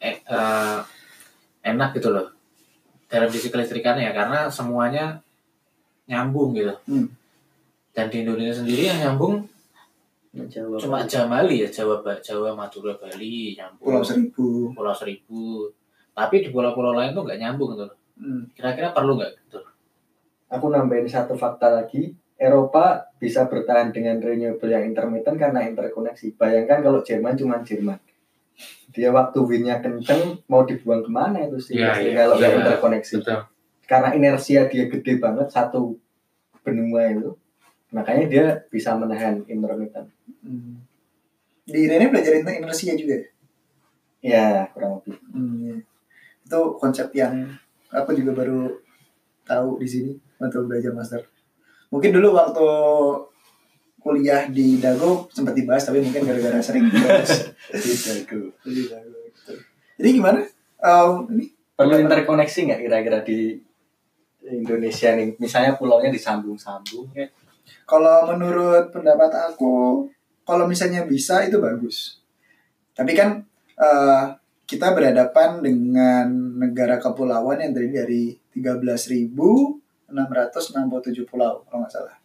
eh, 0.05 0.21
eh, 0.21 0.79
enak 1.65 1.97
gitu 1.97 2.13
loh 2.13 2.29
dalam 3.09 3.33
sisi 3.33 3.49
kelistrikannya 3.49 4.05
ya 4.05 4.13
karena 4.13 4.53
semuanya 4.53 5.25
nyambung 6.05 6.53
gitu. 6.53 6.77
Hmm. 6.85 7.09
Dan 7.97 8.13
di 8.13 8.21
Indonesia 8.21 8.61
sendiri 8.61 8.85
yang 8.85 9.01
nyambung 9.01 9.49
Jawa. 10.33 10.77
cuma 10.77 10.99
Jamali 11.09 11.65
ya 11.65 11.69
Jawa 11.69 12.05
Jawa 12.21 12.53
Madura 12.53 12.95
Bali 13.01 13.57
nyambung. 13.57 13.85
Pulau 13.85 14.05
Seribu. 14.05 14.49
Pulau 14.77 14.95
Seribu. 14.95 15.73
Tapi 16.13 16.45
di 16.45 16.49
pulau-pulau 16.51 16.93
lain 16.93 17.15
tuh 17.17 17.25
nggak 17.25 17.41
nyambung 17.41 17.75
gitu. 17.75 17.85
loh. 17.89 17.97
Hmm. 18.19 18.43
Kira-kira 18.53 18.93
perlu 18.93 19.17
nggak 19.17 19.33
gitu? 19.47 19.61
Aku 20.53 20.67
nambahin 20.69 21.09
satu 21.09 21.39
fakta 21.39 21.73
lagi. 21.73 22.13
Eropa 22.39 23.03
bisa 23.19 23.51
bertahan 23.51 23.91
dengan 23.91 24.23
renewable 24.23 24.71
yang 24.71 24.87
intermittent 24.87 25.35
karena 25.43 25.67
interkoneksi. 25.67 26.39
Bayangkan 26.39 26.87
kalau 26.87 27.03
Jerman 27.03 27.35
cuma 27.35 27.59
Jerman. 27.67 27.99
Dia 28.95 29.11
waktu 29.11 29.39
windnya 29.43 29.83
kenceng 29.83 30.43
mau 30.47 30.63
dibuang 30.63 31.03
ke 31.03 31.11
mana 31.11 31.47
itu 31.47 31.59
sih 31.59 31.79
pasti 31.79 32.11
iya, 32.11 32.27
kalau 32.27 32.39
nggak 32.39 32.51
iya. 32.51 32.59
interkoneksi. 32.63 33.15
betul 33.23 33.41
Karena 33.89 34.09
inersia 34.15 34.69
dia 34.69 34.85
gede 34.87 35.17
banget 35.17 35.49
satu 35.49 35.97
benua 36.61 37.09
itu, 37.09 37.33
makanya 37.95 38.25
dia 38.29 38.45
bisa 38.69 38.95
menahan 38.97 39.43
intermittent. 39.49 40.09
Hmm. 40.45 40.85
Di 41.69 41.85
Irene 41.85 42.09
belajar 42.09 42.33
inersia 42.37 42.97
juga 42.97 43.21
ya? 44.25 44.69
Kurang 44.73 45.01
lebih. 45.01 45.17
Hmm, 45.33 45.53
iya. 45.61 45.77
Itu 46.45 46.81
konsep 46.81 47.13
yang 47.13 47.49
aku 47.93 48.17
juga 48.17 48.33
baru 48.33 48.73
tahu 49.45 49.81
di 49.81 49.89
sini 49.89 50.11
waktu 50.41 50.65
belajar 50.65 50.93
master. 50.93 51.25
Mungkin 51.89 52.13
dulu 52.13 52.37
waktu 52.37 52.69
kuliah 53.99 54.49
di 54.49 54.81
Dago 54.81 55.29
sempat 55.33 55.53
dibahas 55.53 55.85
tapi 55.85 56.01
mungkin 56.01 56.25
gara-gara 56.25 56.61
sering 56.63 56.89
dibahas 56.89 57.53
di 57.85 57.93
Dago 57.97 58.41
gitu. 58.65 59.53
Jadi 59.99 60.09
gimana? 60.15 60.41
Um, 60.79 61.27
ini 61.35 61.59
Perlu 61.79 61.95
interkoneksi 62.03 62.59
nggak 62.67 62.81
kira-kira 62.91 63.19
di 63.23 63.55
Indonesia 64.51 65.15
nih? 65.15 65.39
Misalnya 65.39 65.79
pulaunya 65.79 66.11
disambung-sambung 66.11 67.07
ya. 67.15 67.31
Kalau 67.89 68.29
menurut 68.31 68.93
pendapat 68.93 69.33
aku, 69.53 70.07
kalau 70.45 70.65
misalnya 70.65 71.05
bisa 71.05 71.45
itu 71.45 71.61
bagus. 71.61 72.21
Tapi 72.97 73.13
kan 73.15 73.43
eh, 73.79 74.25
kita 74.69 74.93
berhadapan 74.93 75.65
dengan 75.65 76.29
negara 76.61 77.01
kepulauan 77.01 77.57
yang 77.57 77.73
terdiri 77.73 77.95
dari 78.05 78.25
13.667 78.53 80.13
pulau 81.25 81.65
kalau 81.65 81.79
nggak 81.81 81.93
salah. 81.93 82.17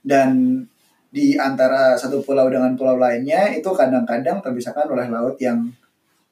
Dan 0.00 0.64
di 1.10 1.34
antara 1.34 1.98
satu 1.98 2.22
pulau 2.22 2.46
dengan 2.46 2.72
pulau 2.78 2.96
lainnya 2.96 3.50
itu 3.50 3.66
kadang-kadang 3.74 4.38
terpisahkan 4.38 4.86
oleh 4.86 5.10
laut 5.10 5.36
yang 5.42 5.68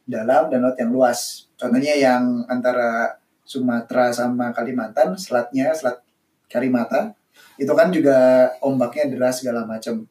dalam 0.09 0.49
dan 0.49 0.65
laut 0.65 0.79
yang 0.81 0.89
luas. 0.95 1.51
Contohnya 1.61 1.93
yang 1.99 2.47
antara 2.49 3.13
Sumatera 3.45 4.09
sama 4.15 4.55
Kalimantan, 4.55 5.17
selatnya 5.17 5.73
selat 5.75 6.01
Karimata, 6.49 7.13
itu 7.59 7.73
kan 7.75 7.91
juga 7.91 8.49
ombaknya 8.63 9.11
deras 9.11 9.43
segala 9.43 9.67
macam. 9.67 10.07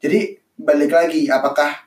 Jadi 0.00 0.40
balik 0.58 0.90
lagi, 0.90 1.28
apakah 1.28 1.86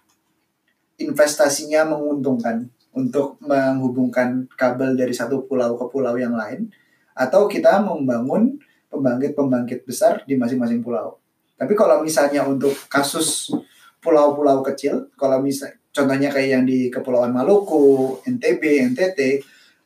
investasinya 1.02 1.84
menguntungkan 1.90 2.70
untuk 2.96 3.36
menghubungkan 3.44 4.48
kabel 4.56 4.96
dari 4.96 5.12
satu 5.12 5.44
pulau 5.44 5.76
ke 5.76 5.86
pulau 5.92 6.16
yang 6.16 6.38
lain, 6.38 6.72
atau 7.12 7.50
kita 7.50 7.84
membangun 7.84 8.56
pembangkit-pembangkit 8.88 9.84
besar 9.84 10.24
di 10.24 10.40
masing-masing 10.40 10.80
pulau. 10.80 11.20
Tapi 11.60 11.76
kalau 11.76 12.00
misalnya 12.00 12.48
untuk 12.48 12.72
kasus 12.88 13.52
pulau-pulau 14.00 14.64
kecil, 14.64 15.12
kalau 15.20 15.44
misal 15.44 15.76
contohnya 15.92 16.32
kayak 16.32 16.50
yang 16.60 16.64
di 16.64 16.88
Kepulauan 16.88 17.36
Maluku, 17.36 18.20
NTB, 18.24 18.94
NTT, 18.94 19.44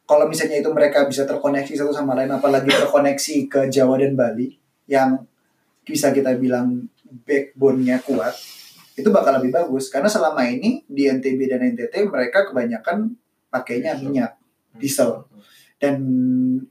kalau 0.09 0.25
misalnya 0.25 0.57
itu 0.61 0.69
mereka 0.73 1.05
bisa 1.05 1.25
terkoneksi 1.25 1.73
satu 1.77 1.93
sama 1.93 2.17
lain, 2.17 2.33
apalagi 2.33 2.69
terkoneksi 2.69 3.45
ke 3.45 3.69
Jawa 3.69 4.01
dan 4.01 4.17
Bali, 4.17 4.58
yang 4.89 5.21
bisa 5.85 6.09
kita 6.09 6.33
bilang 6.35 6.89
backbone-nya 7.29 8.01
kuat, 8.01 8.33
itu 8.97 9.09
bakal 9.13 9.37
lebih 9.37 9.53
bagus. 9.53 9.93
Karena 9.93 10.09
selama 10.09 10.41
ini 10.49 10.83
di 10.89 11.05
NTB 11.05 11.39
dan 11.45 11.61
NTT 11.77 12.09
mereka 12.09 12.49
kebanyakan 12.49 13.13
pakainya 13.53 13.95
minyak, 14.01 14.35
diesel. 14.75 15.29
dan 15.79 15.95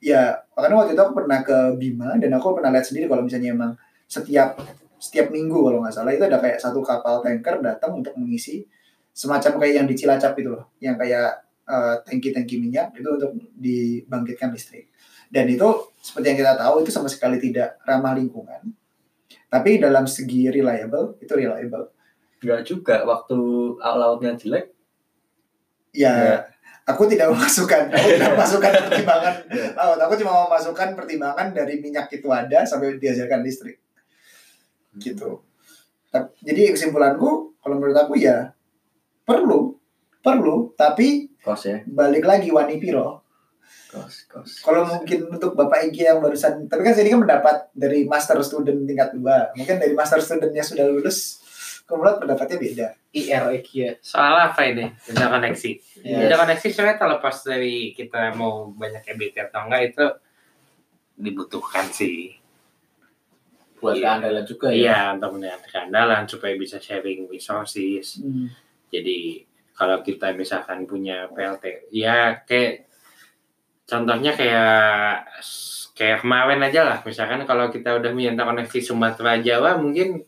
ya 0.05 0.37
makanya 0.53 0.85
waktu 0.85 0.93
itu 0.93 1.01
aku 1.01 1.15
pernah 1.17 1.41
ke 1.41 1.81
Bima 1.81 2.21
dan 2.21 2.29
aku 2.29 2.53
pernah 2.53 2.69
lihat 2.69 2.85
sendiri 2.85 3.09
kalau 3.09 3.25
misalnya 3.25 3.57
emang 3.57 3.73
setiap 4.05 4.61
setiap 5.01 5.33
minggu 5.33 5.57
kalau 5.57 5.81
nggak 5.81 5.97
salah 5.97 6.13
itu 6.13 6.29
ada 6.29 6.37
kayak 6.37 6.61
satu 6.61 6.85
kapal 6.85 7.25
tanker 7.25 7.65
datang 7.65 7.97
untuk 7.97 8.13
mengisi 8.21 8.69
semacam 9.17 9.65
kayak 9.65 9.75
yang 9.81 9.87
di 9.89 9.97
Cilacap 9.97 10.37
itu 10.37 10.53
loh 10.53 10.77
yang 10.85 11.01
kayak 11.01 11.41
eh, 11.65 11.95
tangki-tangki 12.05 12.61
minyak 12.61 12.93
itu 13.01 13.09
untuk 13.09 13.33
dibangkitkan 13.57 14.53
listrik 14.53 14.93
dan 15.29 15.45
itu 15.47 15.69
seperti 15.99 16.27
yang 16.27 16.39
kita 16.39 16.55
tahu 16.55 16.81
itu 16.81 16.91
sama 16.91 17.07
sekali 17.07 17.37
tidak 17.37 17.77
ramah 17.83 18.13
lingkungan. 18.13 18.73
Tapi 19.49 19.77
dalam 19.77 20.05
segi 20.05 20.49
reliable 20.49 21.17
itu 21.19 21.33
reliable. 21.33 21.89
Enggak 22.39 22.61
juga 22.63 22.97
waktu 23.03 23.39
lautnya 23.77 24.33
jelek. 24.35 24.71
ya 25.91 26.13
Ya. 26.13 26.37
aku 26.85 27.05
tidak 27.05 27.29
memasukkan. 27.33 27.89
Aku 27.91 28.07
tidak 28.09 28.31
memasukkan 28.37 28.73
pertimbangan 28.87 29.35
laut. 29.75 29.99
Aku 29.99 30.15
cuma 30.17 30.33
memasukkan 30.47 30.89
pertimbangan 30.95 31.51
dari 31.51 31.79
minyak 31.79 32.09
itu 32.11 32.29
ada 32.29 32.63
sampai 32.63 32.97
dihasilkan 32.97 33.41
listrik. 33.41 33.81
Gitu. 34.95 35.41
Tap- 36.09 36.33
jadi 36.41 36.73
kesimpulanku 36.73 37.57
kalau 37.59 37.75
menurut 37.77 37.97
aku 37.97 38.17
ya 38.17 38.53
perlu. 39.23 39.77
Perlu 40.19 40.75
tapi 40.75 41.31
Kos 41.39 41.65
ya. 41.65 41.81
balik 41.87 42.25
lagi 42.25 42.51
wani 42.51 42.77
piro 42.77 43.23
Kos, 43.89 44.29
kos. 44.29 44.51
kalau 44.61 44.85
mungkin 44.85 45.33
untuk 45.33 45.57
bapak 45.57 45.89
Igi 45.89 46.05
yang 46.05 46.21
barusan 46.21 46.69
tapi 46.69 46.85
kan 46.85 46.93
ini 46.93 47.09
kan 47.09 47.21
mendapat 47.25 47.57
dari 47.73 48.05
master 48.05 48.37
student 48.45 48.85
tingkat 48.85 49.17
dua 49.17 49.49
mungkin 49.57 49.81
dari 49.81 49.97
master 49.97 50.21
studentnya 50.21 50.61
sudah 50.61 50.85
lulus 50.89 51.41
kemudian 51.89 52.21
pendapatnya 52.21 52.61
beda 52.61 52.89
IR 53.17 53.45
Ekia. 53.57 53.97
Soal 54.05 54.53
apa 54.53 54.61
ini? 54.69 54.93
Interkoneksi. 55.09 55.71
Yes. 56.05 56.29
Interkoneksi 56.29 56.67
sebenarnya 56.69 56.99
terlepas 57.01 57.37
dari 57.41 57.97
kita 57.97 58.37
mau 58.37 58.69
banyak 58.69 59.01
EBT 59.09 59.49
atau 59.49 59.65
enggak 59.65 59.83
itu 59.89 60.07
dibutuhkan 61.17 61.89
sih. 61.89 62.37
Buat 63.81 63.97
Iya. 63.97 64.05
keandalan 64.05 64.45
juga 64.45 64.69
ya. 64.69 64.77
Iya, 64.77 64.99
untuk 65.17 65.31
meningkatkan 65.39 65.71
keandalan 65.73 66.23
supaya 66.29 66.55
bisa 66.61 66.77
sharing 66.77 67.25
resources. 67.31 68.21
Jadi 68.93 69.49
kalau 69.73 70.03
kita 70.03 70.35
misalkan 70.35 70.85
punya 70.85 71.31
PLT, 71.33 71.89
ya 71.95 72.43
kayak 72.45 72.88
contohnya 73.89 74.37
kayak 74.37 75.25
kayak 75.97 76.23
kemarin 76.23 76.61
aja 76.63 76.81
lah. 76.85 76.99
Misalkan 77.03 77.43
kalau 77.49 77.73
kita 77.73 77.97
udah 77.97 78.13
minta 78.13 78.45
koneksi 78.45 78.79
Sumatera 78.85 79.41
Jawa 79.41 79.81
mungkin 79.81 80.23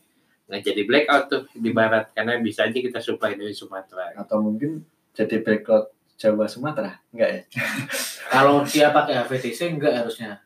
nggak 0.49 0.61
jadi 0.67 0.81
blackout 0.83 1.25
tuh 1.31 1.43
di 1.55 1.71
barat 1.71 2.11
karena 2.11 2.35
bisa 2.41 2.67
aja 2.67 2.75
kita 2.75 2.99
supply 2.99 3.37
dari 3.37 3.53
Sumatera. 3.53 4.11
Atau 4.17 4.43
mungkin 4.43 4.83
jadi 5.13 5.39
backlog 5.39 5.93
Jawa 6.19 6.49
Sumatera. 6.49 6.99
Enggak 7.13 7.29
ya? 7.29 7.41
Kalau 8.33 8.65
dia 8.65 8.91
pakai 8.91 9.21
HVDC 9.23 9.77
enggak 9.77 10.03
harusnya. 10.03 10.43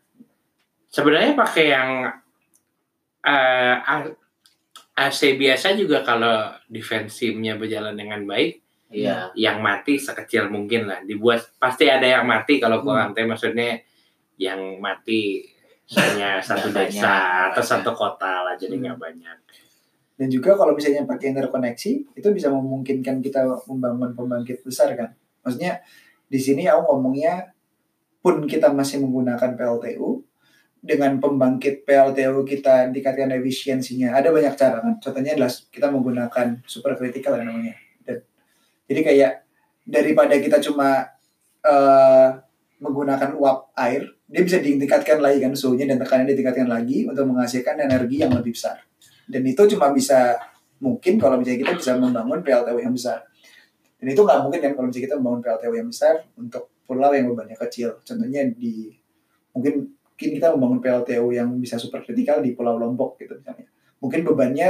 Sebenarnya 0.91 1.33
pakai 1.33 1.65
yang 1.73 1.89
eh, 3.25 3.75
A- 3.81 4.15
AC 4.95 5.35
biasa 5.35 5.75
juga 5.75 6.07
kalau 6.07 6.55
defensifnya 6.71 7.59
berjalan 7.59 7.99
dengan 7.99 8.23
baik 8.23 8.63
Iya. 8.95 9.30
yang 9.35 9.59
mati 9.59 9.99
sekecil 9.99 10.47
mungkin 10.47 10.88
lah 10.88 11.03
dibuat 11.03 11.43
pasti 11.59 11.91
ada 11.91 12.07
yang 12.07 12.23
mati 12.23 12.57
kalau 12.57 12.80
kurang 12.80 13.11
teh 13.11 13.27
maksudnya 13.27 13.76
yang 14.39 14.80
mati 14.80 15.43
hanya 15.91 16.39
satu 16.39 16.72
desa 16.73 17.05
banyak. 17.05 17.51
atau 17.53 17.63
satu 17.63 17.91
kota 17.93 18.41
lah 18.47 18.55
jadi 18.55 18.80
Hmm. 18.80 18.84
nggak 18.88 18.99
banyak 18.99 19.38
dan 20.15 20.27
juga 20.31 20.55
kalau 20.55 20.72
misalnya 20.73 21.03
pakai 21.03 21.35
interkoneksi 21.35 21.91
itu 22.15 22.27
bisa 22.31 22.47
memungkinkan 22.49 23.19
kita 23.19 23.43
membangun 23.67 24.15
pembangkit 24.15 24.63
besar 24.63 24.95
kan 24.95 25.11
maksudnya 25.43 25.84
di 26.26 26.39
sini 26.41 26.65
aku 26.65 26.89
ngomongnya 26.89 27.53
pun 28.23 28.49
kita 28.49 28.73
masih 28.73 29.05
menggunakan 29.05 29.53
PLTU 29.53 30.23
dengan 30.81 31.17
pembangkit 31.22 31.85
PLTU 31.85 32.41
kita 32.45 32.89
tingkatkan 32.89 33.30
efisiensinya 33.38 34.13
ada 34.17 34.34
banyak 34.34 34.53
cara 34.57 34.81
kan 34.81 34.97
contohnya 34.97 35.38
adalah 35.38 35.51
kita 35.69 35.88
menggunakan 35.93 36.47
supercritical 36.65 37.38
namanya 37.38 37.77
jadi 38.86 39.02
kayak 39.02 39.32
daripada 39.86 40.36
kita 40.38 40.57
cuma 40.62 41.06
eh, 41.62 42.30
menggunakan 42.82 43.34
uap 43.38 43.74
air 43.78 44.16
dia 44.26 44.41
bisa 44.41 44.57
ditingkatkan 44.57 45.22
lagi 45.22 45.38
kan 45.38 45.53
suhunya 45.53 45.86
dan 45.86 46.02
tekanannya 46.02 46.34
ditingkatkan 46.34 46.66
lagi 46.66 47.06
untuk 47.06 47.30
menghasilkan 47.30 47.78
energi 47.78 48.26
yang 48.26 48.34
lebih 48.34 48.57
besar. 48.57 48.82
Dan 49.30 49.45
itu 49.45 49.62
cuma 49.78 49.94
bisa 49.94 50.34
mungkin 50.82 51.22
kalau 51.22 51.38
misalnya 51.38 51.62
kita 51.62 51.74
bisa 51.78 51.91
membangun 51.98 52.41
PLTU 52.41 52.82
yang 52.82 52.94
besar. 52.94 53.22
Dan 54.02 54.12
itu 54.12 54.22
nggak 54.26 54.40
mungkin 54.41 54.60
kan 54.66 54.72
kalau 54.74 54.86
misalnya 54.90 55.06
kita 55.06 55.16
membangun 55.22 55.41
PLTU 55.45 55.74
yang 55.78 55.90
besar 55.94 56.16
untuk 56.41 56.64
pulau 56.90 57.14
yang 57.14 57.30
bebannya 57.30 57.57
kecil. 57.57 58.02
Contohnya 58.02 58.49
di 58.49 58.90
mungkin 59.53 59.94
mungkin 59.94 60.30
kita 60.41 60.48
membangun 60.57 60.80
PLTU 60.82 61.28
yang 61.30 61.49
bisa 61.62 61.78
super 61.78 62.02
kritikal 62.02 62.41
di 62.41 62.57
Pulau 62.57 62.82
Lombok 62.82 63.22
gitu 63.22 63.38
misalnya. 63.38 63.70
Mungkin 64.02 64.22
bebannya 64.26 64.70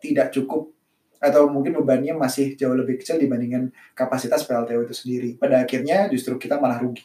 tidak 0.00 0.28
cukup 0.32 0.72
atau 1.20 1.46
mungkin 1.46 1.76
bebannya 1.76 2.16
masih 2.16 2.56
jauh 2.56 2.72
lebih 2.72 2.96
kecil 2.96 3.16
dibandingkan 3.16 3.68
kapasitas 3.92 4.42
PLTU 4.42 4.82
itu 4.82 4.94
sendiri 4.96 5.30
pada 5.36 5.60
akhirnya 5.60 6.08
justru 6.08 6.34
kita 6.34 6.56
malah 6.56 6.80
rugi 6.80 7.04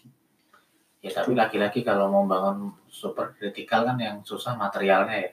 Ya 1.00 1.14
tapi 1.14 1.38
lagi-lagi 1.38 1.86
kalau 1.86 2.10
mau 2.10 2.26
bangun 2.26 2.74
super 2.88 3.30
kritikal 3.32 3.86
kan 3.86 3.94
yang 3.94 4.18
susah 4.20 4.58
materialnya 4.58 5.22
ya. 5.22 5.32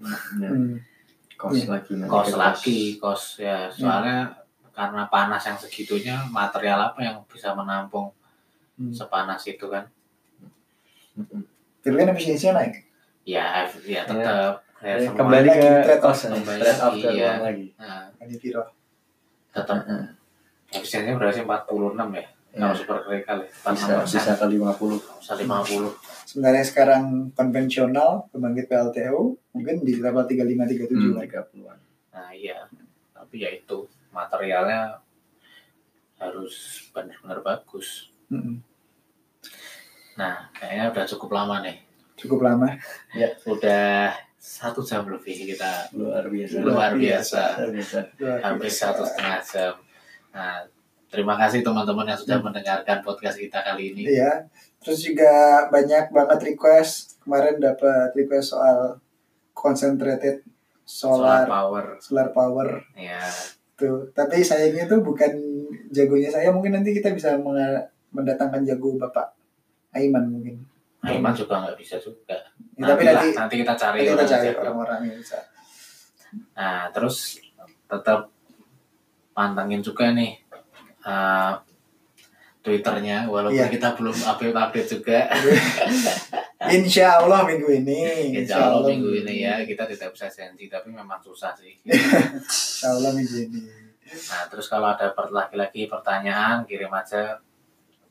Hmm. 0.00 0.80
Kos 1.36 1.52
Iya. 1.52 1.66
lagi. 1.68 1.92
Kos 2.02 2.32
lagi, 2.32 2.78
kos 2.96 3.22
ya. 3.36 3.68
Soalnya 3.68 4.32
karena 4.72 5.04
panas 5.06 5.44
yang 5.44 5.60
segitunya 5.60 6.16
material 6.26 6.88
apa 6.88 7.04
yang 7.04 7.20
bisa 7.28 7.52
menampung 7.52 8.16
Hmm. 8.72 8.88
sepanas 8.88 9.44
itu 9.44 9.68
kan? 9.68 9.84
Mm-mm. 11.12 11.44
tapi 11.78 11.92
kan 11.92 12.08
efisiensinya 12.08 12.56
naik 12.56 12.88
Ya, 13.22 13.68
F- 13.68 13.84
ya 13.84 14.02
tetap 14.02 14.64
ya, 14.82 14.94
semua 14.98 15.18
Kembali 15.18 15.48
Lagi, 15.48 15.58
ke 15.58 15.70
trade 15.86 16.02
off. 16.02 16.18
Kembali 16.18 16.60
Trade 16.60 16.82
off 16.82 16.94
iya. 16.98 17.32
lagi. 17.38 17.66
nah, 17.78 18.04
Ini 18.18 18.34
piro 18.36 18.62
tetap 19.52 19.78
Heeh. 19.84 20.04
efisiennya 20.72 21.14
berarti 21.14 21.40
46 21.44 21.94
ya. 22.12 22.26
Ya, 22.52 22.60
Kalau 22.60 22.74
super 22.76 22.96
kritikal 23.02 23.36
ya. 23.40 23.48
bisa 23.48 24.04
46 24.04 24.12
bisa 24.12 24.32
ke 24.36 24.44
50. 24.44 25.00
bisa 25.00 25.32
50. 25.40 26.28
sebenarnya 26.28 26.64
sekarang 26.64 27.02
konvensional 27.32 28.28
pembangkit 28.28 28.68
PLTU 28.68 29.20
mungkin 29.52 29.80
di 29.80 29.96
level 29.96 30.24
35 30.24 30.68
37 30.68 30.92
Hmm, 30.92 31.16
lah 31.16 31.24
30-an. 31.24 31.78
Nah 32.12 32.28
iya, 32.36 32.68
tapi 33.16 33.40
ya 33.40 33.48
itu 33.48 33.88
materialnya 34.12 35.00
harus 36.20 36.86
benar-benar 36.92 37.40
bagus. 37.40 38.12
Mm-mm. 38.28 38.60
Nah 40.20 40.52
kayaknya 40.52 40.92
udah 40.92 41.04
cukup 41.08 41.30
lama 41.32 41.56
nih, 41.64 41.76
cukup 42.20 42.44
lama 42.44 42.68
udah 43.48 44.12
satu 44.42 44.82
jam 44.82 45.06
lebih 45.06 45.54
kita 45.54 45.86
Luar 45.94 46.26
biasa. 46.26 46.54
luar 46.58 46.92
biasa, 46.98 47.42
Luar 47.62 47.70
biasa. 47.70 47.98
Luar 48.18 48.38
hampir 48.42 48.66
biasa. 48.66 48.82
satu 48.90 49.02
setengah 49.06 49.38
jam. 49.40 49.74
Nah 50.34 50.66
terima 51.06 51.38
kasih 51.38 51.62
teman-teman 51.62 52.10
yang 52.10 52.18
sudah 52.18 52.42
Hmm. 52.42 52.50
mendengarkan 52.50 52.98
podcast 53.00 53.38
kita 53.38 53.62
kali 53.62 53.94
ini. 53.94 54.02
Iya. 54.10 54.50
Terus 54.82 54.98
juga 55.00 55.30
banyak 55.70 56.10
banget 56.10 56.38
request. 56.44 57.22
Kemarin 57.22 57.62
dapat 57.62 58.10
request 58.12 58.50
soal 58.50 58.98
concentrated 59.54 60.42
Solar 60.82 61.46
solar 61.46 61.46
power, 61.46 61.84
solar 62.02 62.28
power 62.34 62.68
ya 62.98 63.22
tuh. 63.78 64.10
Tapi 64.10 64.42
sayangnya 64.42 64.90
tuh 64.90 64.98
bukan 64.98 65.30
jagonya 65.88 66.26
saya. 66.26 66.50
Mungkin 66.50 66.74
nanti 66.74 66.90
kita 66.90 67.14
bisa 67.14 67.38
mendatangkan 68.10 68.66
jago 68.66 68.98
Bapak 68.98 69.30
Aiman 69.94 70.26
mungkin. 70.26 70.58
Aiman 71.02 71.34
juga 71.34 71.58
nggak 71.66 71.74
bisa 71.74 71.98
juga. 71.98 72.38
Ya, 72.78 72.94
tapi 72.94 73.02
nanti 73.02 73.28
nanti 73.34 73.54
kita 73.58 73.74
cari 73.74 74.06
nanti 74.06 74.14
kita 74.14 74.24
cari 74.26 74.46
orang-orang 74.54 75.00
yang 75.10 75.18
bisa. 75.18 75.38
Nah, 76.54 76.86
terus 76.94 77.42
tetap 77.90 78.30
pantengin 79.34 79.82
juga 79.82 80.14
nih 80.14 80.38
uh, 81.02 81.58
Twitternya, 82.62 83.26
walaupun 83.26 83.58
Iya. 83.58 83.66
kita 83.66 83.98
belum 83.98 84.14
update-update 84.14 84.88
juga. 84.88 85.26
Insya 86.78 87.18
Allah 87.18 87.42
minggu 87.42 87.66
ini. 87.82 88.30
Insya 88.38 88.70
Allah 88.70 88.86
minggu 88.86 89.10
ini 89.26 89.42
ya 89.42 89.66
kita 89.66 89.82
tidak 89.90 90.14
bisa 90.14 90.30
janji, 90.30 90.70
tapi 90.70 90.94
memang 90.94 91.18
susah 91.18 91.50
sih. 91.58 91.74
Insya 91.82 92.94
Allah 92.94 93.10
minggu 93.18 93.50
ini. 93.50 93.60
Nah, 94.30 94.46
terus 94.46 94.70
kalau 94.70 94.94
ada 94.94 95.10
lagi-lagi 95.10 95.90
pertanyaan, 95.90 96.62
kirim 96.62 96.94
aja 96.94 97.34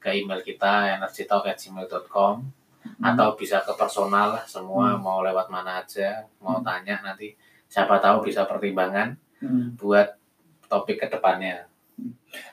ke 0.03 0.19
email 0.19 0.43
kita 0.43 0.99
energytalk@gmail.com 0.99 2.60
atau 2.99 3.33
bisa 3.33 3.59
ke 3.59 3.73
personal 3.73 4.33
lah 4.33 4.43
semua 4.43 4.93
Hmm. 4.93 5.01
mau 5.01 5.19
lewat 5.19 5.47
mana 5.47 5.79
aja 5.79 6.21
mau 6.37 6.57
Hmm. 6.57 6.65
tanya 6.65 7.01
nanti 7.01 7.33
siapa 7.65 7.97
tahu 7.97 8.23
bisa 8.23 8.43
pertimbangan 8.43 9.15
Hmm. 9.37 9.73
buat 9.75 10.17
topik 10.65 10.97
ke 10.97 11.07
depannya 11.09 11.65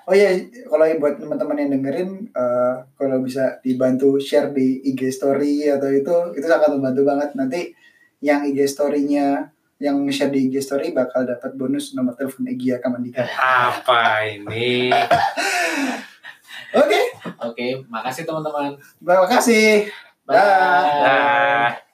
Oh 0.05 0.13
iya, 0.13 0.29
kalau 0.67 0.85
buat 0.99 1.17
teman-teman 1.17 1.57
yang 1.57 1.71
dengerin, 1.71 2.11
eh, 2.29 2.75
kalau 2.93 3.23
bisa 3.23 3.57
dibantu 3.59 4.19
share 4.19 4.53
di 4.53 4.85
IG 4.85 5.09
Story 5.09 5.65
atau 5.65 5.89
itu, 5.89 6.13
itu 6.35 6.45
sangat 6.45 6.69
membantu 6.69 7.07
banget. 7.07 7.33
Nanti 7.33 7.73
yang 8.19 8.45
IG 8.45 8.67
Story-nya, 8.67 9.49
yang 9.79 10.05
share 10.09 10.29
di 10.29 10.51
IG 10.51 10.61
Story 10.61 10.93
bakal 10.93 11.25
dapat 11.25 11.55
bonus 11.55 11.95
nomor 11.95 12.13
telepon 12.13 12.45
Egya 12.45 12.77
Kamandika. 12.77 13.25
apa 13.73 14.27
ini 14.27 14.93
Oke, 16.77 17.01
Oke, 17.41 17.67
makasih 17.89 18.29
teman-teman. 18.29 18.77
terima 18.99 19.25
kasih. 19.25 19.89
Bye. 20.29 20.37
Dah. 20.37 20.85
Dah. 21.01 21.88